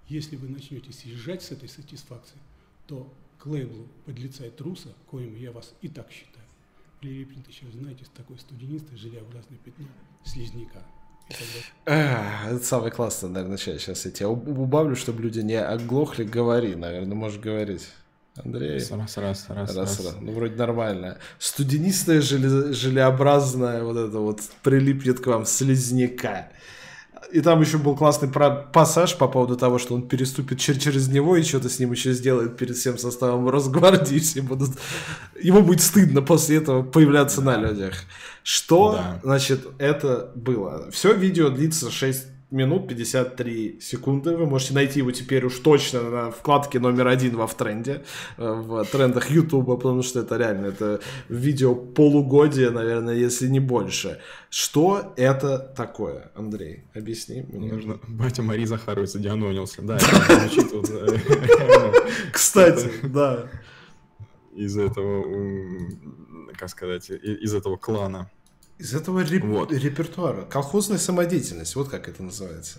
Если 0.08 0.36
вы 0.36 0.48
начнете 0.48 0.92
съезжать 0.92 1.42
с 1.42 1.50
этой 1.50 1.68
сатисфакции, 1.68 2.38
то 2.86 3.12
к 3.38 3.46
лейблу 3.46 3.88
подлецает 4.04 4.56
труса, 4.56 4.94
коим 5.10 5.34
я 5.36 5.50
вас 5.50 5.74
и 5.82 5.88
так 5.88 6.10
считаю, 6.12 6.46
прилипнет 7.00 7.46
еще, 7.48 7.70
знаете, 7.72 8.04
с 8.04 8.08
такой 8.10 8.38
студенистой 8.38 8.96
желеобразное 8.96 9.58
пятно 9.58 9.86
слизняка. 10.24 10.82
А, 11.86 12.48
это 12.50 12.64
самое 12.64 12.92
классное, 12.92 13.30
наверное, 13.30 13.58
сейчас. 13.58 13.82
Сейчас 13.82 14.04
я 14.04 14.10
тебя 14.10 14.28
убавлю, 14.28 14.94
чтобы 14.96 15.22
люди 15.22 15.40
не 15.40 15.60
оглохли. 15.60 16.24
Говори, 16.24 16.74
наверное, 16.74 17.14
можешь 17.14 17.40
говорить. 17.40 17.88
Андрей. 18.36 18.74
Раз, 18.74 18.90
раз, 18.90 19.16
раз, 19.16 19.48
раз, 19.48 19.76
раз. 19.76 20.04
раз. 20.04 20.16
Ну, 20.20 20.32
вроде 20.32 20.56
нормально. 20.56 21.18
Студенистая 21.38 22.20
желе... 22.20 22.72
желеобразная 22.72 23.82
вот 23.82 23.96
это 23.96 24.18
вот 24.18 24.42
прилипнет 24.62 25.20
к 25.20 25.26
вам 25.26 25.46
слизняка. 25.46 26.48
И 27.32 27.40
там 27.40 27.60
еще 27.60 27.78
был 27.78 27.96
классный 27.96 28.28
пассаж 28.28 29.16
по 29.16 29.26
поводу 29.26 29.56
того, 29.56 29.78
что 29.78 29.94
он 29.94 30.06
переступит 30.06 30.60
чер 30.60 30.78
через 30.78 31.08
него 31.08 31.36
и 31.36 31.42
что-то 31.42 31.68
с 31.68 31.78
ним 31.78 31.92
еще 31.92 32.12
сделает 32.12 32.56
перед 32.56 32.76
всем 32.76 32.98
составом 32.98 33.48
Росгвардии. 33.48 34.18
Все 34.20 34.42
будут... 34.42 34.70
Ему 35.40 35.62
будет 35.62 35.82
стыдно 35.82 36.22
после 36.22 36.58
этого 36.58 36.82
появляться 36.82 37.40
да. 37.40 37.56
на 37.56 37.68
людях. 37.68 37.94
Что, 38.42 38.92
да. 38.92 39.20
значит, 39.22 39.66
это 39.78 40.30
было? 40.34 40.90
Все 40.90 41.14
видео 41.14 41.48
длится 41.48 41.90
6 41.90 42.35
минут 42.50 42.88
53 42.88 43.80
секунды. 43.80 44.36
Вы 44.36 44.46
можете 44.46 44.74
найти 44.74 45.00
его 45.00 45.10
теперь 45.10 45.44
уж 45.44 45.58
точно 45.58 46.10
на 46.10 46.30
вкладке 46.30 46.78
номер 46.78 47.08
один 47.08 47.36
во 47.36 47.46
в 47.46 47.54
тренде, 47.54 48.04
э, 48.36 48.52
в 48.52 48.84
трендах 48.84 49.30
Ютуба, 49.30 49.76
потому 49.76 50.02
что 50.02 50.20
это 50.20 50.36
реально, 50.36 50.66
это 50.66 51.00
видео 51.28 51.74
полугодия, 51.74 52.70
наверное, 52.70 53.14
если 53.14 53.48
не 53.48 53.60
больше. 53.60 54.20
Что 54.48 55.12
это 55.16 55.58
такое, 55.58 56.30
Андрей? 56.34 56.84
Объясни 56.94 57.42
мне. 57.42 57.72
Нужно... 57.72 58.00
Батя 58.06 58.42
Мари 58.42 58.64
Захарович 58.64 59.10
задианонился, 59.10 59.82
да. 59.82 59.98
Кстати, 62.32 62.90
да. 63.02 63.48
Из 64.54 64.78
этого, 64.78 65.24
как 66.56 66.70
сказать, 66.70 67.10
из 67.10 67.54
этого 67.54 67.76
клана. 67.76 68.30
Из 68.78 68.94
этого 68.94 69.20
реп... 69.20 69.44
вот. 69.44 69.72
репертуара. 69.72 70.42
Колхозная 70.42 70.98
самодеятельность, 70.98 71.74
вот 71.76 71.88
как 71.88 72.08
это 72.08 72.22
называется. 72.22 72.78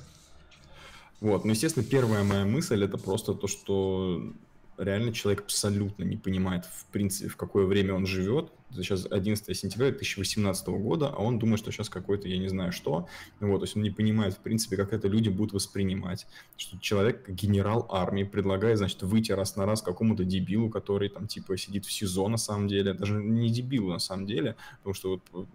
Вот, 1.20 1.46
ну, 1.46 1.52
естественно, 1.52 1.84
первая 1.84 2.24
моя 2.24 2.46
мысль 2.46 2.84
это 2.84 2.98
просто 2.98 3.34
то, 3.34 3.48
что 3.48 4.34
реально 4.78 5.14
человек 5.14 5.42
абсолютно 5.42 6.04
не 6.04 6.18
понимает, 6.18 6.66
в 6.66 6.86
принципе, 6.88 7.30
в 7.30 7.36
какое 7.36 7.66
время 7.66 7.94
он 7.94 8.06
живет. 8.06 8.52
Сейчас 8.72 9.08
11 9.10 9.58
сентября 9.58 9.90
2018 9.90 10.68
года, 10.68 11.10
а 11.10 11.22
он 11.22 11.40
думает, 11.40 11.60
что 11.60 11.72
сейчас 11.72 11.90
какой-то, 11.90 12.28
я 12.28 12.38
не 12.38 12.48
знаю 12.48 12.72
что. 12.72 13.08
Вот, 13.40 13.60
то 13.60 13.64
есть 13.64 13.76
он 13.76 13.84
не 13.84 13.92
понимает, 13.92 14.34
в 14.34 14.40
принципе, 14.40 14.76
как 14.76 14.94
это 14.94 15.08
люди 15.08 15.30
будут 15.30 15.54
воспринимать. 15.54 16.28
Что 16.58 16.78
человек, 16.80 17.28
генерал 17.30 17.88
армии, 17.90 18.24
предлагает, 18.24 18.78
значит, 18.78 19.02
выйти 19.04 19.32
раз 19.32 19.56
на 19.56 19.66
раз 19.66 19.82
какому-то 19.82 20.24
дебилу, 20.26 20.70
который 20.70 21.10
там, 21.10 21.28
типа, 21.28 21.58
сидит 21.58 21.86
в 21.86 21.92
СИЗО 21.92 22.28
на 22.28 22.38
самом 22.38 22.68
деле. 22.68 22.94
Даже 22.94 23.14
не 23.16 23.50
дебилу 23.50 23.92
на 23.92 24.00
самом 24.00 24.26
деле, 24.26 24.56
потому 24.80 24.94
что 24.94 25.22
вот 25.32 25.48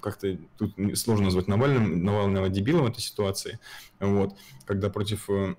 как-то 0.00 0.38
тут 0.56 0.74
сложно 0.94 1.26
назвать 1.26 1.48
Навальным, 1.48 2.04
Навального 2.04 2.48
дебилом 2.48 2.84
в 2.84 2.88
этой 2.88 3.00
ситуации. 3.00 3.58
Вот, 3.98 4.34
когда 4.64 4.90
против 4.90 5.28
э, 5.30 5.56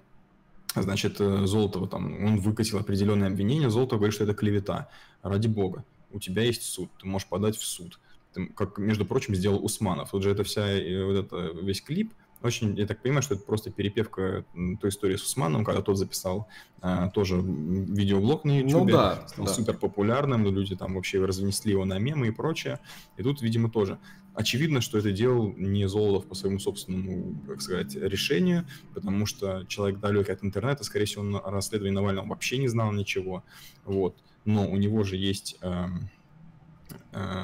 значит, 0.76 1.20
э, 1.20 1.45
Золотого 1.45 1.88
там, 1.88 2.26
он 2.26 2.39
выкатил 2.39 2.78
определенное 2.78 3.28
обвинение, 3.28 3.70
Золотого 3.70 3.99
говорит, 3.99 4.15
что 4.15 4.24
это 4.24 4.34
клевета. 4.34 4.89
Ради 5.22 5.47
бога, 5.47 5.84
у 6.11 6.20
тебя 6.20 6.43
есть 6.43 6.63
суд, 6.63 6.89
ты 6.99 7.07
можешь 7.07 7.28
подать 7.28 7.57
в 7.57 7.65
суд. 7.65 7.99
Ты, 8.34 8.47
как, 8.47 8.78
между 8.78 9.05
прочим, 9.05 9.36
сделал 9.36 9.63
Усманов. 9.63 10.11
Тут 10.11 10.24
же 10.24 10.32
это 10.32 10.43
вся, 10.43 10.67
э, 10.67 11.03
вот 11.03 11.26
это, 11.26 11.38
весь 11.61 11.82
клип, 11.82 12.13
очень, 12.41 12.77
я 12.77 12.87
так 12.87 13.01
понимаю, 13.01 13.21
что 13.21 13.35
это 13.35 13.43
просто 13.43 13.69
перепевка 13.69 14.45
той 14.79 14.89
истории 14.89 15.17
с 15.17 15.23
Усманом, 15.23 15.65
когда 15.65 15.81
тот 15.81 15.97
записал 15.97 16.47
а, 16.81 17.09
тоже 17.09 17.35
видеоблог 17.35 18.45
на 18.45 18.59
YouTube, 18.59 18.85
ну, 18.85 18.85
да, 18.85 19.27
стал 19.27 19.45
да. 19.45 19.53
супер 19.53 19.77
популярным, 19.77 20.45
люди 20.45 20.75
там 20.75 20.95
вообще 20.95 21.23
разнесли 21.23 21.71
его 21.71 21.85
на 21.85 21.99
мемы 21.99 22.27
и 22.27 22.31
прочее. 22.31 22.79
И 23.17 23.23
тут, 23.23 23.41
видимо, 23.41 23.69
тоже. 23.69 23.99
Очевидно, 24.33 24.79
что 24.79 24.97
это 24.97 25.11
делал 25.11 25.53
не 25.57 25.87
Золотов 25.89 26.27
по 26.27 26.35
своему 26.35 26.59
собственному, 26.59 27.35
как 27.45 27.61
сказать, 27.61 27.95
решению, 27.95 28.65
потому 28.93 29.25
что 29.25 29.65
человек 29.67 29.99
далекий 29.99 30.31
от 30.31 30.43
интернета, 30.43 30.85
скорее 30.85 31.05
всего, 31.05 31.23
он 31.23 31.35
о 31.35 31.51
расследовании 31.51 31.95
Навального 31.95 32.27
вообще 32.27 32.57
не 32.57 32.69
знал 32.69 32.93
ничего. 32.93 33.43
Вот. 33.83 34.15
Но 34.45 34.69
у 34.69 34.77
него 34.77 35.03
же 35.03 35.17
есть... 35.17 35.57
Э, 35.61 35.87
Э, 35.87 35.87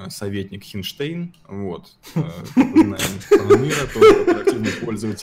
советник 0.09 0.63
Хинштейн, 0.63 1.35
вот, 1.47 1.91
э. 2.15 2.21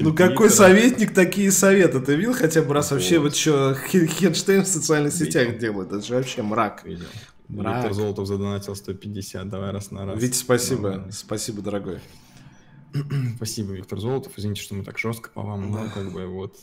Ну 0.01 0.15
какой 0.15 0.51
советник, 0.51 1.15
такие 1.15 1.51
советы, 1.51 2.01
ты 2.01 2.17
видел 2.17 2.35
хотя 2.35 2.63
бы 2.63 2.75
раз 2.75 2.91
вообще 2.91 3.19
вот 3.19 3.37
что 3.37 3.75
Хинштейн 3.75 4.63
в 4.65 4.69
социальных 4.69 5.13
сетях 5.13 5.59
делает, 5.59 5.93
это 5.93 6.03
же 6.03 6.15
вообще 6.15 6.43
мрак. 6.43 6.85
Виктор 7.49 7.93
Золотов 7.93 8.27
задонатил 8.27 8.75
150, 8.75 9.49
давай 9.49 9.73
раз 9.73 9.91
на 9.91 10.07
раз. 10.07 10.21
Витя, 10.21 10.37
спасибо, 10.37 11.07
спасибо, 11.11 11.61
дорогой. 11.63 12.01
Спасибо, 13.37 13.73
Виктор 13.73 13.99
Золотов. 14.01 14.33
Извините, 14.37 14.63
что 14.63 14.75
мы 14.75 14.85
так 14.85 14.99
жестко 14.99 15.31
по 15.31 15.43
вам, 15.43 15.71
но 15.71 15.89
как 15.93 16.13
бы 16.13 16.27
вот 16.27 16.57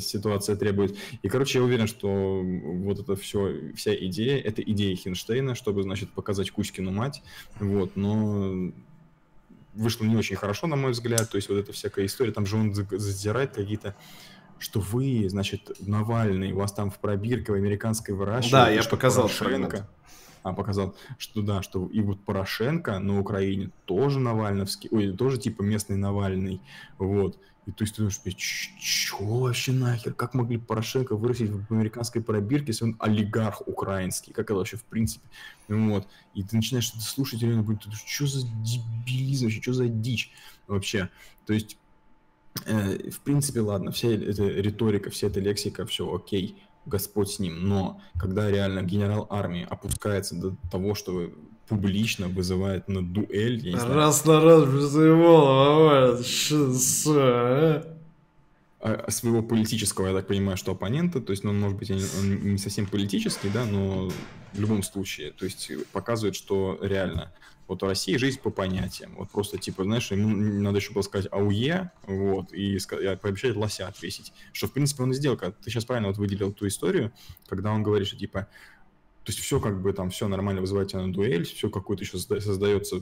ситуация 0.00 0.56
требует. 0.56 0.96
И, 1.22 1.28
короче, 1.28 1.58
я 1.58 1.64
уверен, 1.64 1.86
что 1.86 2.42
вот 2.42 2.98
это 2.98 3.16
все, 3.16 3.72
вся 3.74 3.94
идея, 3.94 4.40
это 4.40 4.62
идея 4.62 4.96
Хинштейна, 4.96 5.54
чтобы, 5.54 5.82
значит, 5.82 6.10
показать 6.10 6.50
Кузькину 6.50 6.90
мать, 6.90 7.22
вот, 7.58 7.96
но 7.96 8.72
вышло 9.74 10.04
не 10.04 10.16
очень 10.16 10.36
хорошо, 10.36 10.66
на 10.66 10.76
мой 10.76 10.92
взгляд, 10.92 11.30
то 11.30 11.36
есть 11.36 11.48
вот 11.48 11.58
эта 11.58 11.72
всякая 11.72 12.06
история, 12.06 12.32
там 12.32 12.46
же 12.46 12.56
он 12.56 12.74
задирает 12.74 13.52
какие-то 13.52 13.94
что 14.58 14.80
вы, 14.80 15.26
значит, 15.30 15.70
Навальный, 15.80 16.52
у 16.52 16.58
вас 16.58 16.74
там 16.74 16.90
в 16.90 16.98
пробирке 16.98 17.52
в 17.52 17.54
американской 17.54 18.14
выращивают. 18.14 18.52
Да, 18.66 18.70
я 18.70 18.82
показал 18.82 19.30
Порошенко 19.30 19.88
показал, 20.42 20.94
что 21.18 21.42
да, 21.42 21.62
что 21.62 21.86
и 21.86 22.00
вот 22.00 22.24
Порошенко 22.24 22.98
на 22.98 23.20
Украине 23.20 23.70
тоже 23.84 24.20
Навальновский, 24.20 24.88
ой, 24.90 25.16
тоже 25.16 25.38
типа 25.38 25.62
местный 25.62 25.96
Навальный, 25.96 26.60
вот. 26.98 27.38
И 27.66 27.72
то 27.72 27.84
есть 27.84 27.94
ты 27.94 28.02
думаешь, 28.02 28.70
что 28.80 29.24
вообще 29.24 29.72
нахер, 29.72 30.14
как 30.14 30.34
могли 30.34 30.56
Порошенко 30.56 31.14
вырастить 31.14 31.50
в 31.50 31.72
американской 31.72 32.22
пробирке, 32.22 32.68
если 32.68 32.84
он 32.84 32.96
олигарх 32.98 33.62
украинский, 33.68 34.32
как 34.32 34.46
это 34.46 34.54
вообще 34.54 34.76
в 34.76 34.84
принципе, 34.84 35.26
вот. 35.68 36.08
И 36.34 36.42
ты 36.42 36.56
начинаешь 36.56 36.90
это 36.90 37.00
слушать, 37.00 37.42
реально 37.42 37.62
будет, 37.62 37.82
что 38.06 38.26
за 38.26 38.46
дебилизм 38.46 39.44
вообще, 39.46 39.62
что 39.62 39.72
за 39.74 39.88
дичь 39.88 40.32
вообще, 40.66 41.10
то 41.46 41.52
есть 41.52 41.76
э, 42.64 43.10
в 43.10 43.20
принципе, 43.20 43.60
ладно, 43.60 43.92
вся 43.92 44.08
эта 44.08 44.48
риторика, 44.48 45.10
вся 45.10 45.26
эта 45.26 45.40
лексика, 45.40 45.84
все 45.84 46.12
окей, 46.12 46.56
Господь 46.86 47.30
с 47.30 47.38
ним. 47.38 47.68
Но 47.68 48.00
когда 48.18 48.50
реально 48.50 48.82
генерал 48.82 49.26
армии 49.30 49.66
опускается 49.68 50.34
до 50.34 50.54
того, 50.70 50.94
что 50.94 51.30
публично 51.68 52.28
вызывает 52.28 52.88
на 52.88 53.02
дуэль, 53.02 53.58
я 53.64 53.72
не 53.72 53.78
знаю, 53.78 53.94
раз 53.94 54.24
на 54.24 54.40
раз 54.40 54.64
вызывал, 54.64 56.18
а, 58.82 59.10
своего 59.10 59.42
политического, 59.42 60.08
я 60.08 60.14
так 60.14 60.26
понимаю, 60.26 60.56
что 60.56 60.72
оппонента, 60.72 61.20
то 61.20 61.32
есть, 61.32 61.44
ну, 61.44 61.50
он, 61.50 61.60
может 61.60 61.78
быть, 61.78 61.90
он 61.90 61.98
не 62.52 62.58
совсем 62.58 62.86
политический, 62.86 63.50
да, 63.50 63.66
но 63.66 64.10
в 64.54 64.60
любом 64.60 64.82
случае, 64.82 65.32
то 65.32 65.44
есть 65.44 65.70
показывает, 65.92 66.34
что 66.34 66.78
реально 66.80 67.30
вот 67.70 67.82
в 67.82 67.86
России 67.86 68.16
жизнь 68.16 68.40
по 68.40 68.50
понятиям. 68.50 69.14
Вот 69.16 69.30
просто, 69.30 69.56
типа, 69.56 69.84
знаешь, 69.84 70.10
ему 70.10 70.28
надо 70.60 70.78
еще 70.78 70.92
было 70.92 71.02
сказать 71.02 71.28
АУЕ, 71.30 71.92
вот, 72.02 72.52
и, 72.52 72.78
пообещать 73.22 73.54
лося 73.54 73.86
отвесить. 73.86 74.32
Что, 74.52 74.66
в 74.66 74.72
принципе, 74.72 75.04
он 75.04 75.12
и 75.12 75.14
сделал. 75.14 75.36
Ты 75.36 75.52
сейчас 75.70 75.84
правильно 75.84 76.08
вот 76.08 76.18
выделил 76.18 76.52
ту 76.52 76.66
историю, 76.66 77.12
когда 77.48 77.70
он 77.70 77.84
говорит, 77.84 78.08
что, 78.08 78.16
типа, 78.16 78.48
есть 79.30 79.40
все 79.40 79.60
как 79.60 79.80
бы 79.80 79.92
там, 79.92 80.10
все 80.10 80.28
нормально 80.28 80.60
вызывает 80.60 80.88
тебя 80.88 81.02
на 81.02 81.12
дуэль, 81.12 81.44
все 81.44 81.70
какой-то 81.70 82.04
еще 82.04 82.18
создается 82.18 83.00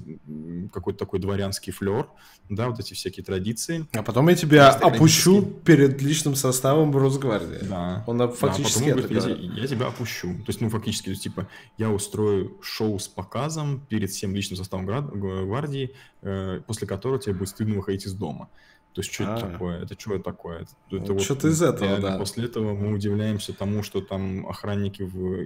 какой-то 0.72 0.98
такой 0.98 1.18
дворянский 1.18 1.72
флер, 1.72 2.06
да, 2.48 2.68
вот 2.68 2.80
эти 2.80 2.94
всякие 2.94 3.24
традиции. 3.24 3.86
А 3.92 4.02
потом 4.02 4.28
я 4.28 4.34
тебя 4.34 4.70
опущу 4.70 5.42
перед 5.42 6.00
личным 6.02 6.34
составом 6.34 6.96
Росгвардии. 6.96 7.64
Да. 7.66 8.04
Он 8.06 8.18
фактически 8.32 8.90
да, 8.90 8.94
потом 8.94 9.08
говорит, 9.08 9.40
я, 9.40 9.62
я 9.62 9.66
тебя 9.66 9.86
опущу. 9.86 10.28
То 10.28 10.48
есть, 10.48 10.60
ну, 10.60 10.68
фактически, 10.68 11.06
то 11.06 11.10
есть, 11.10 11.22
типа, 11.22 11.48
я 11.76 11.90
устрою 11.90 12.58
шоу 12.62 12.98
с 12.98 13.08
показом 13.08 13.80
перед 13.88 14.10
всем 14.10 14.34
личным 14.34 14.56
составом 14.56 14.86
гвардии, 14.86 15.94
э, 16.22 16.60
после 16.66 16.86
которого 16.86 17.18
тебе 17.18 17.34
будет 17.34 17.48
стыдно 17.48 17.76
выходить 17.76 18.06
из 18.06 18.12
дома. 18.12 18.48
То 18.94 19.00
есть, 19.00 19.12
что 19.12 19.24
это 19.24 19.34
а. 19.36 19.50
такое? 19.52 19.82
Это 19.82 19.98
что 19.98 20.14
это 20.14 20.24
такое? 20.24 20.62
Это, 20.62 20.96
это 20.96 21.12
вот 21.12 21.22
что-то 21.22 21.48
из 21.48 21.62
этого, 21.62 21.98
да. 21.98 22.18
После 22.18 22.46
этого 22.46 22.74
мы 22.74 22.92
удивляемся 22.92 23.52
тому, 23.52 23.82
что 23.82 24.00
там 24.00 24.46
охранники 24.46 25.02
в 25.02 25.44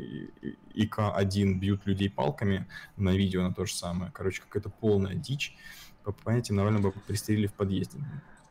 ИК-1 0.74 1.55
бьют 1.59 1.86
людей 1.86 2.09
палками 2.09 2.66
на 2.97 3.11
видео 3.11 3.43
на 3.43 3.53
то 3.53 3.66
же 3.66 3.74
самое. 3.74 4.11
Короче, 4.12 4.43
какая-то 4.43 4.70
полная 4.70 5.14
дичь. 5.14 5.57
По 6.05 6.12
понятию 6.12 6.57
Навального 6.57 6.90
бы 6.90 7.01
пристрелили 7.07 7.47
в 7.47 7.53
подъезде. 7.53 7.99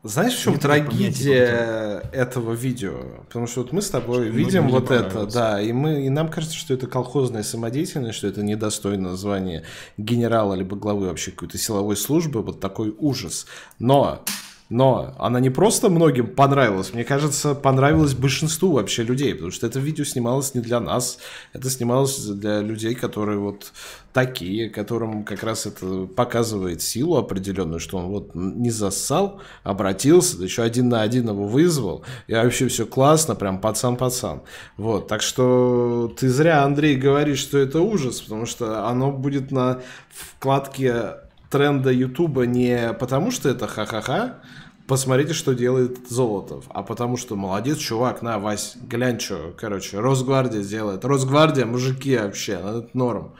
Знаешь, 0.04 0.34
в 0.34 0.42
чем 0.42 0.54
Нет, 0.54 0.62
трагедия 0.62 2.02
этого 2.12 2.54
видео? 2.54 3.24
Потому 3.28 3.46
что 3.46 3.62
вот 3.62 3.70
мы 3.70 3.82
с 3.82 3.88
тобой 3.88 4.28
Что 4.28 4.36
видим 4.36 4.68
вот 4.68 4.90
это, 4.90 5.26
да, 5.26 5.60
и 5.60 5.72
мы 5.72 6.06
и 6.06 6.08
нам 6.08 6.28
кажется, 6.28 6.56
что 6.56 6.74
это 6.74 6.88
колхозная 6.88 7.44
самодеятельность, 7.44 8.18
что 8.18 8.26
это 8.26 8.42
недостойно 8.42 9.16
звания 9.16 9.62
генерала 9.96 10.54
либо 10.54 10.74
главы 10.74 11.06
вообще 11.06 11.30
какой-то 11.30 11.56
силовой 11.56 11.96
службы, 11.96 12.42
вот 12.42 12.58
такой 12.58 12.92
ужас. 12.98 13.46
Но 13.78 14.24
Но 14.72 15.14
она 15.18 15.38
не 15.38 15.50
просто 15.50 15.90
многим 15.90 16.28
понравилась, 16.28 16.94
мне 16.94 17.04
кажется, 17.04 17.54
понравилась 17.54 18.14
большинству 18.14 18.72
вообще 18.72 19.02
людей, 19.02 19.34
потому 19.34 19.50
что 19.50 19.66
это 19.66 19.78
видео 19.78 20.04
снималось 20.04 20.54
не 20.54 20.62
для 20.62 20.80
нас, 20.80 21.18
это 21.52 21.68
снималось 21.68 22.18
для 22.24 22.60
людей, 22.60 22.94
которые 22.94 23.38
вот 23.38 23.70
такие, 24.14 24.70
которым 24.70 25.24
как 25.24 25.42
раз 25.42 25.66
это 25.66 26.06
показывает 26.06 26.80
силу 26.80 27.18
определенную, 27.18 27.80
что 27.80 27.98
он 27.98 28.06
вот 28.06 28.30
не 28.34 28.70
зассал, 28.70 29.42
обратился, 29.62 30.38
да 30.38 30.44
еще 30.44 30.62
один 30.62 30.88
на 30.88 31.02
один 31.02 31.28
его 31.28 31.46
вызвал, 31.46 32.02
и 32.26 32.32
вообще 32.32 32.68
все 32.68 32.86
классно, 32.86 33.34
прям 33.34 33.60
пацан-пацан. 33.60 34.40
Вот, 34.78 35.06
так 35.06 35.20
что 35.20 36.10
ты 36.18 36.30
зря, 36.30 36.64
Андрей, 36.64 36.96
говоришь, 36.96 37.40
что 37.40 37.58
это 37.58 37.82
ужас, 37.82 38.22
потому 38.22 38.46
что 38.46 38.88
оно 38.88 39.12
будет 39.12 39.50
на 39.50 39.82
вкладке 40.08 41.18
тренда 41.52 41.92
Ютуба 41.92 42.46
не 42.46 42.94
потому, 42.94 43.30
что 43.30 43.50
это 43.50 43.68
ха-ха-ха, 43.68 44.40
посмотрите, 44.88 45.34
что 45.34 45.54
делает 45.54 46.08
Золотов. 46.08 46.64
А 46.70 46.82
потому 46.82 47.16
что 47.16 47.36
молодец, 47.36 47.78
чувак, 47.78 48.22
на, 48.22 48.38
Вась, 48.38 48.76
глянь, 48.82 49.20
что, 49.20 49.54
короче, 49.56 50.00
Росгвардия 50.00 50.62
делает. 50.62 51.04
Росгвардия, 51.04 51.66
мужики 51.66 52.16
вообще, 52.16 52.58
ну, 52.58 52.78
это 52.78 52.90
норм. 52.94 53.34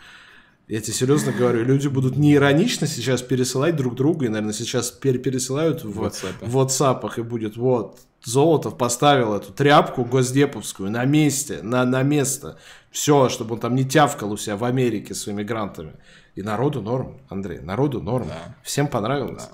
Я 0.73 0.81
тебе 0.81 0.95
серьезно 0.95 1.33
говорю, 1.33 1.67
люди 1.67 1.87
будут 1.87 2.17
не 2.17 2.33
иронично 2.33 2.87
сейчас 2.87 3.21
пересылать 3.21 3.77
друг 3.77 3.95
другу, 3.95 4.25
и, 4.25 4.29
наверное, 4.29 4.55
сейчас 4.55 4.91
пересылают 4.91 5.85
в 5.85 6.03
WhatsApp. 6.03 6.33
в 6.41 6.57
WhatsApp, 6.57 7.13
и 7.19 7.21
будет 7.21 7.59
вот, 7.59 8.01
Золотов 8.25 8.79
поставил 8.79 9.35
эту 9.35 9.53
тряпку 9.53 10.03
госдеповскую 10.03 10.91
на 10.91 11.05
месте, 11.05 11.61
на, 11.63 11.85
на 11.85 12.03
место. 12.03 12.57
Все, 12.91 13.29
чтобы 13.29 13.57
он 13.57 13.61
там 13.61 13.75
не 13.75 13.85
тявкал 13.85 14.33
у 14.33 14.39
себя 14.39 14.57
в 14.57 14.65
Америке 14.65 15.13
своими 15.13 15.43
грантами. 15.43 15.93
И 16.37 16.43
народу 16.43 16.81
норм, 16.81 17.21
Андрей, 17.29 17.59
народу 17.59 18.01
норм. 18.01 18.29
Да. 18.29 18.57
Всем 18.63 18.89
понравилось. 18.89 19.51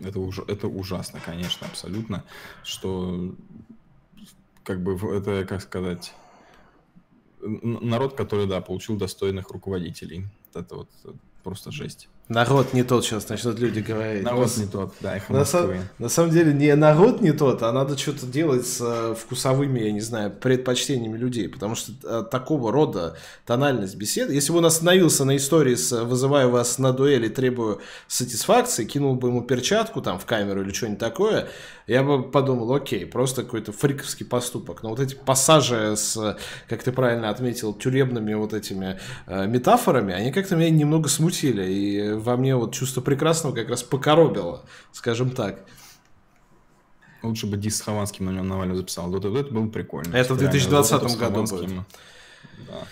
Да. 0.00 0.08
Это, 0.08 0.18
уж, 0.18 0.40
это 0.40 0.66
ужасно, 0.66 1.20
конечно, 1.24 1.68
абсолютно, 1.68 2.24
что 2.64 3.32
как 4.64 4.82
бы 4.82 4.98
это, 5.14 5.44
как 5.44 5.62
сказать, 5.62 6.12
народ, 7.40 8.14
который, 8.14 8.46
да, 8.46 8.60
получил 8.60 8.96
достойных 8.96 9.50
руководителей. 9.50 10.26
Это 10.58 10.76
вот 10.76 10.88
просто 11.42 11.70
жесть. 11.70 12.08
Народ 12.28 12.74
не 12.74 12.82
тот, 12.82 13.04
сейчас 13.04 13.28
начнут 13.30 13.58
люди 13.58 13.80
говорить. 13.80 14.22
Народ 14.22 14.54
не 14.58 14.66
тот, 14.66 14.92
да, 15.00 15.16
их 15.16 15.30
на, 15.30 15.42
са- 15.42 15.80
на 15.98 16.08
самом 16.10 16.30
деле 16.30 16.52
не 16.52 16.74
народ 16.74 17.22
не 17.22 17.32
тот, 17.32 17.62
а 17.62 17.72
надо 17.72 17.96
что-то 17.96 18.26
делать 18.26 18.66
с 18.66 18.80
э, 18.80 19.14
вкусовыми, 19.14 19.80
я 19.80 19.92
не 19.92 20.00
знаю, 20.00 20.30
предпочтениями 20.30 21.16
людей, 21.16 21.48
потому 21.48 21.74
что 21.74 21.92
э, 22.04 22.24
такого 22.30 22.70
рода 22.70 23.16
тональность 23.46 23.96
беседы, 23.96 24.34
если 24.34 24.52
бы 24.52 24.58
он 24.58 24.66
остановился 24.66 25.24
на 25.24 25.36
истории 25.36 25.74
с 25.74 26.04
«вызываю 26.04 26.50
вас 26.50 26.78
на 26.78 26.92
дуэли, 26.92 27.28
требую 27.28 27.80
сатисфакции», 28.08 28.84
кинул 28.84 29.14
бы 29.14 29.28
ему 29.28 29.42
перчатку 29.42 30.02
там 30.02 30.18
в 30.18 30.26
камеру 30.26 30.60
или 30.60 30.72
что-нибудь 30.72 30.98
такое, 30.98 31.48
я 31.86 32.02
бы 32.02 32.22
подумал, 32.22 32.74
окей, 32.74 33.06
просто 33.06 33.42
какой-то 33.42 33.72
фриковский 33.72 34.26
поступок. 34.26 34.82
Но 34.82 34.90
вот 34.90 35.00
эти 35.00 35.14
пассажи 35.14 35.96
с, 35.96 36.36
как 36.68 36.82
ты 36.82 36.92
правильно 36.92 37.30
отметил, 37.30 37.72
тюремными 37.72 38.34
вот 38.34 38.52
этими 38.52 39.00
э, 39.26 39.46
метафорами, 39.46 40.12
они 40.12 40.30
как-то 40.30 40.56
меня 40.56 40.68
немного 40.68 41.08
смутили, 41.08 41.64
и 41.64 42.17
во 42.18 42.36
мне 42.36 42.56
вот 42.56 42.74
чувство 42.74 43.00
прекрасного 43.00 43.54
как 43.54 43.68
раз 43.68 43.82
покоробило, 43.82 44.64
скажем 44.92 45.30
так. 45.30 45.64
Лучше 47.22 47.46
бы 47.46 47.56
дис 47.56 47.78
с 47.78 47.80
Хованским 47.80 48.26
на 48.26 48.30
нем 48.30 48.46
Навальный 48.46 48.76
записал. 48.76 49.10
Вот 49.10 49.24
это 49.24 49.52
было 49.52 49.68
прикольно. 49.68 50.14
Это 50.14 50.34
в 50.34 50.38
2020 50.38 51.18
году 51.18 51.44
будет. 51.44 51.70
Да. 52.66 52.86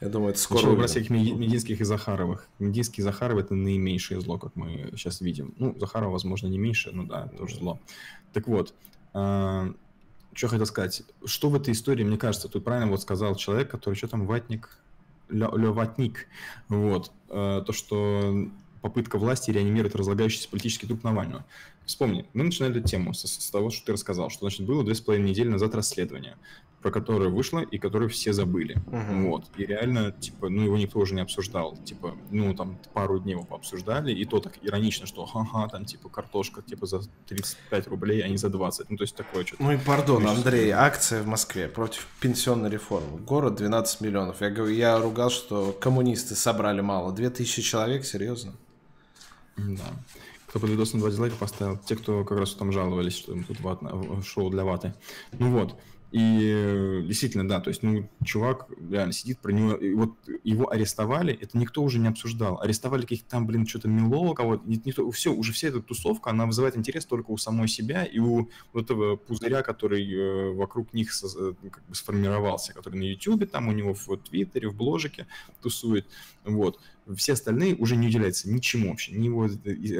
Я 0.00 0.08
думаю, 0.08 0.30
это 0.30 0.38
скоро. 0.38 0.66
Начало 0.66 0.86
всяких 0.86 1.10
Мединских 1.10 1.80
и 1.80 1.84
Захаровых. 1.84 2.46
Мединский 2.58 3.00
и 3.00 3.04
Захаров 3.04 3.38
это 3.38 3.54
наименьшее 3.54 4.20
зло, 4.20 4.38
как 4.38 4.54
мы 4.54 4.90
сейчас 4.92 5.20
видим. 5.20 5.54
Ну, 5.58 5.74
Захарова, 5.78 6.12
возможно, 6.12 6.48
не 6.48 6.58
меньше, 6.58 6.90
но 6.92 7.04
да, 7.04 7.28
тоже 7.28 7.56
зло. 7.56 7.80
Так 8.34 8.46
вот, 8.46 8.74
э, 9.14 9.72
что 10.34 10.48
хотел 10.48 10.66
сказать. 10.66 11.02
Что 11.24 11.48
в 11.48 11.54
этой 11.54 11.72
истории, 11.72 12.04
мне 12.04 12.18
кажется, 12.18 12.48
тут 12.48 12.62
правильно 12.62 12.90
вот 12.90 13.00
сказал 13.00 13.34
человек, 13.36 13.70
который 13.70 13.94
что 13.94 14.06
там, 14.06 14.26
ватник, 14.26 14.78
леватник, 15.28 16.26
вот, 16.68 17.10
э, 17.28 17.62
то, 17.66 17.72
что 17.72 18.48
попытка 18.86 19.18
власти 19.18 19.50
реанимировать 19.50 19.96
разлагающийся 19.96 20.48
политический 20.48 20.86
труп 20.86 21.02
Навального. 21.02 21.44
Вспомни, 21.86 22.24
мы 22.34 22.44
начинали 22.44 22.78
эту 22.78 22.88
тему 22.88 23.14
с, 23.14 23.26
с 23.26 23.50
того, 23.50 23.70
что 23.70 23.86
ты 23.86 23.92
рассказал, 23.92 24.30
что, 24.30 24.40
значит, 24.40 24.64
было 24.64 24.84
две 24.84 24.94
с 24.94 25.00
половиной 25.00 25.30
недели 25.30 25.48
назад 25.48 25.74
расследование 25.74 26.36
про 26.86 26.92
которое 26.92 27.30
вышло 27.30 27.58
и 27.58 27.78
которое 27.78 28.08
все 28.08 28.32
забыли. 28.32 28.76
Угу. 28.86 29.28
Вот. 29.28 29.44
И 29.56 29.66
реально, 29.66 30.12
типа, 30.12 30.48
ну, 30.48 30.62
его 30.62 30.76
никто 30.76 31.00
уже 31.00 31.16
не 31.16 31.20
обсуждал. 31.20 31.76
Типа, 31.84 32.14
ну, 32.30 32.54
там, 32.54 32.78
пару 32.92 33.18
дней 33.18 33.32
его 33.32 33.42
пообсуждали, 33.42 34.12
и 34.12 34.24
то 34.24 34.38
так 34.38 34.52
иронично, 34.62 35.04
что, 35.04 35.26
ха-ха, 35.26 35.66
там, 35.66 35.84
типа, 35.84 36.08
картошка, 36.08 36.62
типа, 36.62 36.86
за 36.86 37.00
35 37.26 37.88
рублей, 37.88 38.20
а 38.20 38.28
не 38.28 38.36
за 38.36 38.50
20. 38.50 38.88
Ну, 38.88 38.96
то 38.96 39.02
есть 39.02 39.16
такое 39.16 39.44
что-то. 39.44 39.64
Ну 39.64 39.72
и 39.72 39.78
пардон, 39.78 40.18
Конечно, 40.18 40.36
Андрей, 40.36 40.70
акция 40.70 41.22
в 41.22 41.26
Москве 41.26 41.66
против 41.66 42.06
пенсионной 42.20 42.70
реформы. 42.70 43.18
Город 43.18 43.56
12 43.56 44.00
миллионов. 44.02 44.40
Я 44.40 44.50
говорю, 44.50 44.72
я 44.72 45.00
ругал, 45.00 45.30
что 45.30 45.76
коммунисты 45.80 46.36
собрали 46.36 46.82
мало. 46.82 47.12
2000 47.12 47.62
человек, 47.62 48.04
серьезно? 48.04 48.52
Да. 49.56 49.84
Кто 50.46 50.60
под 50.60 50.70
видосом 50.70 51.00
2 51.00 51.10
дизлайка 51.10 51.36
поставил? 51.36 51.76
Те, 51.78 51.96
кто 51.96 52.24
как 52.24 52.38
раз 52.38 52.54
там 52.54 52.72
жаловались, 52.72 53.16
что 53.16 53.32
тут 53.44 53.60
ват, 53.60 53.80
шоу 54.24 54.50
для 54.50 54.64
ваты. 54.64 54.94
Ну 55.32 55.50
вот. 55.50 55.74
И 56.16 56.40
э, 56.40 57.02
действительно, 57.02 57.46
да, 57.46 57.60
то 57.60 57.68
есть, 57.68 57.82
ну, 57.82 58.08
чувак 58.24 58.68
реально 58.90 59.12
сидит, 59.12 59.38
про 59.38 59.52
него, 59.52 59.74
и 59.74 59.92
вот 59.92 60.14
его 60.44 60.72
арестовали, 60.72 61.34
это 61.34 61.58
никто 61.58 61.82
уже 61.82 61.98
не 61.98 62.08
обсуждал. 62.08 62.58
Арестовали 62.58 63.02
каких-то 63.02 63.28
там, 63.28 63.46
блин, 63.46 63.66
что-то 63.66 63.88
милого 63.88 64.32
кого-то, 64.32 64.62
никто, 64.66 65.10
все, 65.10 65.34
уже 65.34 65.52
вся 65.52 65.68
эта 65.68 65.82
тусовка, 65.82 66.30
она 66.30 66.46
вызывает 66.46 66.74
интерес 66.74 67.04
только 67.04 67.32
у 67.32 67.36
самой 67.36 67.68
себя 67.68 68.02
и 68.04 68.18
у 68.18 68.48
вот 68.72 68.84
этого 68.84 69.16
пузыря, 69.16 69.60
который 69.60 70.10
э, 70.10 70.52
вокруг 70.52 70.94
них 70.94 71.12
со, 71.12 71.26
э, 71.26 71.52
как 71.70 71.86
бы 71.86 71.94
сформировался, 71.94 72.72
который 72.72 72.98
на 72.98 73.04
Ютубе, 73.04 73.44
там 73.44 73.68
у 73.68 73.72
него 73.72 73.92
в 73.92 74.16
Твиттере, 74.16 74.70
в 74.70 74.74
бложике 74.74 75.26
тусует, 75.60 76.06
вот. 76.44 76.80
Все 77.14 77.34
остальные 77.34 77.74
уже 77.76 77.94
не 77.94 78.06
уделяются 78.06 78.50
ничему 78.50 78.88
вообще, 78.88 79.12
ни 79.12 79.26
его 79.26 79.50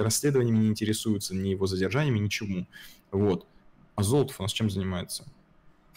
расследованиями 0.03 0.61
не 0.61 0.69
интересуются, 0.69 1.35
ни 1.35 1.51
его 1.51 1.67
задержаниями, 1.67 2.21
ничему, 2.21 2.67
вот. 3.11 3.47
А 3.97 4.03
Золотов 4.03 4.41
у 4.41 4.45
нас 4.45 4.53
чем 4.53 4.71
занимается? 4.71 5.27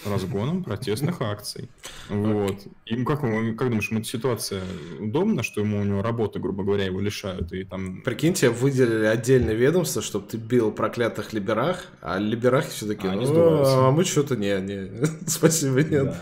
Разгоном 0.06 0.64
протестных 0.64 1.22
акций. 1.22 1.70
Вот. 2.10 2.56
И 2.86 3.04
как, 3.04 3.22
как 3.22 3.70
думаешь, 3.70 3.90
ему 3.90 4.00
эта 4.00 4.10
ситуация 4.10 4.64
удобна, 5.00 5.44
что 5.44 5.62
ему 5.62 5.80
у 5.80 5.84
него 5.84 6.02
работы, 6.02 6.40
грубо 6.40 6.64
говоря, 6.64 6.86
его 6.86 7.00
лишают? 7.00 7.52
И 7.54 7.64
там... 7.64 8.02
Прикиньте, 8.02 8.50
выделили 8.50 9.06
отдельное 9.06 9.54
ведомство, 9.54 10.02
чтобы 10.02 10.28
ты 10.28 10.38
бил 10.38 10.72
проклятых 10.72 11.34
либерах, 11.34 11.86
а 12.02 12.18
либерахи 12.18 12.70
все 12.70 12.88
таки 12.88 13.08
а, 13.08 13.14
ну, 13.14 13.64
а 13.66 13.92
мы 13.92 14.04
что-то 14.06 14.36
не, 14.36 14.60
не, 14.62 15.06
спасибо, 15.28 15.84
нет. 15.84 16.06
Да. 16.06 16.22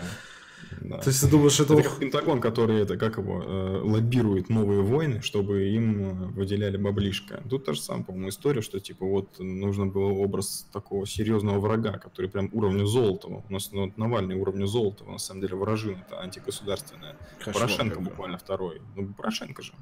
Да. 0.80 0.98
То 0.98 1.10
есть 1.10 1.20
ты 1.20 1.28
думаешь, 1.28 1.58
это... 1.60 1.74
Это 1.74 1.90
Пентагон, 1.98 2.40
который, 2.40 2.80
это, 2.80 2.96
как 2.96 3.18
его, 3.18 3.42
э, 3.42 3.80
лоббирует 3.82 4.48
новые 4.48 4.82
войны, 4.82 5.20
чтобы 5.22 5.68
им 5.68 6.00
э, 6.00 6.12
выделяли 6.28 6.76
баблишко. 6.76 7.42
Тут 7.48 7.64
та 7.64 7.72
же 7.72 7.80
самая, 7.80 8.04
по-моему, 8.04 8.28
история, 8.28 8.62
что, 8.62 8.80
типа, 8.80 9.06
вот 9.06 9.38
нужно 9.38 9.86
было 9.86 10.10
образ 10.10 10.66
такого 10.72 11.06
серьезного 11.06 11.58
врага, 11.58 11.98
который 11.98 12.30
прям 12.30 12.50
уровня 12.52 12.86
Золотого. 12.86 13.44
У 13.48 13.52
нас 13.52 13.70
ну, 13.72 13.92
Навальный 13.96 14.36
уровня 14.36 14.66
Золотого, 14.66 15.12
на 15.12 15.18
самом 15.18 15.40
деле, 15.42 15.56
вражина 15.56 16.04
это 16.06 16.20
антигосударственная. 16.20 17.16
Кошмар, 17.38 17.54
Порошенко 17.54 17.96
какой. 17.96 18.04
буквально 18.04 18.38
второй. 18.38 18.82
Ну, 18.96 19.12
Порошенко 19.14 19.62
же. 19.62 19.72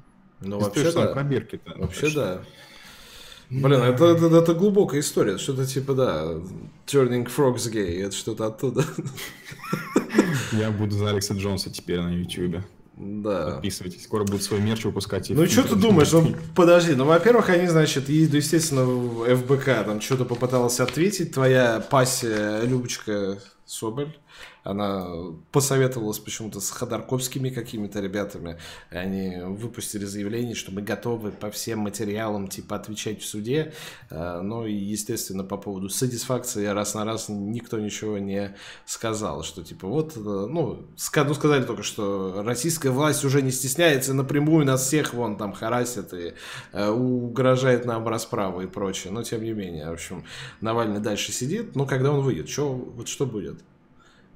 Ну, 0.41 0.59
вообще, 0.59 0.91
да. 0.91 1.07
Пробирки-то. 1.07 1.73
Вообще, 1.77 2.09
да. 2.13 2.43
Блин, 3.49 3.81
это, 3.81 4.05
это, 4.05 4.25
это 4.25 4.53
глубокая 4.53 4.99
история. 4.99 5.37
Что-то 5.37 5.65
типа, 5.65 5.93
да, 5.93 6.33
Turning 6.85 7.27
Frogs 7.33 7.71
Gay, 7.71 8.03
это 8.03 8.15
что-то 8.15 8.47
оттуда. 8.47 8.83
Я 10.51 10.71
буду 10.71 10.95
за 10.97 11.09
Алекса 11.09 11.33
Джонса 11.33 11.69
теперь 11.69 11.99
на 11.99 12.09
YouTube. 12.09 12.63
Да. 12.97 13.51
Подписывайтесь. 13.51 14.03
Скоро 14.03 14.23
будут 14.23 14.41
свой 14.41 14.59
мерч 14.59 14.83
выпускать. 14.85 15.29
Ну, 15.29 15.45
что 15.45 15.63
ты 15.63 15.75
думаешь? 15.75 16.11
Ну, 16.11 16.35
подожди. 16.55 16.95
Ну, 16.95 17.05
во-первых, 17.05 17.49
они, 17.49 17.67
значит, 17.67 18.09
ездят, 18.09 18.35
естественно, 18.35 18.85
в 18.85 19.35
ФБК. 19.35 19.65
Там 19.85 20.01
что-то 20.01 20.25
попыталась 20.25 20.79
ответить. 20.79 21.33
Твоя 21.33 21.79
пассия 21.79 22.61
Любочка 22.63 23.37
Соболь 23.67 24.15
она 24.67 25.07
посоветовалась 25.51 26.19
почему-то 26.19 26.59
с 26.59 26.69
Ходорковскими 26.71 27.49
какими-то 27.49 28.01
ребятами. 28.01 28.57
Они 28.89 29.37
выпустили 29.41 30.03
заявление, 30.03 30.55
что 30.55 30.73
мы 30.73 30.81
готовы 30.81 31.31
по 31.31 31.49
всем 31.51 31.79
материалам 31.79 32.49
типа 32.49 32.75
отвечать 32.75 33.21
в 33.21 33.25
суде. 33.25 33.73
Э, 34.09 34.41
и, 34.67 34.73
естественно, 34.73 35.45
по 35.45 35.55
поводу 35.55 35.87
сатисфакции 35.89 36.65
раз 36.65 36.95
на 36.95 37.05
раз 37.05 37.29
никто 37.29 37.79
ничего 37.79 38.17
не 38.17 38.55
сказал, 38.85 39.43
что 39.43 39.63
типа 39.63 39.87
вот, 39.87 40.17
э, 40.17 40.19
ну, 40.19 40.85
ну 40.97 41.33
сказали 41.33 41.63
только, 41.63 41.83
что 41.83 42.43
российская 42.43 42.89
власть 42.89 43.23
уже 43.23 43.41
не 43.41 43.51
стесняется, 43.51 44.13
напрямую 44.13 44.65
нас 44.65 44.85
всех 44.85 45.13
вон 45.13 45.37
там 45.37 45.53
харасит 45.53 46.13
и 46.13 46.33
э, 46.73 46.89
угрожает 46.89 47.85
нам 47.85 48.05
расправой 48.05 48.65
и 48.65 48.67
прочее. 48.67 49.13
Но 49.13 49.23
тем 49.23 49.43
не 49.43 49.53
менее, 49.53 49.89
в 49.89 49.93
общем, 49.93 50.25
Навальный 50.59 50.99
дальше 50.99 51.31
сидит. 51.31 51.75
Но 51.75 51.85
когда 51.85 52.11
он 52.11 52.21
выйдет, 52.21 52.49
что, 52.49 52.73
вот 52.73 53.07
что 53.07 53.25
будет? 53.25 53.56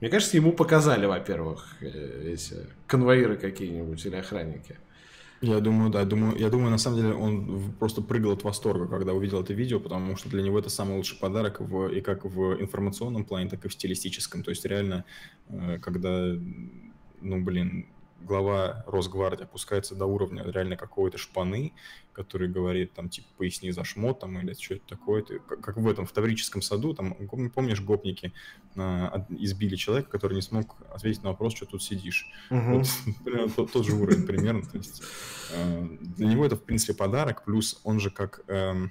Мне 0.02 0.10
кажется, 0.10 0.36
ему 0.36 0.52
показали, 0.52 1.06
во-первых, 1.06 1.76
э, 1.80 2.34
эти 2.34 2.56
конвоиры 2.88 3.38
какие-нибудь 3.38 4.04
или 4.06 4.16
охранники. 4.16 4.78
Я 5.41 5.60
думаю, 5.60 5.91
да, 5.91 6.04
думаю, 6.06 6.38
я 6.38 6.49
думаю, 6.49 6.72
на 6.72 6.78
самом 6.80 6.97
деле 6.97 7.14
он 7.14 7.74
просто 7.80 8.02
прыгал 8.02 8.34
от 8.34 8.43
восторга, 8.43 8.88
когда 8.88 9.14
увидел 9.14 9.41
это 9.41 9.54
видео, 9.54 9.80
потому 9.80 10.16
что 10.16 10.30
для 10.30 10.41
него 10.41 10.58
это 10.60 10.70
самый 10.70 10.97
лучший 10.97 11.18
подарок 11.20 11.62
в, 11.62 11.88
и 11.88 12.02
как 12.02 12.26
в 12.26 12.62
информационном 12.62 13.26
плане, 13.26 13.49
так 13.49 13.64
и 13.66 13.68
в 13.68 13.74
стилистическом. 13.74 14.43
То 14.43 14.49
есть 14.49 14.66
реально, 14.66 15.06
э, 15.49 15.78
когда, 15.80 16.36
ну, 17.22 17.43
блин, 17.43 17.86
глава 18.24 18.84
Росгвардии 18.88 19.43
опускается 19.43 19.95
до 19.95 20.05
уровня 20.05 20.43
реально 20.43 20.78
какой-то 20.78 21.17
шпаны, 21.17 21.74
который 22.13 22.47
говорит, 22.47 22.93
там, 22.93 23.09
типа, 23.09 23.28
поясни 23.38 23.72
за 23.72 23.84
шмот, 23.84 24.19
там, 24.19 24.39
или 24.39 24.53
что-то 24.53 24.82
такое. 24.88 25.24
Ты, 25.24 25.39
как, 25.39 25.61
как 25.61 25.78
в 25.78 25.88
этом, 25.88 26.05
в 26.05 26.11
Таврическом 26.11 26.61
саду, 26.61 26.93
там, 26.93 27.15
помнишь, 27.53 27.82
гопники 27.82 28.34
а, 28.76 29.26
избили 29.30 29.76
человека, 29.76 30.09
который 30.09 30.34
не 30.34 30.41
смог 30.41 30.76
ответить 30.93 31.24
на 31.24 31.30
вопрос, 31.30 31.55
что 31.55 31.65
тут 31.65 31.84
сидишь. 31.84 32.28
Угу. 32.49 32.59
Вот, 32.59 32.88
примерно 33.24 33.49
тот, 33.49 33.72
тот 33.72 33.86
же 33.86 33.95
уровень 33.95 34.26
примерно. 34.26 34.63
То 34.63 34.78
есть, 34.78 35.03
э, 35.51 35.88
для 36.01 36.28
него 36.28 36.45
это, 36.45 36.55
в 36.55 36.63
принципе, 36.63 36.93
подарок, 36.93 37.43
плюс 37.45 37.80
он 37.84 37.99
же 37.99 38.09
как... 38.09 38.41
Э, 38.47 38.88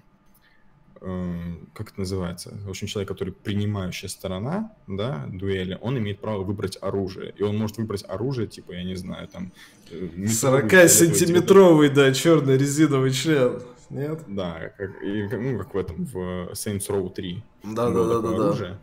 как 1.01 1.93
это 1.93 2.01
называется, 2.01 2.59
в 2.65 2.69
общем, 2.69 2.87
человек, 2.87 3.09
который 3.09 3.33
принимающая 3.33 4.09
сторона, 4.09 4.73
да, 4.87 5.27
дуэли, 5.33 5.79
он 5.81 5.97
имеет 5.97 6.21
право 6.21 6.43
выбрать 6.43 6.77
оружие. 6.81 7.33
И 7.39 7.43
он 7.43 7.57
может 7.57 7.79
выбрать 7.79 8.05
оружие, 8.07 8.49
типа, 8.49 8.73
я 8.73 8.85
не 8.85 8.97
знаю, 8.97 9.27
там... 9.29 9.51
40-сантиметровый, 9.91 11.89
типа, 11.89 12.01
да, 12.01 12.13
черный 12.13 12.59
резиновый 12.59 13.13
член. 13.13 13.63
Нет? 13.89 14.21
Да, 14.29 14.73
как, 14.77 15.03
и, 15.03 15.29
ну, 15.33 15.59
как 15.59 15.75
в 15.75 15.79
этом, 15.79 16.05
в 16.05 16.51
Saints 16.53 16.89
Row 16.89 17.13
3. 17.13 17.43
Да-да-да. 17.65 18.53
да. 18.53 18.79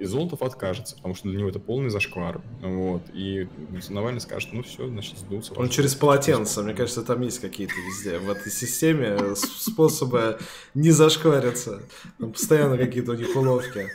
И 0.00 0.06
Золотов 0.06 0.40
откажется, 0.40 0.96
потому 0.96 1.14
что 1.14 1.28
для 1.28 1.38
него 1.38 1.50
это 1.50 1.58
полный 1.58 1.90
зашквар. 1.90 2.40
Вот. 2.62 3.02
И 3.12 3.48
Навальный 3.90 4.22
скажет, 4.22 4.48
ну 4.54 4.62
все, 4.62 4.88
значит, 4.88 5.18
сдулся. 5.18 5.52
Он 5.52 5.68
через 5.68 5.94
полотенце. 5.94 6.62
Мне 6.62 6.72
кажется, 6.72 7.02
там 7.02 7.20
есть 7.20 7.38
какие-то 7.38 7.74
везде 7.86 8.16
в 8.16 8.30
этой 8.30 8.50
системе 8.50 9.36
способы 9.36 10.38
не 10.72 10.90
зашквариться. 10.90 11.82
Там 12.18 12.32
постоянно 12.32 12.78
какие-то 12.78 13.12
у 13.12 13.14
них 13.14 13.36
уловки. 13.36 13.88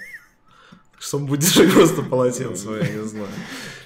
Что 0.99 1.17
он 1.17 1.25
будет 1.25 1.39
держать 1.39 1.73
просто 1.73 2.03
полотенце, 2.03 2.69
я 2.69 2.87
не 2.87 3.07
знаю. 3.07 3.27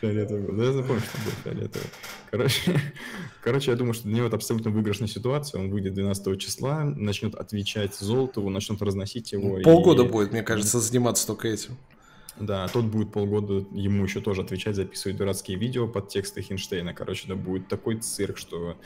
Фиолетовый. 0.02 0.58
Да 0.58 0.64
я 0.66 0.74
запомню, 0.74 1.02
что 1.02 1.18
будет 1.20 1.36
фиолетовый. 1.46 1.88
Короче, 2.32 2.82
короче, 3.44 3.72
я 3.72 3.78
думаю, 3.78 3.94
что 3.94 4.04
для 4.04 4.18
него 4.18 4.28
это 4.28 4.36
абсолютно 4.36 4.72
выигрышная 4.72 5.08
ситуация. 5.08 5.62
Он 5.62 5.70
выйдет 5.72 5.94
12 5.94 6.38
числа, 6.38 6.84
начнет 6.84 7.36
отвечать 7.36 7.96
Золотову, 7.96 8.50
начнет 8.50 8.82
разносить 8.82 9.32
его. 9.32 9.62
Полгода 9.62 10.04
и... 10.04 10.08
будет, 10.10 10.34
мне 10.34 10.44
кажется, 10.44 10.82
заниматься 10.82 11.26
только 11.26 11.48
этим. 11.48 11.78
Да, 12.40 12.68
тот 12.70 12.86
будет 12.86 13.12
полгода 13.12 13.66
ему 13.72 14.04
еще 14.04 14.22
тоже 14.22 14.42
отвечать, 14.42 14.76
записывать 14.76 15.18
дурацкие 15.18 15.58
видео 15.58 15.88
под 15.88 16.08
тексты 16.08 16.42
Хинштейна. 16.42 16.94
Короче, 16.94 17.28
да 17.28 17.36
будет 17.36 17.68
такой 17.68 17.98
цирк, 17.98 18.38
что 18.38 18.78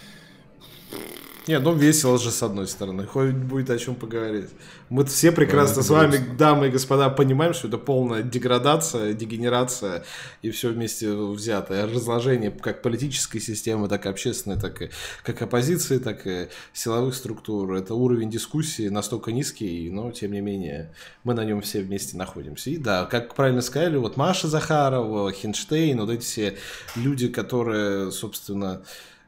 не, 1.45 1.59
ну 1.59 1.75
весело 1.75 2.17
же 2.17 2.31
с 2.31 2.41
одной 2.41 2.67
стороны, 2.67 3.05
хоть 3.05 3.33
будет 3.33 3.69
о 3.69 3.77
чем 3.77 3.95
поговорить. 3.95 4.49
Мы 4.89 5.03
все 5.05 5.29
прекрасно 5.33 5.83
с 5.83 5.89
вами, 5.89 6.15
грустно. 6.15 6.35
дамы 6.37 6.67
и 6.67 6.69
господа, 6.69 7.09
понимаем, 7.09 7.53
что 7.53 7.67
это 7.67 7.77
полная 7.77 8.23
деградация, 8.23 9.13
дегенерация 9.13 10.05
и 10.41 10.51
все 10.51 10.69
вместе 10.69 11.11
взятое. 11.11 11.85
Разложение 11.85 12.49
как 12.49 12.81
политической 12.81 13.39
системы, 13.39 13.89
так 13.89 14.05
и 14.05 14.09
общественной, 14.09 14.57
так 14.57 14.81
и 14.83 14.89
как 15.23 15.41
оппозиции, 15.41 15.97
так 15.97 16.25
и 16.25 16.47
силовых 16.71 17.13
структур. 17.13 17.73
Это 17.73 17.93
уровень 17.93 18.29
дискуссии 18.29 18.87
настолько 18.87 19.33
низкий, 19.33 19.89
но 19.89 20.11
тем 20.11 20.31
не 20.31 20.39
менее 20.39 20.93
мы 21.25 21.33
на 21.33 21.43
нем 21.43 21.61
все 21.61 21.81
вместе 21.81 22.15
находимся. 22.15 22.69
И 22.69 22.77
да, 22.77 23.03
как 23.03 23.35
правильно 23.35 23.61
сказали, 23.61 23.97
вот 23.97 24.15
Маша 24.15 24.47
Захарова, 24.47 25.29
Хинштейн, 25.33 25.99
вот 25.99 26.09
эти 26.09 26.21
все 26.21 26.57
люди, 26.95 27.27
которые, 27.27 28.11
собственно, 28.11 28.83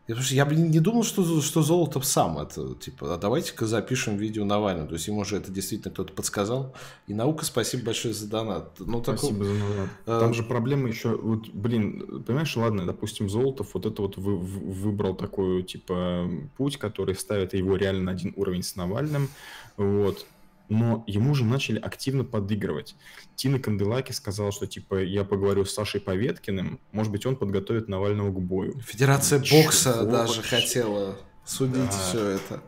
я, 0.07 0.15
слушай, 0.15 0.33
я 0.33 0.45
бы 0.45 0.55
не 0.55 0.79
думал, 0.79 1.03
что, 1.03 1.41
что 1.41 1.61
Золотов 1.63 2.05
сам 2.05 2.37
это, 2.37 2.75
типа, 2.75 3.15
а 3.15 3.17
давайте-ка 3.17 3.65
запишем 3.65 4.17
видео 4.17 4.45
Навального. 4.45 4.87
То 4.87 4.93
есть 4.93 5.07
ему 5.07 5.25
же 5.25 5.37
это 5.37 5.51
действительно 5.51 5.91
кто-то 5.91 6.13
подсказал. 6.13 6.75
И 7.07 7.13
наука, 7.13 7.43
спасибо 7.43 7.85
большое 7.85 8.13
за 8.13 8.27
донат. 8.27 8.79
Ну, 8.79 9.01
спасибо 9.01 9.39
такой... 9.39 9.47
за 9.47 9.59
донат. 9.59 9.89
А... 10.05 10.19
Там 10.19 10.33
же 10.33 10.43
проблема 10.43 10.89
еще, 10.89 11.15
вот, 11.15 11.47
блин, 11.49 12.23
понимаешь, 12.23 12.55
ладно, 12.55 12.85
допустим, 12.85 13.29
Золотов 13.29 13.73
вот 13.73 13.85
это 13.85 14.01
вот 14.01 14.17
вы, 14.17 14.37
выбрал 14.37 15.15
такой, 15.15 15.63
типа, 15.63 16.29
путь, 16.55 16.77
который 16.77 17.15
ставит 17.15 17.53
его 17.53 17.75
реально 17.75 18.03
на 18.03 18.11
один 18.11 18.33
уровень 18.35 18.63
с 18.63 18.75
Навальным. 18.75 19.29
Вот 19.77 20.25
но 20.69 21.03
ему 21.07 21.35
же 21.35 21.45
начали 21.45 21.79
активно 21.79 22.23
подыгрывать. 22.23 22.95
Тина 23.35 23.59
Канделаки 23.59 24.11
сказала, 24.11 24.51
что 24.51 24.67
типа 24.67 25.03
я 25.03 25.23
поговорю 25.23 25.65
с 25.65 25.73
Сашей 25.73 26.01
Поветкиным, 26.01 26.79
может 26.91 27.11
быть, 27.11 27.25
он 27.25 27.35
подготовит 27.35 27.87
Навального 27.87 28.31
к 28.31 28.39
бою. 28.39 28.79
Федерация 28.81 29.39
бокса 29.39 29.93
Чего 29.93 30.11
даже 30.11 30.41
хотела 30.41 31.17
судить 31.45 31.89
да. 31.89 31.89
все 31.89 32.27
это 32.29 32.61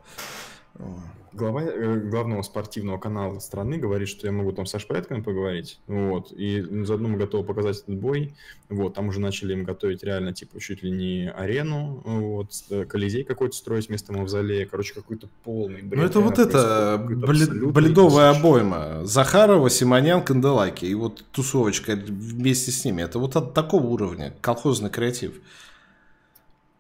глава 1.38 1.64
э, 1.64 2.00
главного 2.10 2.42
спортивного 2.42 2.98
канала 2.98 3.40
страны 3.40 3.78
говорит, 3.78 4.10
что 4.10 4.28
я 4.28 4.34
могу 4.34 4.52
там 4.52 4.66
с 4.66 4.72
Сашей 4.72 4.88
Порядком 4.88 5.24
поговорить, 5.24 5.80
вот, 5.88 6.32
и 6.32 6.62
заодно 6.84 7.10
мы 7.10 7.18
готовы 7.18 7.46
показать 7.46 7.78
этот 7.78 7.96
бой, 7.96 8.34
вот, 8.70 8.96
там 8.96 9.08
уже 9.08 9.22
начали 9.22 9.54
им 9.54 9.64
готовить 9.64 10.04
реально, 10.04 10.34
типа, 10.34 10.60
чуть 10.60 10.84
ли 10.84 10.92
не 10.92 11.32
арену, 11.32 12.02
вот, 12.04 12.52
э, 12.70 12.86
колизей 12.86 13.24
какой-то 13.24 13.56
строить 13.56 13.88
вместо 13.88 14.12
мавзолея, 14.12 14.66
короче, 14.66 14.94
какой-то 14.94 15.30
полный 15.44 15.84
бред. 15.84 16.02
Ну, 16.02 16.06
это 16.06 16.20
вот 16.20 16.40
это, 16.40 16.98
бледовая 17.08 18.32
обойма, 18.32 19.06
Захарова, 19.06 19.70
Симонян, 19.70 20.24
Канделаки, 20.24 20.86
и 20.86 20.96
вот 20.96 21.24
тусовочка 21.32 21.96
вместе 21.96 22.72
с 22.72 22.84
ними, 22.84 23.04
это 23.04 23.20
вот 23.20 23.36
от 23.36 23.54
такого 23.54 23.86
уровня, 23.88 24.34
колхозный 24.42 24.90
креатив 24.90 25.36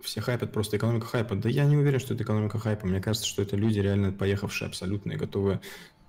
все 0.07 0.21
хайпят 0.21 0.51
просто 0.51 0.77
экономика 0.77 1.05
хайпа. 1.05 1.35
Да 1.35 1.49
я 1.49 1.65
не 1.65 1.75
уверен, 1.75 1.99
что 1.99 2.13
это 2.13 2.23
экономика 2.23 2.57
хайпа. 2.57 2.87
Мне 2.87 3.01
кажется, 3.01 3.27
что 3.27 3.41
это 3.41 3.55
люди 3.55 3.79
реально 3.79 4.11
поехавшие 4.11 4.67
абсолютно 4.67 5.11
и 5.11 5.17
готовы 5.17 5.59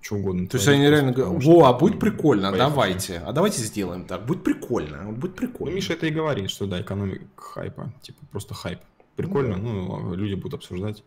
что 0.00 0.14
угодно. 0.14 0.46
То 0.46 0.56
есть 0.56 0.68
они 0.68 0.88
реально 0.88 1.12
говорят, 1.12 1.44
во, 1.44 1.64
а 1.64 1.72
будет 1.72 1.98
прикольно, 1.98 2.50
поехавшие. 2.50 2.70
давайте. 2.70 3.18
А 3.18 3.32
давайте 3.32 3.60
сделаем 3.60 4.04
так, 4.04 4.24
будет 4.24 4.44
прикольно, 4.44 5.12
будет 5.12 5.34
прикольно. 5.34 5.70
Ну, 5.70 5.76
Миша 5.76 5.94
это 5.94 6.06
и 6.06 6.10
говорит, 6.10 6.50
что 6.50 6.66
да, 6.66 6.80
экономика 6.80 7.24
хайпа, 7.36 7.92
типа 8.00 8.24
просто 8.30 8.54
хайп. 8.54 8.78
Прикольно, 9.16 9.56
ну, 9.56 9.98
ну 9.98 10.14
люди 10.14 10.34
будут 10.34 10.54
обсуждать. 10.54 11.02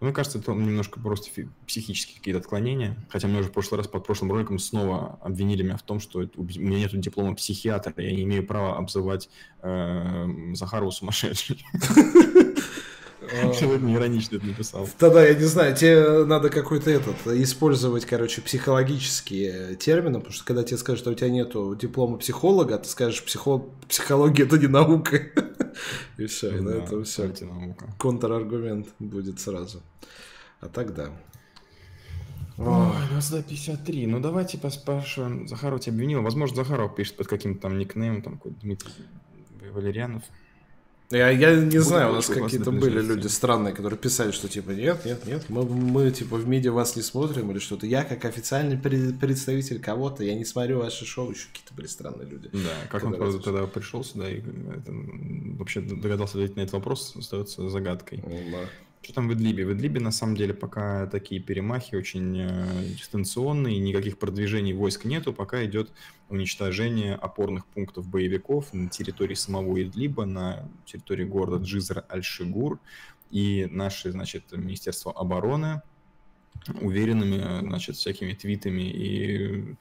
Мне 0.00 0.12
кажется, 0.12 0.38
это 0.38 0.52
немножко 0.52 1.00
просто 1.00 1.28
психические 1.66 2.18
какие-то 2.18 2.40
отклонения. 2.40 2.96
Хотя 3.08 3.26
мне 3.26 3.40
уже 3.40 3.48
в 3.48 3.52
прошлый 3.52 3.78
раз 3.78 3.88
под 3.88 4.06
прошлым 4.06 4.30
роликом 4.30 4.58
снова 4.58 5.18
обвинили 5.22 5.62
меня 5.62 5.76
в 5.76 5.82
том, 5.82 5.98
что 5.98 6.20
у 6.36 6.42
меня 6.44 6.78
нет 6.78 7.00
диплома 7.00 7.34
психиатра, 7.34 7.92
я 7.96 8.12
не 8.12 8.22
имею 8.22 8.46
права 8.46 8.76
обзывать 8.76 9.28
э, 9.62 10.52
Захарову 10.54 10.92
сумасшедшей. 10.92 11.64
Сегодня 13.54 13.94
иронично 13.94 14.36
это 14.36 14.46
написал. 14.46 14.88
Тогда, 14.98 15.26
я 15.26 15.34
не 15.34 15.44
знаю, 15.44 15.76
тебе 15.76 16.24
надо 16.24 16.48
какой-то 16.48 16.90
этот, 16.90 17.26
использовать, 17.26 18.06
короче, 18.06 18.40
психологические 18.40 19.76
термины, 19.76 20.18
потому 20.18 20.32
что 20.32 20.44
когда 20.44 20.62
тебе 20.62 20.78
скажут, 20.78 21.00
что 21.00 21.10
у 21.10 21.14
тебя 21.14 21.28
нету 21.28 21.76
диплома 21.78 22.16
психолога, 22.16 22.78
ты 22.78 22.88
скажешь, 22.88 23.22
психо... 23.22 23.64
психология 23.88 24.44
это 24.44 24.58
не 24.58 24.66
наука. 24.66 25.20
И 26.16 26.26
все, 26.26 26.56
и 26.56 26.60
на 26.60 26.70
этом 26.70 27.04
все. 27.04 27.32
Контраргумент 27.98 28.88
будет 28.98 29.40
сразу. 29.40 29.82
А 30.60 30.68
тогда. 30.68 31.10
Ой, 32.58 32.92
22.53. 33.12 34.06
Ну 34.08 34.20
давайте 34.20 34.58
поспрашиваем. 34.58 35.46
Захаров 35.46 35.80
тебя 35.80 35.94
обвинил. 35.94 36.22
Возможно, 36.22 36.56
Захаров 36.56 36.96
пишет 36.96 37.16
под 37.16 37.28
каким-то 37.28 37.62
там 37.62 37.78
никнеймом, 37.78 38.22
там 38.22 38.34
какой-то 38.34 38.60
Дмитрий 38.60 38.92
Валерьянов. 39.70 40.24
Я, 41.10 41.30
я 41.30 41.56
не 41.56 41.78
знаю, 41.78 42.10
у 42.10 42.14
нас 42.14 42.26
какие-то 42.26 42.70
были 42.70 43.00
люди 43.00 43.28
странные, 43.28 43.74
которые 43.74 43.98
писали, 43.98 44.30
что 44.30 44.48
типа 44.48 44.70
нет, 44.70 45.04
нет, 45.06 45.24
нет, 45.26 45.46
мы, 45.48 45.64
мы 45.64 46.10
типа 46.10 46.36
в 46.36 46.46
медиа 46.46 46.72
вас 46.72 46.96
не 46.96 47.02
смотрим 47.02 47.50
или 47.50 47.58
что-то. 47.58 47.86
Я 47.86 48.04
как 48.04 48.26
официальный 48.26 48.76
представитель 48.76 49.80
кого-то, 49.80 50.22
я 50.22 50.34
не 50.34 50.44
смотрю 50.44 50.80
ваши 50.80 51.06
шоу, 51.06 51.30
еще 51.30 51.48
какие-то 51.48 51.72
были 51.74 51.86
странные 51.86 52.28
люди. 52.28 52.50
Да, 52.52 52.88
как 52.90 53.04
он 53.04 53.14
правда, 53.14 53.38
тогда 53.38 53.66
пришел 53.66 54.04
сюда 54.04 54.28
и 54.28 54.40
это, 54.40 54.92
вообще 55.58 55.80
догадался 55.80 56.36
ответить 56.36 56.56
на 56.56 56.60
этот 56.60 56.74
вопрос, 56.74 57.14
остается 57.16 57.68
загадкой. 57.70 58.22
Ну, 58.22 58.38
да. 58.52 58.68
Что 59.00 59.14
там 59.14 59.28
в 59.28 59.34
Идлибе? 59.34 59.64
В 59.64 59.72
Идлибе 59.72 60.00
на 60.00 60.10
самом 60.10 60.36
деле 60.36 60.54
пока 60.54 61.06
такие 61.06 61.40
перемахи 61.40 61.94
очень 61.94 62.36
э, 62.40 62.84
дистанционные, 62.96 63.78
никаких 63.78 64.18
продвижений 64.18 64.72
войск 64.72 65.04
нету, 65.04 65.32
пока 65.32 65.64
идет 65.64 65.92
уничтожение 66.28 67.14
опорных 67.14 67.66
пунктов 67.66 68.08
боевиков 68.08 68.72
на 68.72 68.88
территории 68.88 69.34
самого 69.34 69.82
Идлиба, 69.82 70.24
на 70.24 70.68
территории 70.84 71.24
города 71.24 71.62
Джизр 71.62 72.04
Аль-Шигур. 72.10 72.80
И 73.30 73.68
наше, 73.70 74.10
значит, 74.10 74.52
Министерство 74.52 75.12
обороны 75.12 75.82
уверенными, 76.80 77.60
значит, 77.60 77.96
всякими 77.96 78.32
твитами 78.32 78.82
и 78.82 79.76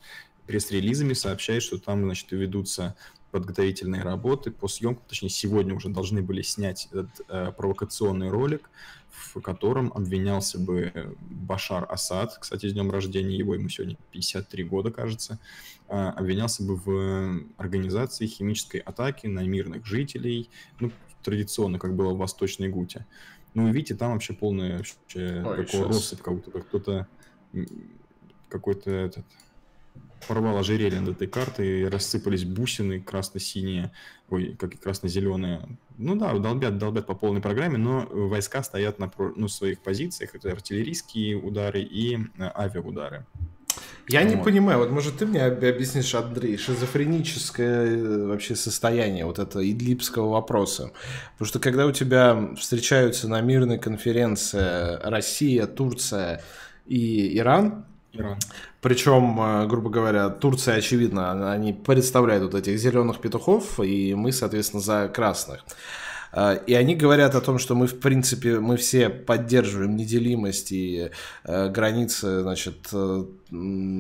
пресс-релизами 0.46 1.14
сообщает, 1.14 1.64
что 1.64 1.78
там, 1.80 2.04
значит, 2.04 2.32
ведутся 2.32 2.96
подготовительные 3.32 4.04
работы 4.04 4.52
по 4.52 4.68
съемкам, 4.68 5.04
точнее, 5.08 5.30
сегодня 5.30 5.76
уже 5.76 5.90
должны 5.90 6.22
были 6.22 6.42
снять 6.42 6.88
этот 6.92 7.10
э, 7.28 7.52
провокационный 7.52 8.30
ролик, 8.30 8.70
в 9.18 9.42
котором 9.42 9.92
обвинялся 9.94 10.60
бы 10.60 11.16
Башар 11.30 11.86
Асад, 11.90 12.38
кстати, 12.40 12.70
с 12.70 12.74
днем 12.74 12.92
рождения 12.92 13.36
его, 13.36 13.56
ему 13.56 13.68
сегодня 13.68 13.98
53 14.12 14.64
года, 14.64 14.92
кажется, 14.92 15.40
э, 15.88 15.94
обвинялся 15.94 16.64
бы 16.64 16.76
в 16.76 17.44
организации 17.58 18.28
химической 18.28 18.78
атаки 18.78 19.28
на 19.28 19.44
мирных 19.46 19.86
жителей, 19.86 20.50
ну, 20.80 20.92
традиционно, 21.24 21.80
как 21.80 21.96
было 21.96 22.14
в 22.14 22.18
Восточной 22.18 22.70
Гуте. 22.70 23.06
Ну, 23.54 23.72
видите, 23.72 23.96
там 23.96 24.14
вообще 24.14 24.34
полная 24.34 24.78
вообще 24.78 25.44
Ой, 25.46 25.66
такой 25.66 25.88
россыпь, 25.88 26.22
как 26.22 26.36
будто 26.36 26.52
кто-то 26.62 27.08
какой-то 28.50 28.92
этот 28.92 29.26
порвал 30.28 30.58
ожерелье 30.58 31.00
над 31.00 31.16
этой 31.16 31.28
картой, 31.28 31.88
рассыпались 31.90 32.46
бусины 32.46 33.02
красно-синие, 33.02 33.92
ой, 34.30 34.56
как 34.58 34.74
и 34.74 34.78
красно-зеленые. 34.78 35.68
Ну 35.98 36.16
да, 36.16 36.34
долбят, 36.34 36.78
долбят 36.78 37.08
по 37.08 37.16
полной 37.16 37.42
программе, 37.42 37.78
но 37.78 38.08
войска 38.12 38.62
стоят 38.62 39.00
на 39.00 39.12
ну, 39.36 39.48
своих 39.48 39.80
позициях. 39.80 40.36
Это 40.36 40.52
артиллерийские 40.52 41.38
удары 41.38 41.82
и 41.82 42.18
э, 42.38 42.52
авиаудары. 42.56 43.26
Я 44.08 44.24
не 44.24 44.36
Вот. 44.36 44.46
понимаю, 44.46 44.80
вот 44.80 44.92
может 44.92 45.18
ты 45.18 45.26
мне 45.26 45.44
об- 45.44 45.64
объяснишь, 45.64 46.14
Андрей, 46.14 46.58
шизофреническое 46.58 47.86
э, 47.88 48.26
вообще 48.28 48.56
состояние 48.56 49.26
вот 49.26 49.40
этого 49.40 49.70
идлибского 49.70 50.30
вопроса. 50.30 50.92
Потому 51.34 51.48
что 51.48 51.60
когда 51.60 51.88
у 51.88 51.92
тебя 51.92 52.54
встречаются 52.58 53.28
на 53.28 53.42
мирной 53.42 53.80
конференции 53.80 55.02
Россия, 55.04 55.66
Турция 55.66 56.44
и 56.86 57.38
Иран, 57.38 57.87
Иран. 58.14 58.38
причем, 58.82 59.40
э, 59.40 59.68
грубо 59.68 59.90
говоря, 59.90 60.30
Турция, 60.30 60.76
очевидно, 60.78 61.52
они 61.52 61.74
представляют 61.74 62.44
вот 62.44 62.56
этих 62.56 62.78
зеленых 62.80 63.20
петухов, 63.22 63.80
и 63.80 64.14
мы, 64.16 64.32
соответственно, 64.32 64.82
за 64.82 65.08
красных. 65.08 65.64
Э, 66.34 66.58
И 66.68 66.74
они 66.74 66.96
говорят 66.96 67.36
о 67.36 67.42
том, 67.42 67.58
что 67.60 67.76
мы, 67.76 67.88
в 67.88 68.00
принципе, 68.00 68.60
мы 68.60 68.78
все 68.78 69.10
поддерживаем 69.10 69.96
неделимость 69.96 70.72
и 70.72 71.12
э, 71.44 71.70
границы, 71.70 72.42
значит, 72.42 72.88
э, 72.94 73.26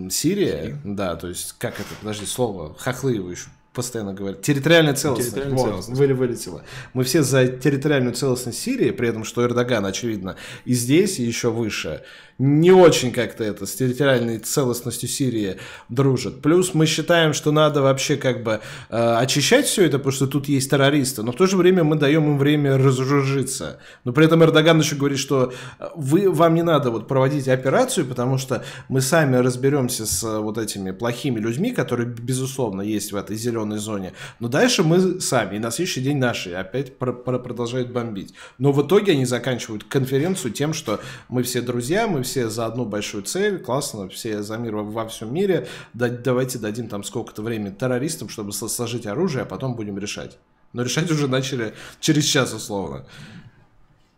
Сирии. 0.09 0.77
Да, 0.83 1.15
то 1.15 1.27
есть, 1.27 1.53
как 1.57 1.75
это, 1.79 1.89
подожди, 1.99 2.25
слово, 2.25 2.75
хохлы 2.77 3.13
его 3.15 3.29
еще 3.31 3.47
постоянно 3.73 4.11
говорят. 4.13 4.41
Территориальная 4.41 4.95
целостность. 4.95 5.35
Территориальная 5.35 5.63
Вот, 5.63 5.69
целостность. 5.69 6.01
выли- 6.01 6.13
вылетело. 6.13 6.63
Мы 6.93 7.03
все 7.03 7.21
за 7.21 7.45
территориальную 7.47 8.15
целостность 8.15 8.59
Сирии, 8.59 8.89
при 8.89 9.07
этом, 9.09 9.23
что 9.23 9.43
Эрдоган, 9.43 9.85
очевидно, 9.85 10.35
и 10.65 10.73
здесь, 10.73 11.19
и 11.19 11.23
еще 11.23 11.51
выше, 11.51 12.01
не 12.39 12.71
очень 12.71 13.11
как-то 13.11 13.43
это 13.43 13.65
с 13.65 13.73
территориальной 13.73 14.37
целостностью 14.37 15.09
Сирии 15.09 15.57
дружит. 15.89 16.41
Плюс 16.41 16.73
мы 16.73 16.85
считаем, 16.85 17.33
что 17.33 17.51
надо 17.51 17.81
вообще 17.81 18.15
как 18.15 18.43
бы 18.43 18.61
э, 18.89 19.15
очищать 19.15 19.65
все 19.65 19.85
это, 19.85 19.97
потому 19.97 20.11
что 20.13 20.27
тут 20.27 20.47
есть 20.47 20.69
террористы, 20.69 21.23
но 21.23 21.31
в 21.31 21.35
то 21.35 21.47
же 21.47 21.57
время 21.57 21.83
мы 21.83 21.95
даем 21.95 22.25
им 22.25 22.37
время 22.37 22.77
разоружиться. 22.77 23.79
Но 24.03 24.13
при 24.13 24.25
этом 24.25 24.43
Эрдоган 24.43 24.79
еще 24.79 24.95
говорит, 24.95 25.17
что 25.17 25.51
э, 25.79 25.87
вы, 25.95 26.29
вам 26.29 26.53
не 26.53 26.61
надо 26.61 26.91
вот 26.91 27.07
проводить 27.07 27.47
операцию, 27.47 28.05
потому 28.05 28.37
что 28.37 28.63
мы 28.87 29.01
сами 29.01 29.37
разберемся 29.37 30.05
с 30.05 30.23
э, 30.23 30.37
вот 30.37 30.59
этими 30.59 30.91
плохими 30.91 31.39
людьми, 31.39 31.71
которые, 31.71 32.07
безусловно, 32.07 32.81
есть 32.81 33.11
в 33.13 33.15
этой 33.15 33.35
зеленой 33.35 33.79
зоне. 33.79 34.13
Но 34.39 34.47
дальше 34.47 34.83
мы 34.83 35.19
сами, 35.21 35.55
и 35.55 35.59
на 35.59 35.71
следующий 35.71 36.01
день 36.01 36.17
наши 36.17 36.51
опять 36.53 36.99
про- 36.99 37.13
про- 37.13 37.39
продолжают 37.39 37.91
бомбить. 37.91 38.35
Но 38.59 38.71
в 38.71 38.85
итоге 38.85 39.13
они 39.13 39.25
заканчивают 39.25 39.85
конференцию 39.85 40.51
тем, 40.51 40.73
что 40.73 40.99
мы 41.29 41.41
все 41.41 41.61
друзья, 41.61 42.07
мы 42.07 42.26
все 42.27 42.49
за 42.49 42.65
одну 42.65 42.85
большую 42.85 43.23
цель, 43.23 43.59
классно, 43.59 44.07
все 44.09 44.43
за 44.43 44.57
мир 44.57 44.75
во, 44.75 44.83
во 44.83 45.07
всем 45.07 45.33
мире, 45.33 45.67
да- 45.93 46.09
давайте 46.09 46.59
дадим 46.59 46.87
там 46.89 47.03
сколько-то 47.03 47.41
времени 47.41 47.71
террористам, 47.73 48.29
чтобы 48.29 48.51
сложить 48.53 49.05
оружие, 49.07 49.43
а 49.43 49.45
потом 49.45 49.75
будем 49.75 49.97
решать. 49.97 50.37
Но 50.73 50.83
решать 50.83 51.09
уже 51.11 51.27
начали 51.27 51.73
через 51.99 52.25
час 52.25 52.53
условно. 52.53 53.05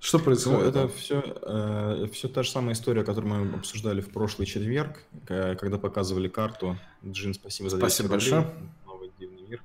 Что 0.02 0.18
Ну, 0.18 0.24
происходит? 0.24 0.68
это 0.76 0.88
все, 0.88 2.08
все 2.14 2.28
та 2.30 2.44
же 2.44 2.50
самая 2.50 2.74
история, 2.74 3.04
которую 3.04 3.34
мы 3.34 3.56
обсуждали 3.58 4.00
в 4.02 4.10
прошлый 4.10 4.46
четверг, 4.48 5.04
когда 5.26 5.78
показывали 5.78 6.28
карту. 6.30 6.78
Джин, 7.06 7.34
спасибо 7.34 7.70
за 7.70 7.78
200 7.78 7.94
Спасибо 7.94 8.16
рублей. 8.16 8.32
большое. 8.32 8.56
Новый 8.86 9.12
дивный 9.20 9.42
мир. 9.50 9.62
А, 9.62 9.64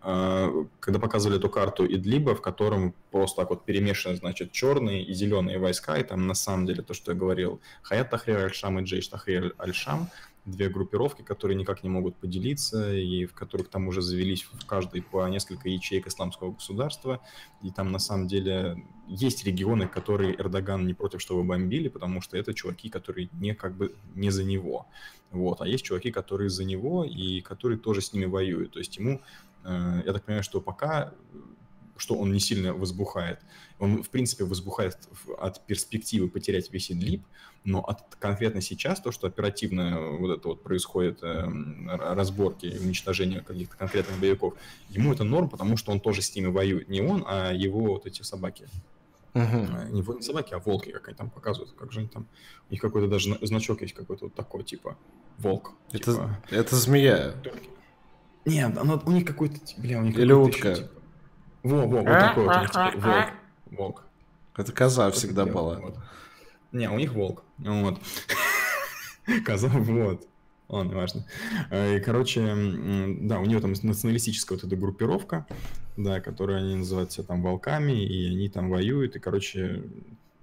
Когда 0.00 0.98
показывали 1.00 1.38
эту 1.38 1.50
карту 1.50 1.84
Идлиба, 1.84 2.34
в 2.34 2.40
котором 2.40 2.94
просто 3.10 3.42
так 3.42 3.50
вот 3.50 3.64
перемешаны, 3.64 4.16
значит, 4.16 4.52
черные 4.52 5.02
и 5.02 5.12
зеленые 5.12 5.58
войска, 5.58 5.98
и 5.98 6.04
там 6.04 6.26
на 6.26 6.34
самом 6.34 6.66
деле 6.66 6.82
то, 6.82 6.94
что 6.94 7.12
я 7.12 7.18
говорил, 7.18 7.60
Хаят 7.82 8.10
Тахрир 8.10 8.38
Аль-Шам 8.38 8.78
и 8.78 8.84
Джейш 8.84 9.08
Тахрир 9.08 9.54
Аль-Шам, 9.58 10.08
две 10.44 10.68
группировки, 10.68 11.22
которые 11.22 11.56
никак 11.56 11.82
не 11.82 11.90
могут 11.90 12.16
поделиться, 12.16 12.94
и 12.94 13.26
в 13.26 13.34
которых 13.34 13.68
там 13.68 13.88
уже 13.88 14.00
завелись 14.00 14.44
в 14.44 14.64
каждой 14.66 15.02
по 15.02 15.26
несколько 15.28 15.68
ячеек 15.68 16.06
исламского 16.06 16.52
государства, 16.52 17.20
и 17.62 17.70
там 17.70 17.92
на 17.92 17.98
самом 17.98 18.28
деле 18.28 18.82
есть 19.08 19.44
регионы, 19.44 19.88
которые 19.88 20.34
Эрдоган 20.34 20.86
не 20.86 20.94
против, 20.94 21.20
чтобы 21.20 21.42
бомбили, 21.44 21.88
потому 21.88 22.20
что 22.20 22.36
это 22.36 22.54
чуваки, 22.54 22.88
которые 22.88 23.28
не 23.32 23.54
как 23.54 23.74
бы 23.76 23.94
не 24.14 24.30
за 24.30 24.44
него. 24.44 24.86
Вот. 25.30 25.60
А 25.60 25.66
есть 25.66 25.84
чуваки, 25.84 26.10
которые 26.10 26.48
за 26.48 26.64
него 26.64 27.04
и 27.04 27.40
которые 27.40 27.78
тоже 27.78 28.00
с 28.00 28.12
ними 28.12 28.24
воюют. 28.24 28.72
То 28.72 28.78
есть 28.78 28.96
ему, 28.96 29.20
я 30.04 30.12
так 30.12 30.24
понимаю, 30.24 30.42
что 30.42 30.60
пока, 30.60 31.12
э, 31.32 31.36
что 31.96 32.14
он 32.14 32.32
не 32.32 32.40
сильно 32.40 32.72
возбухает. 32.74 33.40
Он, 33.78 34.02
в 34.02 34.10
принципе, 34.10 34.44
возбухает 34.44 34.96
от 35.38 35.66
перспективы 35.66 36.28
потерять 36.28 36.72
весь 36.72 36.90
Идлиб, 36.90 37.24
но 37.64 37.80
от 37.80 38.14
конкретно 38.16 38.60
сейчас 38.60 39.00
то, 39.00 39.12
что 39.12 39.26
оперативно 39.26 40.00
вот 40.18 40.38
это 40.38 40.48
вот 40.48 40.62
происходит, 40.62 41.22
э, 41.22 41.46
разборки 41.86 42.66
и 42.66 42.78
уничтожение 42.78 43.40
каких-то 43.40 43.76
конкретных 43.76 44.18
боевиков, 44.18 44.54
ему 44.88 45.12
это 45.12 45.24
норм, 45.24 45.48
потому 45.48 45.76
что 45.76 45.92
он 45.92 46.00
тоже 46.00 46.22
с 46.22 46.34
ними 46.34 46.46
воюет. 46.46 46.88
Не 46.88 47.00
он, 47.00 47.24
а 47.26 47.52
его 47.52 47.80
вот 47.80 48.06
эти 48.06 48.22
собаки. 48.22 48.68
А, 49.34 49.88
Не, 49.90 50.00
не 50.00 50.22
собаки, 50.22 50.54
а 50.54 50.58
волки, 50.58 50.90
как 50.90 51.08
они 51.08 51.16
там 51.16 51.30
показывают. 51.30 51.72
Как 51.78 51.92
же 51.92 52.00
они 52.00 52.08
там... 52.08 52.26
У 52.68 52.72
них 52.72 52.80
какой-то 52.80 53.08
даже 53.08 53.26
зна- 53.26 53.38
значок 53.42 53.82
есть 53.82 53.94
какой-то 53.94 54.26
вот 54.26 54.34
такой, 54.34 54.64
типа, 54.64 54.96
волк. 55.38 55.72
Это, 55.92 56.12
типа. 56.12 56.42
это 56.50 56.76
змея. 56.76 57.34
Нет, 58.48 58.76
оно, 58.78 59.02
у 59.04 59.10
них 59.12 59.24
какой-то, 59.26 59.58
ти- 59.58 59.80
бля, 59.80 59.98
у 59.98 60.02
них 60.02 60.16
Или 60.18 60.28
какой-то 60.32 60.56
утка. 60.56 60.68
ещё, 60.70 60.82
типа- 60.82 60.90
Во, 61.62 61.76
во, 61.86 61.98
вот 61.98 62.04
такой 62.06 62.44
вот 62.46 62.56
у 62.56 62.60
них 62.60 62.70
теперь 62.70 63.00
волк. 63.00 63.26
Волк. 63.70 64.04
Это 64.56 64.72
коза 64.72 65.10
Что 65.10 65.18
всегда 65.18 65.44
была. 65.46 65.78
Вот. 65.80 65.96
Не, 66.72 66.90
у 66.90 66.98
них 66.98 67.12
волк. 67.14 67.42
Вот. 67.58 68.00
Коза, 69.44 69.68
вот. 69.68 70.26
Ладно, 70.68 70.96
важно. 70.96 71.24
И, 71.72 72.00
короче, 72.04 72.40
да, 73.20 73.38
у 73.40 73.44
нее 73.46 73.60
там 73.60 73.72
националистическая 73.82 74.56
вот 74.58 74.64
эта 74.64 74.76
группировка, 74.76 75.46
да, 75.96 76.20
которую 76.20 76.58
они 76.58 76.76
называют 76.76 77.10
себя 77.12 77.24
там 77.24 77.42
волками, 77.42 77.92
и 78.04 78.28
они 78.30 78.48
там 78.50 78.68
воюют, 78.68 79.16
и, 79.16 79.18
короче, 79.18 79.82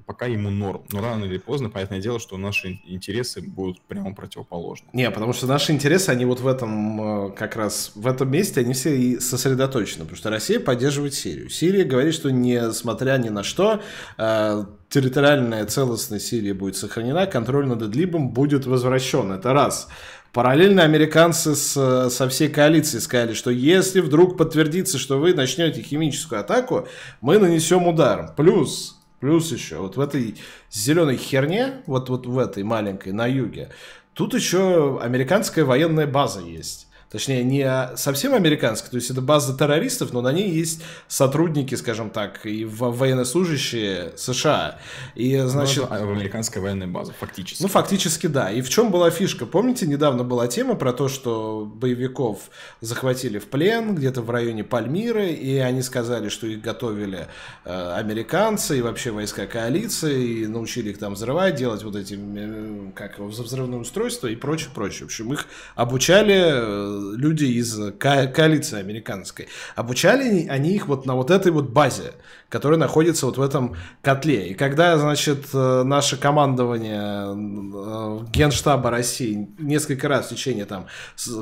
пока 0.05 0.25
ему 0.27 0.49
норм. 0.49 0.83
Но 0.91 1.01
рано 1.01 1.25
или 1.25 1.37
поздно, 1.37 1.69
понятное 1.69 1.99
дело, 1.99 2.19
что 2.19 2.37
наши 2.37 2.79
интересы 2.85 3.41
будут 3.41 3.81
прямо 3.81 4.13
противоположны. 4.13 4.87
Не, 4.93 5.09
потому 5.09 5.33
что 5.33 5.47
наши 5.47 5.71
интересы, 5.71 6.09
они 6.09 6.25
вот 6.25 6.39
в 6.39 6.47
этом, 6.47 7.29
э, 7.29 7.31
как 7.31 7.55
раз, 7.55 7.91
в 7.95 8.07
этом 8.07 8.29
месте, 8.29 8.61
они 8.61 8.73
все 8.73 8.95
и 8.95 9.19
сосредоточены. 9.19 10.05
Потому 10.05 10.17
что 10.17 10.29
Россия 10.29 10.59
поддерживает 10.59 11.13
Сирию. 11.13 11.49
Сирия 11.49 11.83
говорит, 11.83 12.13
что 12.13 12.29
несмотря 12.29 13.17
ни 13.17 13.29
на 13.29 13.43
что, 13.43 13.81
э, 14.17 14.65
территориальная 14.89 15.65
целостность 15.65 16.27
Сирии 16.27 16.51
будет 16.51 16.75
сохранена, 16.75 17.25
контроль 17.25 17.67
над 17.67 17.81
Идлибом 17.81 18.29
будет 18.29 18.65
возвращен. 18.65 19.31
Это 19.31 19.53
раз. 19.53 19.87
Параллельно 20.35 20.83
американцы 20.83 21.55
с, 21.55 22.09
со 22.09 22.29
всей 22.29 22.49
коалицией 22.49 23.01
сказали, 23.01 23.33
что 23.33 23.51
если 23.51 24.01
вдруг 24.01 24.37
подтвердится, 24.37 24.97
что 24.97 25.17
вы 25.17 25.33
начнете 25.33 25.81
химическую 25.81 26.41
атаку, 26.41 26.89
мы 27.21 27.39
нанесем 27.39 27.87
удар. 27.87 28.33
Плюс, 28.35 28.94
плюс 29.25 29.51
еще, 29.51 29.77
вот 29.77 29.97
в 29.97 29.99
этой 29.99 30.35
зеленой 30.71 31.17
херне, 31.17 31.81
вот, 31.87 32.09
вот 32.09 32.27
в 32.27 32.37
этой 32.37 32.61
маленькой 32.61 33.11
на 33.11 33.25
юге, 33.25 33.69
тут 34.13 34.35
еще 34.35 34.99
американская 35.01 35.65
военная 35.65 36.05
база 36.05 36.41
есть. 36.41 36.84
Точнее, 37.15 37.45
не 37.45 37.95
совсем 37.95 38.33
американская, 38.33 38.91
то 38.91 38.97
есть 38.97 39.09
это 39.09 39.21
база 39.21 39.57
террористов, 39.57 40.11
но 40.11 40.19
на 40.19 40.33
ней 40.33 40.49
есть 40.49 40.83
сотрудники, 41.07 41.73
скажем 41.75 42.09
так, 42.09 42.45
и 42.45 42.65
во- 42.65 42.91
военнослужащие 42.91 44.11
США. 44.17 44.79
И, 45.15 45.37
значит, 45.45 45.77
Ну, 45.89 45.95
это 45.95 46.03
американская 46.03 46.61
военная 46.61 46.87
база, 46.87 47.13
фактически. 47.17 47.61
ну, 47.61 47.69
фактически, 47.69 48.27
да. 48.27 48.51
И 48.51 48.61
в 48.61 48.67
чем 48.67 48.91
была 48.91 49.09
фишка? 49.11 49.45
Помните, 49.45 49.87
недавно 49.87 50.25
была 50.25 50.47
тема 50.47 50.75
про 50.75 50.91
то, 50.91 51.07
что 51.07 51.63
боевиков 51.73 52.49
захватили 52.81 53.39
в 53.39 53.45
плен 53.47 53.95
где-то 53.95 54.21
в 54.21 54.29
районе 54.29 54.65
Пальмиры, 54.65 55.29
и 55.29 55.57
они 55.59 55.81
сказали, 55.83 56.27
что 56.27 56.47
их 56.47 56.59
готовили 56.61 57.27
э, 57.63 57.93
американцы 57.95 58.77
и 58.77 58.81
вообще 58.81 59.11
войска 59.11 59.45
коалиции, 59.47 60.39
и 60.41 60.47
научили 60.47 60.89
их 60.89 60.97
там 60.99 61.13
взрывать, 61.13 61.55
делать 61.55 61.81
вот 61.83 61.95
эти, 61.95 62.19
э, 62.19 62.91
как 62.93 63.19
его, 63.19 63.29
взрывные 63.29 63.79
устройства 63.79 64.27
и 64.27 64.35
прочее, 64.35 64.69
прочее. 64.75 65.03
В 65.03 65.05
общем, 65.05 65.31
их 65.31 65.45
обучали 65.75 66.35
э, 66.35 67.04
люди 67.13 67.45
из 67.45 67.77
ко- 67.97 68.27
коалиции 68.27 68.79
американской. 68.79 69.47
Обучали 69.75 70.47
они 70.47 70.73
их 70.73 70.87
вот 70.87 71.05
на 71.05 71.15
вот 71.15 71.31
этой 71.31 71.51
вот 71.51 71.69
базе, 71.69 72.13
которая 72.49 72.79
находится 72.79 73.25
вот 73.25 73.37
в 73.37 73.41
этом 73.41 73.75
котле. 74.01 74.49
И 74.49 74.53
когда, 74.53 74.97
значит, 74.97 75.45
э, 75.53 75.83
наше 75.83 76.17
командование 76.17 77.33
э, 77.33 78.25
Генштаба 78.31 78.89
России 78.89 79.49
несколько 79.59 80.07
раз 80.07 80.27
в 80.27 80.29
течение 80.29 80.65
там 80.65 80.87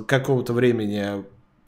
какого-то 0.07 0.53
времени 0.53 1.23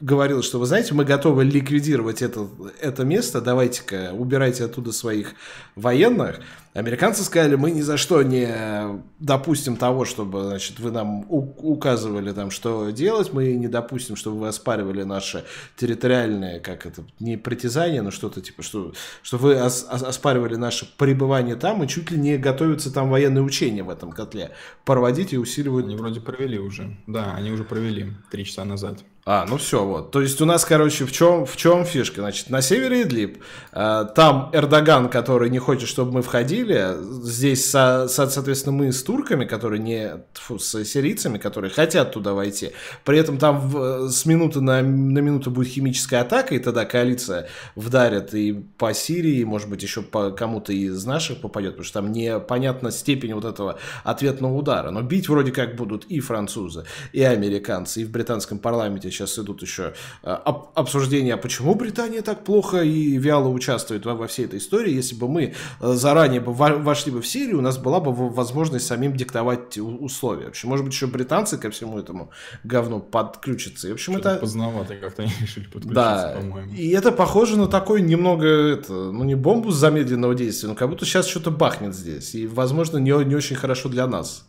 говорил, 0.05 0.43
что, 0.43 0.59
вы 0.59 0.67
знаете, 0.67 0.93
мы 0.93 1.03
готовы 1.03 1.43
ликвидировать 1.43 2.21
это, 2.21 2.47
это 2.79 3.03
место, 3.03 3.41
давайте-ка 3.41 4.11
убирайте 4.13 4.65
оттуда 4.65 4.91
своих 4.91 5.33
военных, 5.75 6.39
Американцы 6.75 7.23
сказали, 7.23 7.55
мы 7.55 7.71
ни 7.71 7.79
за 7.79 7.95
что 7.95 8.21
не 8.21 9.01
допустим 9.19 9.77
того, 9.77 10.03
чтобы 10.03 10.43
значит, 10.43 10.77
вы 10.81 10.91
нам 10.91 11.25
указывали, 11.29 12.33
там, 12.33 12.51
что 12.51 12.89
делать, 12.89 13.31
мы 13.31 13.53
не 13.53 13.69
допустим, 13.69 14.17
чтобы 14.17 14.39
вы 14.39 14.49
оспаривали 14.49 15.03
наши 15.03 15.45
территориальные, 15.77 16.59
как 16.59 16.85
это, 16.85 17.05
не 17.21 17.37
притязания, 17.37 18.01
но 18.01 18.11
что-то 18.11 18.41
типа, 18.41 18.61
что, 18.61 18.91
что 19.23 19.37
вы 19.37 19.55
ос 19.55 19.87
оспаривали 19.89 20.55
наше 20.55 20.85
пребывание 20.97 21.55
там, 21.55 21.81
и 21.81 21.87
чуть 21.87 22.11
ли 22.11 22.19
не 22.19 22.37
готовятся 22.37 22.91
там 22.91 23.09
военные 23.09 23.41
учения 23.41 23.83
в 23.83 23.89
этом 23.89 24.11
котле 24.11 24.51
проводить 24.83 25.31
и 25.31 25.37
усиливают. 25.37 25.85
Они 25.85 25.95
вроде 25.95 26.19
провели 26.19 26.59
уже, 26.59 26.97
да, 27.07 27.35
они 27.35 27.51
уже 27.51 27.63
провели 27.63 28.11
три 28.29 28.43
часа 28.43 28.65
назад. 28.65 28.99
А, 29.27 29.43
ну 29.49 29.57
все, 29.57 29.83
вот. 29.83 30.11
То 30.11 30.21
есть 30.21 30.39
у 30.39 30.45
нас, 30.45 30.63
короче, 30.65 31.03
в 31.03 31.11
чем, 31.11 31.47
в 31.47 31.57
чем 31.57 31.83
фишка? 31.83 32.21
Значит, 32.21 32.51
на 32.51 32.61
севере 32.61 33.01
Идлиб, 33.01 33.43
э, 33.71 34.05
там 34.15 34.51
Эрдоган, 34.53 35.09
который 35.09 35.49
не 35.49 35.57
хочет, 35.57 35.89
чтобы 35.89 36.11
мы 36.11 36.21
входили, 36.21 36.93
здесь, 37.23 37.67
со, 37.67 38.07
со, 38.07 38.29
соответственно, 38.29 38.75
мы 38.77 38.91
с 38.91 39.01
турками, 39.01 39.45
которые 39.45 39.81
не, 39.81 40.23
фу, 40.33 40.59
с 40.59 40.85
сирийцами, 40.85 41.39
которые 41.39 41.71
хотят 41.71 42.11
туда 42.11 42.35
войти. 42.35 42.73
При 43.03 43.17
этом 43.17 43.39
там 43.39 43.67
в, 43.67 44.09
с 44.11 44.27
минуты 44.27 44.61
на, 44.61 44.83
на 44.83 45.19
минуту 45.19 45.49
будет 45.49 45.69
химическая 45.69 46.21
атака, 46.21 46.53
и 46.53 46.59
тогда 46.59 46.85
коалиция 46.85 47.47
вдарит 47.75 48.35
и 48.35 48.53
по 48.77 48.93
Сирии, 48.93 49.37
и, 49.37 49.43
может 49.43 49.71
быть, 49.71 49.81
еще 49.81 50.03
по 50.03 50.29
кому-то 50.29 50.71
из 50.71 51.03
наших 51.03 51.41
попадет, 51.41 51.71
потому 51.71 51.83
что 51.83 52.01
там 52.01 52.11
непонятна 52.11 52.91
степень 52.91 53.33
вот 53.33 53.45
этого 53.45 53.79
ответного 54.03 54.53
удара. 54.55 54.91
Но 54.91 55.01
бить 55.01 55.27
вроде 55.29 55.51
как 55.51 55.75
будут 55.75 56.05
и 56.05 56.19
французы, 56.19 56.85
и 57.11 57.23
американцы, 57.23 58.03
и 58.03 58.05
в 58.05 58.11
британском 58.11 58.59
парламенте 58.59 59.14
сейчас 59.15 59.39
идут 59.39 59.61
еще 59.61 59.93
э, 60.23 60.37
обсуждения, 60.75 61.37
почему 61.37 61.75
Британия 61.75 62.21
так 62.21 62.43
плохо 62.43 62.81
и 62.83 63.17
вяло 63.17 63.47
участвует 63.49 64.05
во, 64.05 64.15
во 64.15 64.27
всей 64.27 64.45
этой 64.45 64.59
истории. 64.59 64.93
Если 64.93 65.15
бы 65.15 65.27
мы 65.27 65.53
э, 65.81 65.93
заранее 65.93 66.41
бы 66.41 66.53
вошли 66.53 67.11
бы 67.11 67.21
в 67.21 67.27
Сирию, 67.27 67.59
у 67.59 67.61
нас 67.61 67.77
была 67.77 67.99
бы 67.99 68.11
возможность 68.13 68.85
самим 68.85 69.15
диктовать 69.15 69.77
условия. 69.77 70.45
В 70.45 70.49
общем, 70.49 70.69
может 70.69 70.85
быть, 70.85 70.93
еще 70.93 71.07
британцы 71.07 71.57
ко 71.57 71.69
всему 71.69 71.99
этому 71.99 72.29
говну 72.63 72.99
подключатся. 72.99 73.87
И, 73.87 73.91
в 73.91 73.93
общем, 73.93 74.17
это... 74.17 74.35
Поздновато 74.35 74.95
как-то 74.95 75.23
они 75.23 75.31
решили 75.41 75.65
подключиться, 75.65 75.93
да. 75.93 76.33
по-моему. 76.39 76.73
И 76.73 76.89
это 76.89 77.11
похоже 77.11 77.57
на 77.57 77.67
такой 77.67 78.01
немного, 78.01 78.47
это, 78.47 78.93
ну 78.93 79.23
не 79.23 79.35
бомбу 79.35 79.71
замедленного 79.71 80.35
действия, 80.35 80.69
но 80.69 80.75
как 80.75 80.89
будто 80.89 81.05
сейчас 81.05 81.27
что-то 81.27 81.51
бахнет 81.51 81.95
здесь. 81.95 82.35
И, 82.35 82.47
возможно, 82.47 82.97
не, 82.97 83.11
не 83.25 83.35
очень 83.35 83.55
хорошо 83.55 83.89
для 83.89 84.07
нас. 84.07 84.45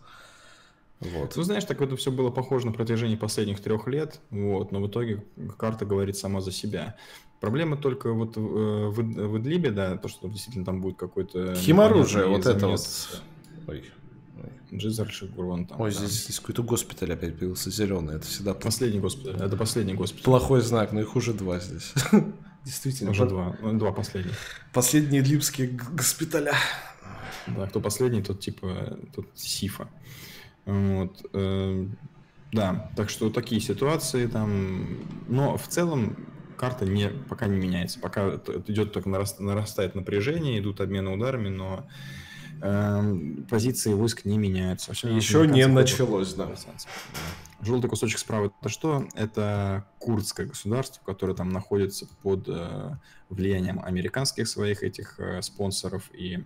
Вот. 1.01 1.37
Ну, 1.37 1.43
знаешь, 1.43 1.65
так 1.65 1.81
это 1.81 1.97
все 1.97 2.11
было 2.11 2.31
похоже 2.31 2.67
на 2.67 2.73
протяжении 2.73 3.17
последних 3.17 3.61
трех 3.61 3.87
лет, 3.87 4.21
вот, 4.31 4.73
но 4.73 4.81
в 4.81 4.89
итоге 4.89 5.25
карта 5.59 5.85
говорит 5.85 6.17
сама 6.17 6.41
за 6.41 6.53
себя. 6.53 6.97
Проблема 7.41 7.77
только 7.77 8.13
вот 8.13 8.37
э, 8.37 8.41
в, 8.41 8.95
в 8.95 9.39
Идлибе, 9.39 9.71
да, 9.71 9.99
то, 9.99 10.09
что 10.09 10.29
действительно 10.29 10.65
там 10.65 10.81
будет 10.81 10.97
какой-то... 10.97 11.55
Химоружие, 11.55 12.27
вот 12.27 12.47
это 12.47 12.69
вот. 12.69 13.23
Ой. 13.67 13.85
Джизер 14.73 15.11
Шигурон 15.11 15.67
там. 15.67 15.81
Ой, 15.81 15.93
да. 15.93 15.99
здесь, 15.99 16.25
здесь 16.25 16.41
какой-то 16.41 16.63
госпиталь 16.63 17.13
опять 17.13 17.39
появился 17.39 17.71
зеленый. 17.71 18.17
Это 18.17 18.27
всегда... 18.27 18.55
Последний 18.55 19.01
госпиталь. 19.01 19.37
Это 19.37 19.57
последний 19.57 19.95
госпиталь. 19.95 20.25
Плохой 20.25 20.61
знак, 20.61 20.93
но 20.93 21.01
их 21.01 21.15
уже 21.15 21.33
два 21.35 21.61
здесь. 21.61 21.93
Действительно. 22.65 23.13
Уже 23.13 23.27
два. 23.27 23.57
Ну, 23.63 23.79
два 23.79 23.93
последних. 23.93 24.35
Последние 24.73 25.23
липские 25.23 25.69
госпиталя. 25.69 26.55
Да, 27.47 27.69
кто 27.69 27.81
последний, 27.81 28.23
тот 28.23 28.41
типа, 28.41 28.99
тот 29.15 29.27
Сифа. 29.35 29.89
Вот, 30.67 31.25
э, 31.33 31.87
да, 32.53 32.91
так 32.97 33.09
что 33.09 33.31
такие 33.31 33.61
ситуации 33.61 34.27
там, 34.27 34.99
но 35.29 35.57
в 35.57 35.69
целом 35.69 36.17
карта 36.57 36.85
не, 36.85 37.09
пока 37.09 37.47
не 37.47 37.57
меняется, 37.57 38.01
пока 38.01 38.41
идет 38.67 38.93
только 38.93 39.09
нараст, 39.09 39.39
нарастает 39.41 39.95
напряжение, 39.95 40.59
идут 40.59 40.81
обмены 40.81 41.11
ударами, 41.11 41.49
но 41.49 41.87
э, 42.61 43.17
позиции 43.49 43.95
войск 43.95 44.25
не 44.25 44.39
меняются. 44.39 44.91
Еще 44.93 45.47
не 45.47 45.67
началось, 45.67 46.35
да. 46.35 46.51
Желтый 47.61 47.89
кусочек 47.89 48.19
справа 48.19 48.53
это 48.61 48.69
что? 48.69 49.07
Это 49.15 49.87
курдское 49.99 50.47
государство, 50.47 51.03
которое 51.05 51.35
там 51.35 51.51
находится 51.51 52.07
под 52.23 52.49
э, 52.49 52.97
влиянием 53.31 53.81
американских 53.83 54.49
своих 54.49 54.83
этих 54.83 55.19
э, 55.19 55.41
спонсоров 55.43 56.11
и 56.13 56.45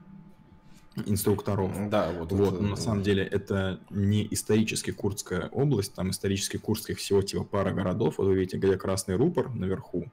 инструкторов. 1.07 1.73
Да, 1.89 2.11
вот. 2.13 2.33
вот 2.33 2.55
это, 2.55 2.63
на 2.63 2.77
самом 2.77 3.03
деле 3.03 3.25
это 3.25 3.81
не 3.91 4.27
исторически 4.31 4.91
Курдская 4.91 5.49
область, 5.49 5.95
там 5.95 6.11
исторически 6.11 6.57
Курдских 6.57 6.99
всего 6.99 7.23
типа 7.23 7.45
пара 7.45 7.73
городов. 7.73 8.19
Вот 8.19 8.27
вы 8.27 8.35
видите, 8.35 8.59
где 8.59 8.77
красный 8.77 9.17
рупор 9.17 9.51
наверху, 9.55 10.11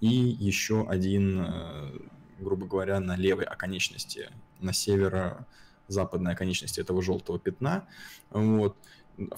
и 0.00 0.08
еще 0.08 0.86
один, 0.88 1.40
э, 1.40 1.92
грубо 2.38 2.66
говоря, 2.66 3.00
на 3.00 3.16
левой 3.16 3.44
оконечности, 3.44 4.30
на 4.60 4.72
северо-западной 4.72 6.32
оконечности 6.32 6.80
этого 6.80 7.02
желтого 7.02 7.38
пятна. 7.38 7.86
Вот. 8.30 8.76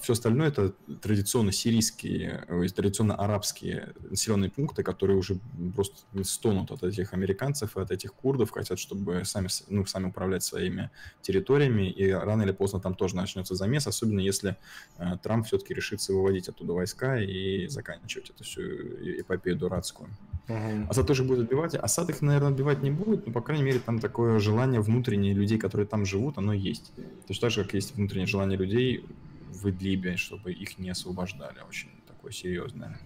Все 0.01 0.13
остальное 0.13 0.47
это 0.47 0.73
традиционно 1.01 1.51
сирийские, 1.51 2.45
традиционно 2.75 3.15
арабские 3.15 3.93
населенные 4.09 4.49
пункты, 4.49 4.83
которые 4.83 5.17
уже 5.17 5.39
просто 5.75 5.97
стонут 6.23 6.71
от 6.71 6.83
этих 6.83 7.13
американцев 7.13 7.77
и 7.77 7.81
от 7.81 7.91
этих 7.91 8.13
курдов, 8.13 8.51
хотят, 8.51 8.79
чтобы 8.79 9.23
сами, 9.25 9.49
ну, 9.69 9.85
сами 9.85 10.07
управлять 10.07 10.43
своими 10.43 10.91
территориями, 11.21 11.89
и 11.89 12.09
рано 12.11 12.43
или 12.43 12.51
поздно 12.51 12.79
там 12.79 12.95
тоже 12.95 13.15
начнется 13.15 13.55
замес, 13.55 13.87
особенно 13.87 14.19
если 14.19 14.55
э, 14.97 15.17
Трамп 15.21 15.45
все-таки 15.47 15.73
решится 15.73 16.13
выводить 16.13 16.47
оттуда 16.47 16.73
войска 16.73 17.19
и 17.19 17.67
заканчивать 17.67 18.29
эту 18.29 18.43
всю 18.43 18.61
эпопею 18.61 19.57
дурацкую. 19.57 20.09
Uh-huh. 20.47 20.87
Асад 20.89 21.07
тоже 21.07 21.23
будет 21.23 21.39
отбивать. 21.39 21.75
Асад 21.75 22.09
их, 22.09 22.21
наверное, 22.21 22.49
отбивать 22.49 22.83
не 22.83 22.91
будет, 22.91 23.25
но, 23.25 23.33
по 23.33 23.41
крайней 23.41 23.63
мере, 23.63 23.79
там 23.79 23.99
такое 23.99 24.39
желание 24.39 24.79
внутреннее 24.79 25.33
людей, 25.33 25.57
которые 25.57 25.87
там 25.87 26.05
живут, 26.05 26.37
оно 26.37 26.53
есть. 26.53 26.91
Точно 27.27 27.41
так 27.41 27.51
же, 27.51 27.63
как 27.63 27.73
есть 27.73 27.95
внутреннее 27.95 28.27
желание 28.27 28.57
людей 28.57 29.03
в 29.49 29.69
Идлибе, 29.69 30.17
чтобы 30.17 30.51
их 30.51 30.77
не 30.77 30.89
освобождали. 30.89 31.59
Очень 31.67 31.89
такое 32.07 32.31
серьезное. 32.31 32.99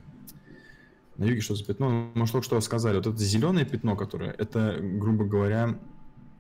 На 1.18 1.26
юге 1.26 1.42
что 1.42 1.56
за 1.56 1.66
пятно? 1.66 2.12
Может, 2.16 2.34
только 2.34 2.46
что 2.46 2.62
сказали. 2.62 2.96
Вот 2.96 3.08
это 3.08 3.18
зеленое 3.18 3.66
пятно, 3.66 3.96
которое, 3.96 4.32
это, 4.32 4.78
грубо 4.80 5.26
говоря, 5.26 5.78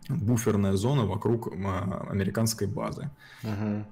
буферная 0.08 0.74
зона 0.74 1.06
вокруг 1.06 1.47
американской 1.52 2.68
базы. 2.68 3.10
Угу. 3.43 3.86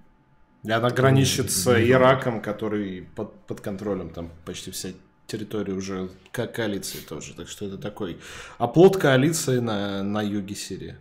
И 0.63 0.71
она 0.71 0.89
граничит 0.89 1.51
с 1.51 1.67
Ираком, 1.67 2.41
который 2.41 3.07
под, 3.15 3.45
под 3.45 3.61
контролем, 3.61 4.09
там 4.09 4.31
почти 4.45 4.71
вся 4.71 4.89
территория 5.27 5.73
уже 5.73 6.09
как 6.31 6.55
коалиции 6.55 6.99
тоже. 6.99 7.33
Так 7.35 7.47
что 7.47 7.65
это 7.65 7.77
такой 7.77 8.19
оплот 8.57 8.97
коалиции 8.97 9.59
на, 9.59 10.03
на 10.03 10.21
юге 10.21 10.55
Сирии. 10.55 10.95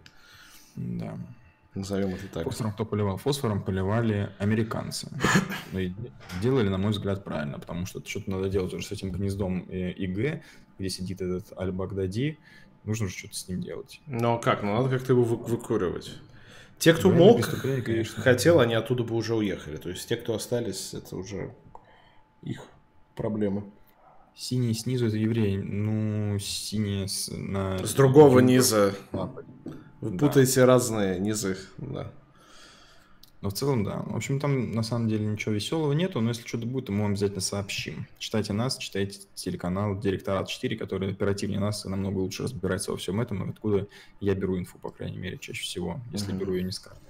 Да. 0.74 1.16
Назовем 1.76 2.08
это 2.14 2.26
так. 2.32 2.44
Фосфором 2.44 2.72
кто 2.72 2.84
поливал? 2.86 3.18
Фосфором 3.18 3.62
поливали 3.62 4.30
американцы. 4.38 5.08
Ну 5.72 5.80
и 5.80 5.92
делали, 6.40 6.68
на 6.68 6.78
мой 6.78 6.92
взгляд, 6.92 7.22
правильно, 7.24 7.58
потому 7.58 7.86
что 7.86 8.02
что-то 8.04 8.30
надо 8.30 8.48
делать 8.48 8.72
уже 8.72 8.86
с 8.86 8.92
этим 8.92 9.10
гнездом 9.12 9.60
ИГ, 9.60 10.42
где 10.78 10.88
сидит 10.88 11.20
этот 11.20 11.52
Аль-Багдади. 11.58 12.38
Нужно 12.84 13.08
же 13.08 13.14
что-то 13.16 13.34
с 13.34 13.48
ним 13.48 13.60
делать. 13.60 14.00
Ну 14.06 14.34
а 14.34 14.38
как? 14.38 14.62
Ну 14.62 14.72
надо 14.74 14.88
как-то 14.88 15.12
его 15.12 15.24
вы- 15.24 15.36
выкуривать. 15.36 16.12
Те, 16.78 16.94
кто 16.94 17.10
мог, 17.10 17.40
конечно, 17.84 18.22
хотел, 18.22 18.60
они 18.60 18.74
оттуда 18.74 19.02
бы 19.02 19.14
уже 19.16 19.34
уехали. 19.34 19.76
То 19.76 19.90
есть 19.90 20.08
те, 20.08 20.16
кто 20.16 20.34
остались, 20.34 20.94
это 20.94 21.16
уже 21.16 21.54
их 22.42 22.62
проблемы. 23.14 23.64
Синий 24.37 24.74
снизу 24.74 25.07
это 25.07 25.16
евреи. 25.16 25.57
Ну, 25.57 26.39
синие 26.39 27.09
с, 27.09 27.30
на... 27.34 27.78
С 27.78 27.95
другого 27.95 28.41
низа. 28.41 28.95
Западе. 29.11 29.49
Вы 30.03 30.18
путаете 30.18 30.61
да. 30.61 30.66
разные 30.66 31.18
низы, 31.18 31.57
да. 31.78 32.12
Но 33.41 33.49
в 33.49 33.55
целом, 33.55 33.82
да. 33.82 34.03
В 34.07 34.14
общем, 34.14 34.39
там 34.39 34.72
на 34.72 34.82
самом 34.82 35.09
деле 35.09 35.24
ничего 35.24 35.55
веселого 35.55 35.95
нету, 35.95 36.20
но 36.20 36.28
если 36.28 36.47
что-то 36.47 36.66
будет, 36.66 36.87
то 36.87 36.93
мы 36.93 37.03
вам 37.03 37.12
обязательно 37.12 37.41
сообщим. 37.41 38.07
Читайте 38.18 38.53
нас, 38.53 38.76
читайте 38.76 39.20
телеканал 39.34 39.99
Директорат 39.99 40.49
4, 40.49 40.76
который 40.76 41.12
оперативнее 41.12 41.59
нас 41.59 41.87
и 41.87 41.89
намного 41.89 42.18
лучше 42.18 42.43
разбирается 42.43 42.91
во 42.91 42.99
всем 42.99 43.22
этом, 43.22 43.49
откуда 43.49 43.89
я 44.20 44.34
беру 44.34 44.59
инфу, 44.59 44.78
по 44.78 44.91
крайней 44.91 45.16
мере, 45.16 45.39
чаще 45.39 45.62
всего, 45.62 45.99
если 46.12 46.34
mm-hmm. 46.34 46.39
беру 46.39 46.55
ее 46.55 46.62
не 46.62 46.72
с 46.72 46.78
карты. 46.78 47.05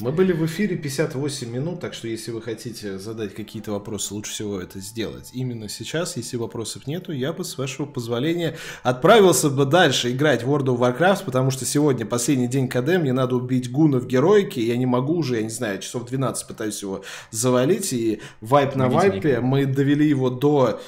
Мы 0.00 0.12
были 0.12 0.32
в 0.32 0.46
эфире 0.46 0.76
58 0.76 1.50
минут, 1.50 1.80
так 1.80 1.92
что 1.92 2.06
если 2.06 2.30
вы 2.30 2.40
хотите 2.40 3.00
задать 3.00 3.34
какие-то 3.34 3.72
вопросы, 3.72 4.14
лучше 4.14 4.30
всего 4.30 4.60
это 4.60 4.78
сделать. 4.78 5.30
Именно 5.32 5.68
сейчас, 5.68 6.16
если 6.16 6.36
вопросов 6.36 6.86
нету, 6.86 7.10
я 7.10 7.32
бы, 7.32 7.44
с 7.44 7.58
вашего 7.58 7.84
позволения, 7.84 8.56
отправился 8.84 9.50
бы 9.50 9.64
дальше 9.64 10.12
играть 10.12 10.44
в 10.44 10.50
World 10.50 10.66
of 10.66 10.78
Warcraft, 10.78 11.24
потому 11.24 11.50
что 11.50 11.64
сегодня 11.64 12.06
последний 12.06 12.46
день 12.46 12.68
КД, 12.68 12.98
мне 12.98 13.12
надо 13.12 13.34
убить 13.34 13.72
Гуна 13.72 13.98
в 13.98 14.06
героике, 14.06 14.62
я 14.62 14.76
не 14.76 14.86
могу 14.86 15.16
уже, 15.16 15.36
я 15.36 15.42
не 15.42 15.50
знаю, 15.50 15.80
часов 15.80 16.06
12 16.06 16.46
пытаюсь 16.46 16.80
его 16.80 17.02
завалить, 17.32 17.92
и 17.92 18.20
вайп 18.40 18.76
на 18.76 18.88
вайпе, 18.88 19.40
мы 19.40 19.66
довели 19.66 20.08
его 20.08 20.30
до 20.30 20.80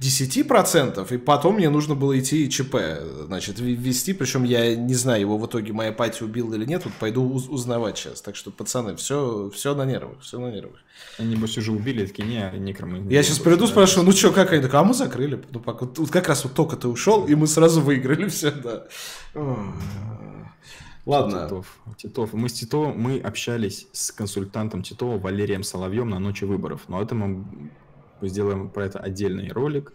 10%, 0.00 1.14
и 1.14 1.16
потом 1.16 1.54
мне 1.54 1.70
нужно 1.70 1.94
было 1.94 2.18
идти 2.18 2.50
ЧП, 2.50 2.76
значит, 3.26 3.58
ввести, 3.58 4.12
причем 4.12 4.44
я 4.44 4.76
не 4.76 4.92
знаю, 4.92 5.20
его 5.22 5.38
в 5.38 5.46
итоге 5.46 5.72
моя 5.72 5.90
пати 5.90 6.22
убила 6.22 6.54
или 6.54 6.66
нет, 6.66 6.84
вот 6.84 6.92
пойду 6.94 7.22
уз- 7.22 7.48
узнавать 7.48 7.96
сейчас. 7.96 8.20
Так 8.20 8.36
что, 8.36 8.50
пацаны, 8.50 8.94
все, 8.96 9.50
все 9.54 9.74
на 9.74 9.86
нервах, 9.86 10.20
все 10.20 10.38
на 10.38 10.50
нервах. 10.50 10.76
Они, 11.18 11.34
небось, 11.34 11.56
уже 11.56 11.72
убили, 11.72 12.04
такие, 12.04 12.28
не, 12.28 12.58
некромы. 12.58 13.10
Я 13.10 13.22
сейчас 13.22 13.38
приду, 13.38 13.66
спрашиваю, 13.66 14.04
ну 14.04 14.12
что, 14.12 14.32
как 14.32 14.52
они? 14.52 14.60
Так, 14.60 14.74
а 14.74 14.84
мы 14.84 14.92
закрыли. 14.92 15.42
Ну, 15.50 15.60
пока, 15.60 15.86
вот, 15.86 15.98
вот 15.98 16.10
как 16.10 16.28
раз 16.28 16.44
вот 16.44 16.52
только 16.52 16.76
ты 16.76 16.88
ушел, 16.88 17.26
и 17.26 17.34
мы 17.34 17.46
сразу 17.46 17.80
выиграли 17.80 18.28
все, 18.28 18.50
да. 18.50 18.86
Ладно. 21.06 21.44
Титов. 21.44 21.78
Титов. 21.96 22.32
Мы 22.32 22.48
с 22.48 22.52
Тито, 22.52 22.92
мы 22.94 23.18
общались 23.20 23.86
с 23.92 24.10
консультантом 24.10 24.82
Титова 24.82 25.18
Валерием 25.18 25.62
Соловьем 25.62 26.10
на 26.10 26.18
ночи 26.18 26.44
выборов. 26.44 26.82
Но 26.88 27.00
это 27.00 27.14
мы 27.14 27.46
сделаем 28.22 28.68
про 28.68 28.86
это 28.86 28.98
отдельный 28.98 29.50
ролик, 29.50 29.92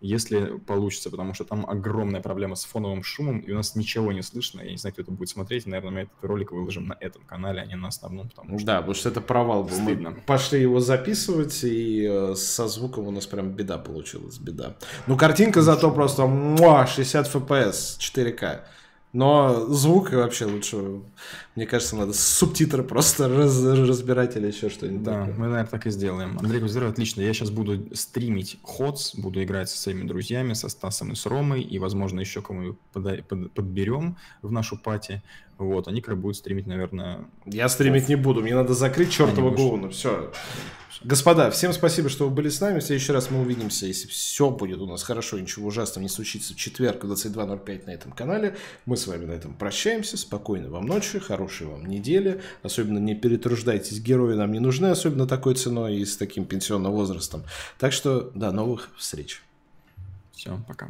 если 0.00 0.58
получится, 0.58 1.10
потому 1.10 1.32
что 1.32 1.44
там 1.44 1.64
огромная 1.66 2.20
проблема 2.20 2.56
с 2.56 2.64
фоновым 2.64 3.02
шумом, 3.02 3.38
и 3.38 3.52
у 3.52 3.54
нас 3.54 3.74
ничего 3.74 4.12
не 4.12 4.22
слышно. 4.22 4.60
Я 4.60 4.72
не 4.72 4.76
знаю, 4.76 4.92
кто 4.92 5.00
это 5.00 5.10
будет 5.10 5.30
смотреть. 5.30 5.64
Наверное, 5.64 5.90
мы 5.90 6.00
этот 6.00 6.22
ролик 6.22 6.52
выложим 6.52 6.88
на 6.88 6.96
этом 7.00 7.22
канале, 7.22 7.62
а 7.62 7.64
не 7.64 7.74
на 7.74 7.88
основном. 7.88 8.28
Потому 8.28 8.58
что 8.58 8.66
да, 8.66 8.76
потому 8.78 8.94
что 8.94 9.08
это 9.08 9.22
провал 9.22 9.64
был. 9.64 9.74
Стыдно. 9.74 10.10
Мы 10.10 10.20
пошли 10.20 10.60
его 10.60 10.80
записывать, 10.80 11.64
и 11.64 12.06
э, 12.06 12.34
со 12.36 12.68
звуком 12.68 13.06
у 13.06 13.10
нас 13.10 13.26
прям 13.26 13.52
беда 13.52 13.78
получилась, 13.78 14.36
беда. 14.36 14.76
Ну, 15.06 15.16
картинка 15.16 15.62
зато 15.62 15.90
просто 15.90 16.26
муа, 16.26 16.86
60 16.86 17.34
FPS, 17.34 17.98
4К. 17.98 18.60
Но 19.14 19.66
звук 19.72 20.12
и 20.12 20.16
вообще 20.16 20.44
лучше, 20.44 21.00
мне 21.54 21.66
кажется, 21.66 21.94
надо 21.94 22.12
субтитры 22.12 22.82
просто 22.82 23.28
раз, 23.28 23.62
разбирать 23.64 24.36
или 24.36 24.48
еще 24.48 24.68
что-нибудь. 24.68 25.04
Да, 25.04 25.20
такое. 25.20 25.34
мы, 25.34 25.46
наверное, 25.46 25.66
так 25.66 25.86
и 25.86 25.90
сделаем. 25.90 26.36
Андрей 26.36 26.60
Кузеров, 26.60 26.90
отлично. 26.90 27.20
Я 27.20 27.32
сейчас 27.32 27.50
буду 27.50 27.94
стримить 27.94 28.58
ходс, 28.62 29.14
буду 29.14 29.40
играть 29.44 29.70
со 29.70 29.78
своими 29.78 30.02
друзьями, 30.02 30.54
со 30.54 30.68
Стасом 30.68 31.12
и 31.12 31.14
с 31.14 31.26
Ромой, 31.26 31.62
и, 31.62 31.78
возможно, 31.78 32.18
еще 32.18 32.42
кому 32.42 32.76
под, 32.92 33.24
под, 33.28 33.52
подберем 33.52 34.16
в 34.42 34.50
нашу 34.50 34.76
пати. 34.76 35.22
Вот, 35.58 35.86
они 35.86 36.00
как 36.00 36.18
будут 36.18 36.36
стримить, 36.36 36.66
наверное... 36.66 37.20
Я 37.46 37.68
стримить 37.68 38.08
не 38.08 38.16
буду, 38.16 38.42
мне 38.42 38.56
надо 38.56 38.74
закрыть 38.74 39.12
чертова 39.12 39.50
Гоуна, 39.54 39.90
все. 39.90 40.32
Господа, 41.04 41.50
всем 41.50 41.74
спасибо, 41.74 42.08
что 42.08 42.26
вы 42.26 42.34
были 42.34 42.48
с 42.48 42.62
нами. 42.62 42.78
В 42.78 42.82
следующий 42.82 43.12
раз 43.12 43.30
мы 43.30 43.42
увидимся, 43.42 43.84
если 43.84 44.08
все 44.08 44.48
будет 44.48 44.78
у 44.78 44.86
нас 44.86 45.02
хорошо, 45.02 45.38
ничего 45.38 45.66
ужасного 45.68 46.02
не 46.02 46.08
случится, 46.08 46.54
в 46.54 46.56
четверг 46.56 47.04
в 47.04 47.12
22.05 47.12 47.84
на 47.84 47.90
этом 47.90 48.12
канале. 48.12 48.56
Мы 48.86 48.96
с 48.96 49.06
вами 49.06 49.26
на 49.26 49.32
этом 49.32 49.52
прощаемся. 49.52 50.16
Спокойной 50.16 50.70
вам 50.70 50.86
ночи, 50.86 51.18
хорошей 51.18 51.66
вам 51.66 51.84
недели. 51.84 52.40
Особенно 52.62 52.98
не 52.98 53.14
перетруждайтесь, 53.14 54.00
герои 54.00 54.34
нам 54.34 54.50
не 54.50 54.60
нужны, 54.60 54.86
особенно 54.86 55.26
такой 55.26 55.56
ценой 55.56 55.98
и 55.98 56.06
с 56.06 56.16
таким 56.16 56.46
пенсионным 56.46 56.92
возрастом. 56.92 57.42
Так 57.78 57.92
что 57.92 58.30
до 58.34 58.50
новых 58.50 58.88
встреч. 58.96 59.42
Все, 60.32 60.58
пока. 60.66 60.88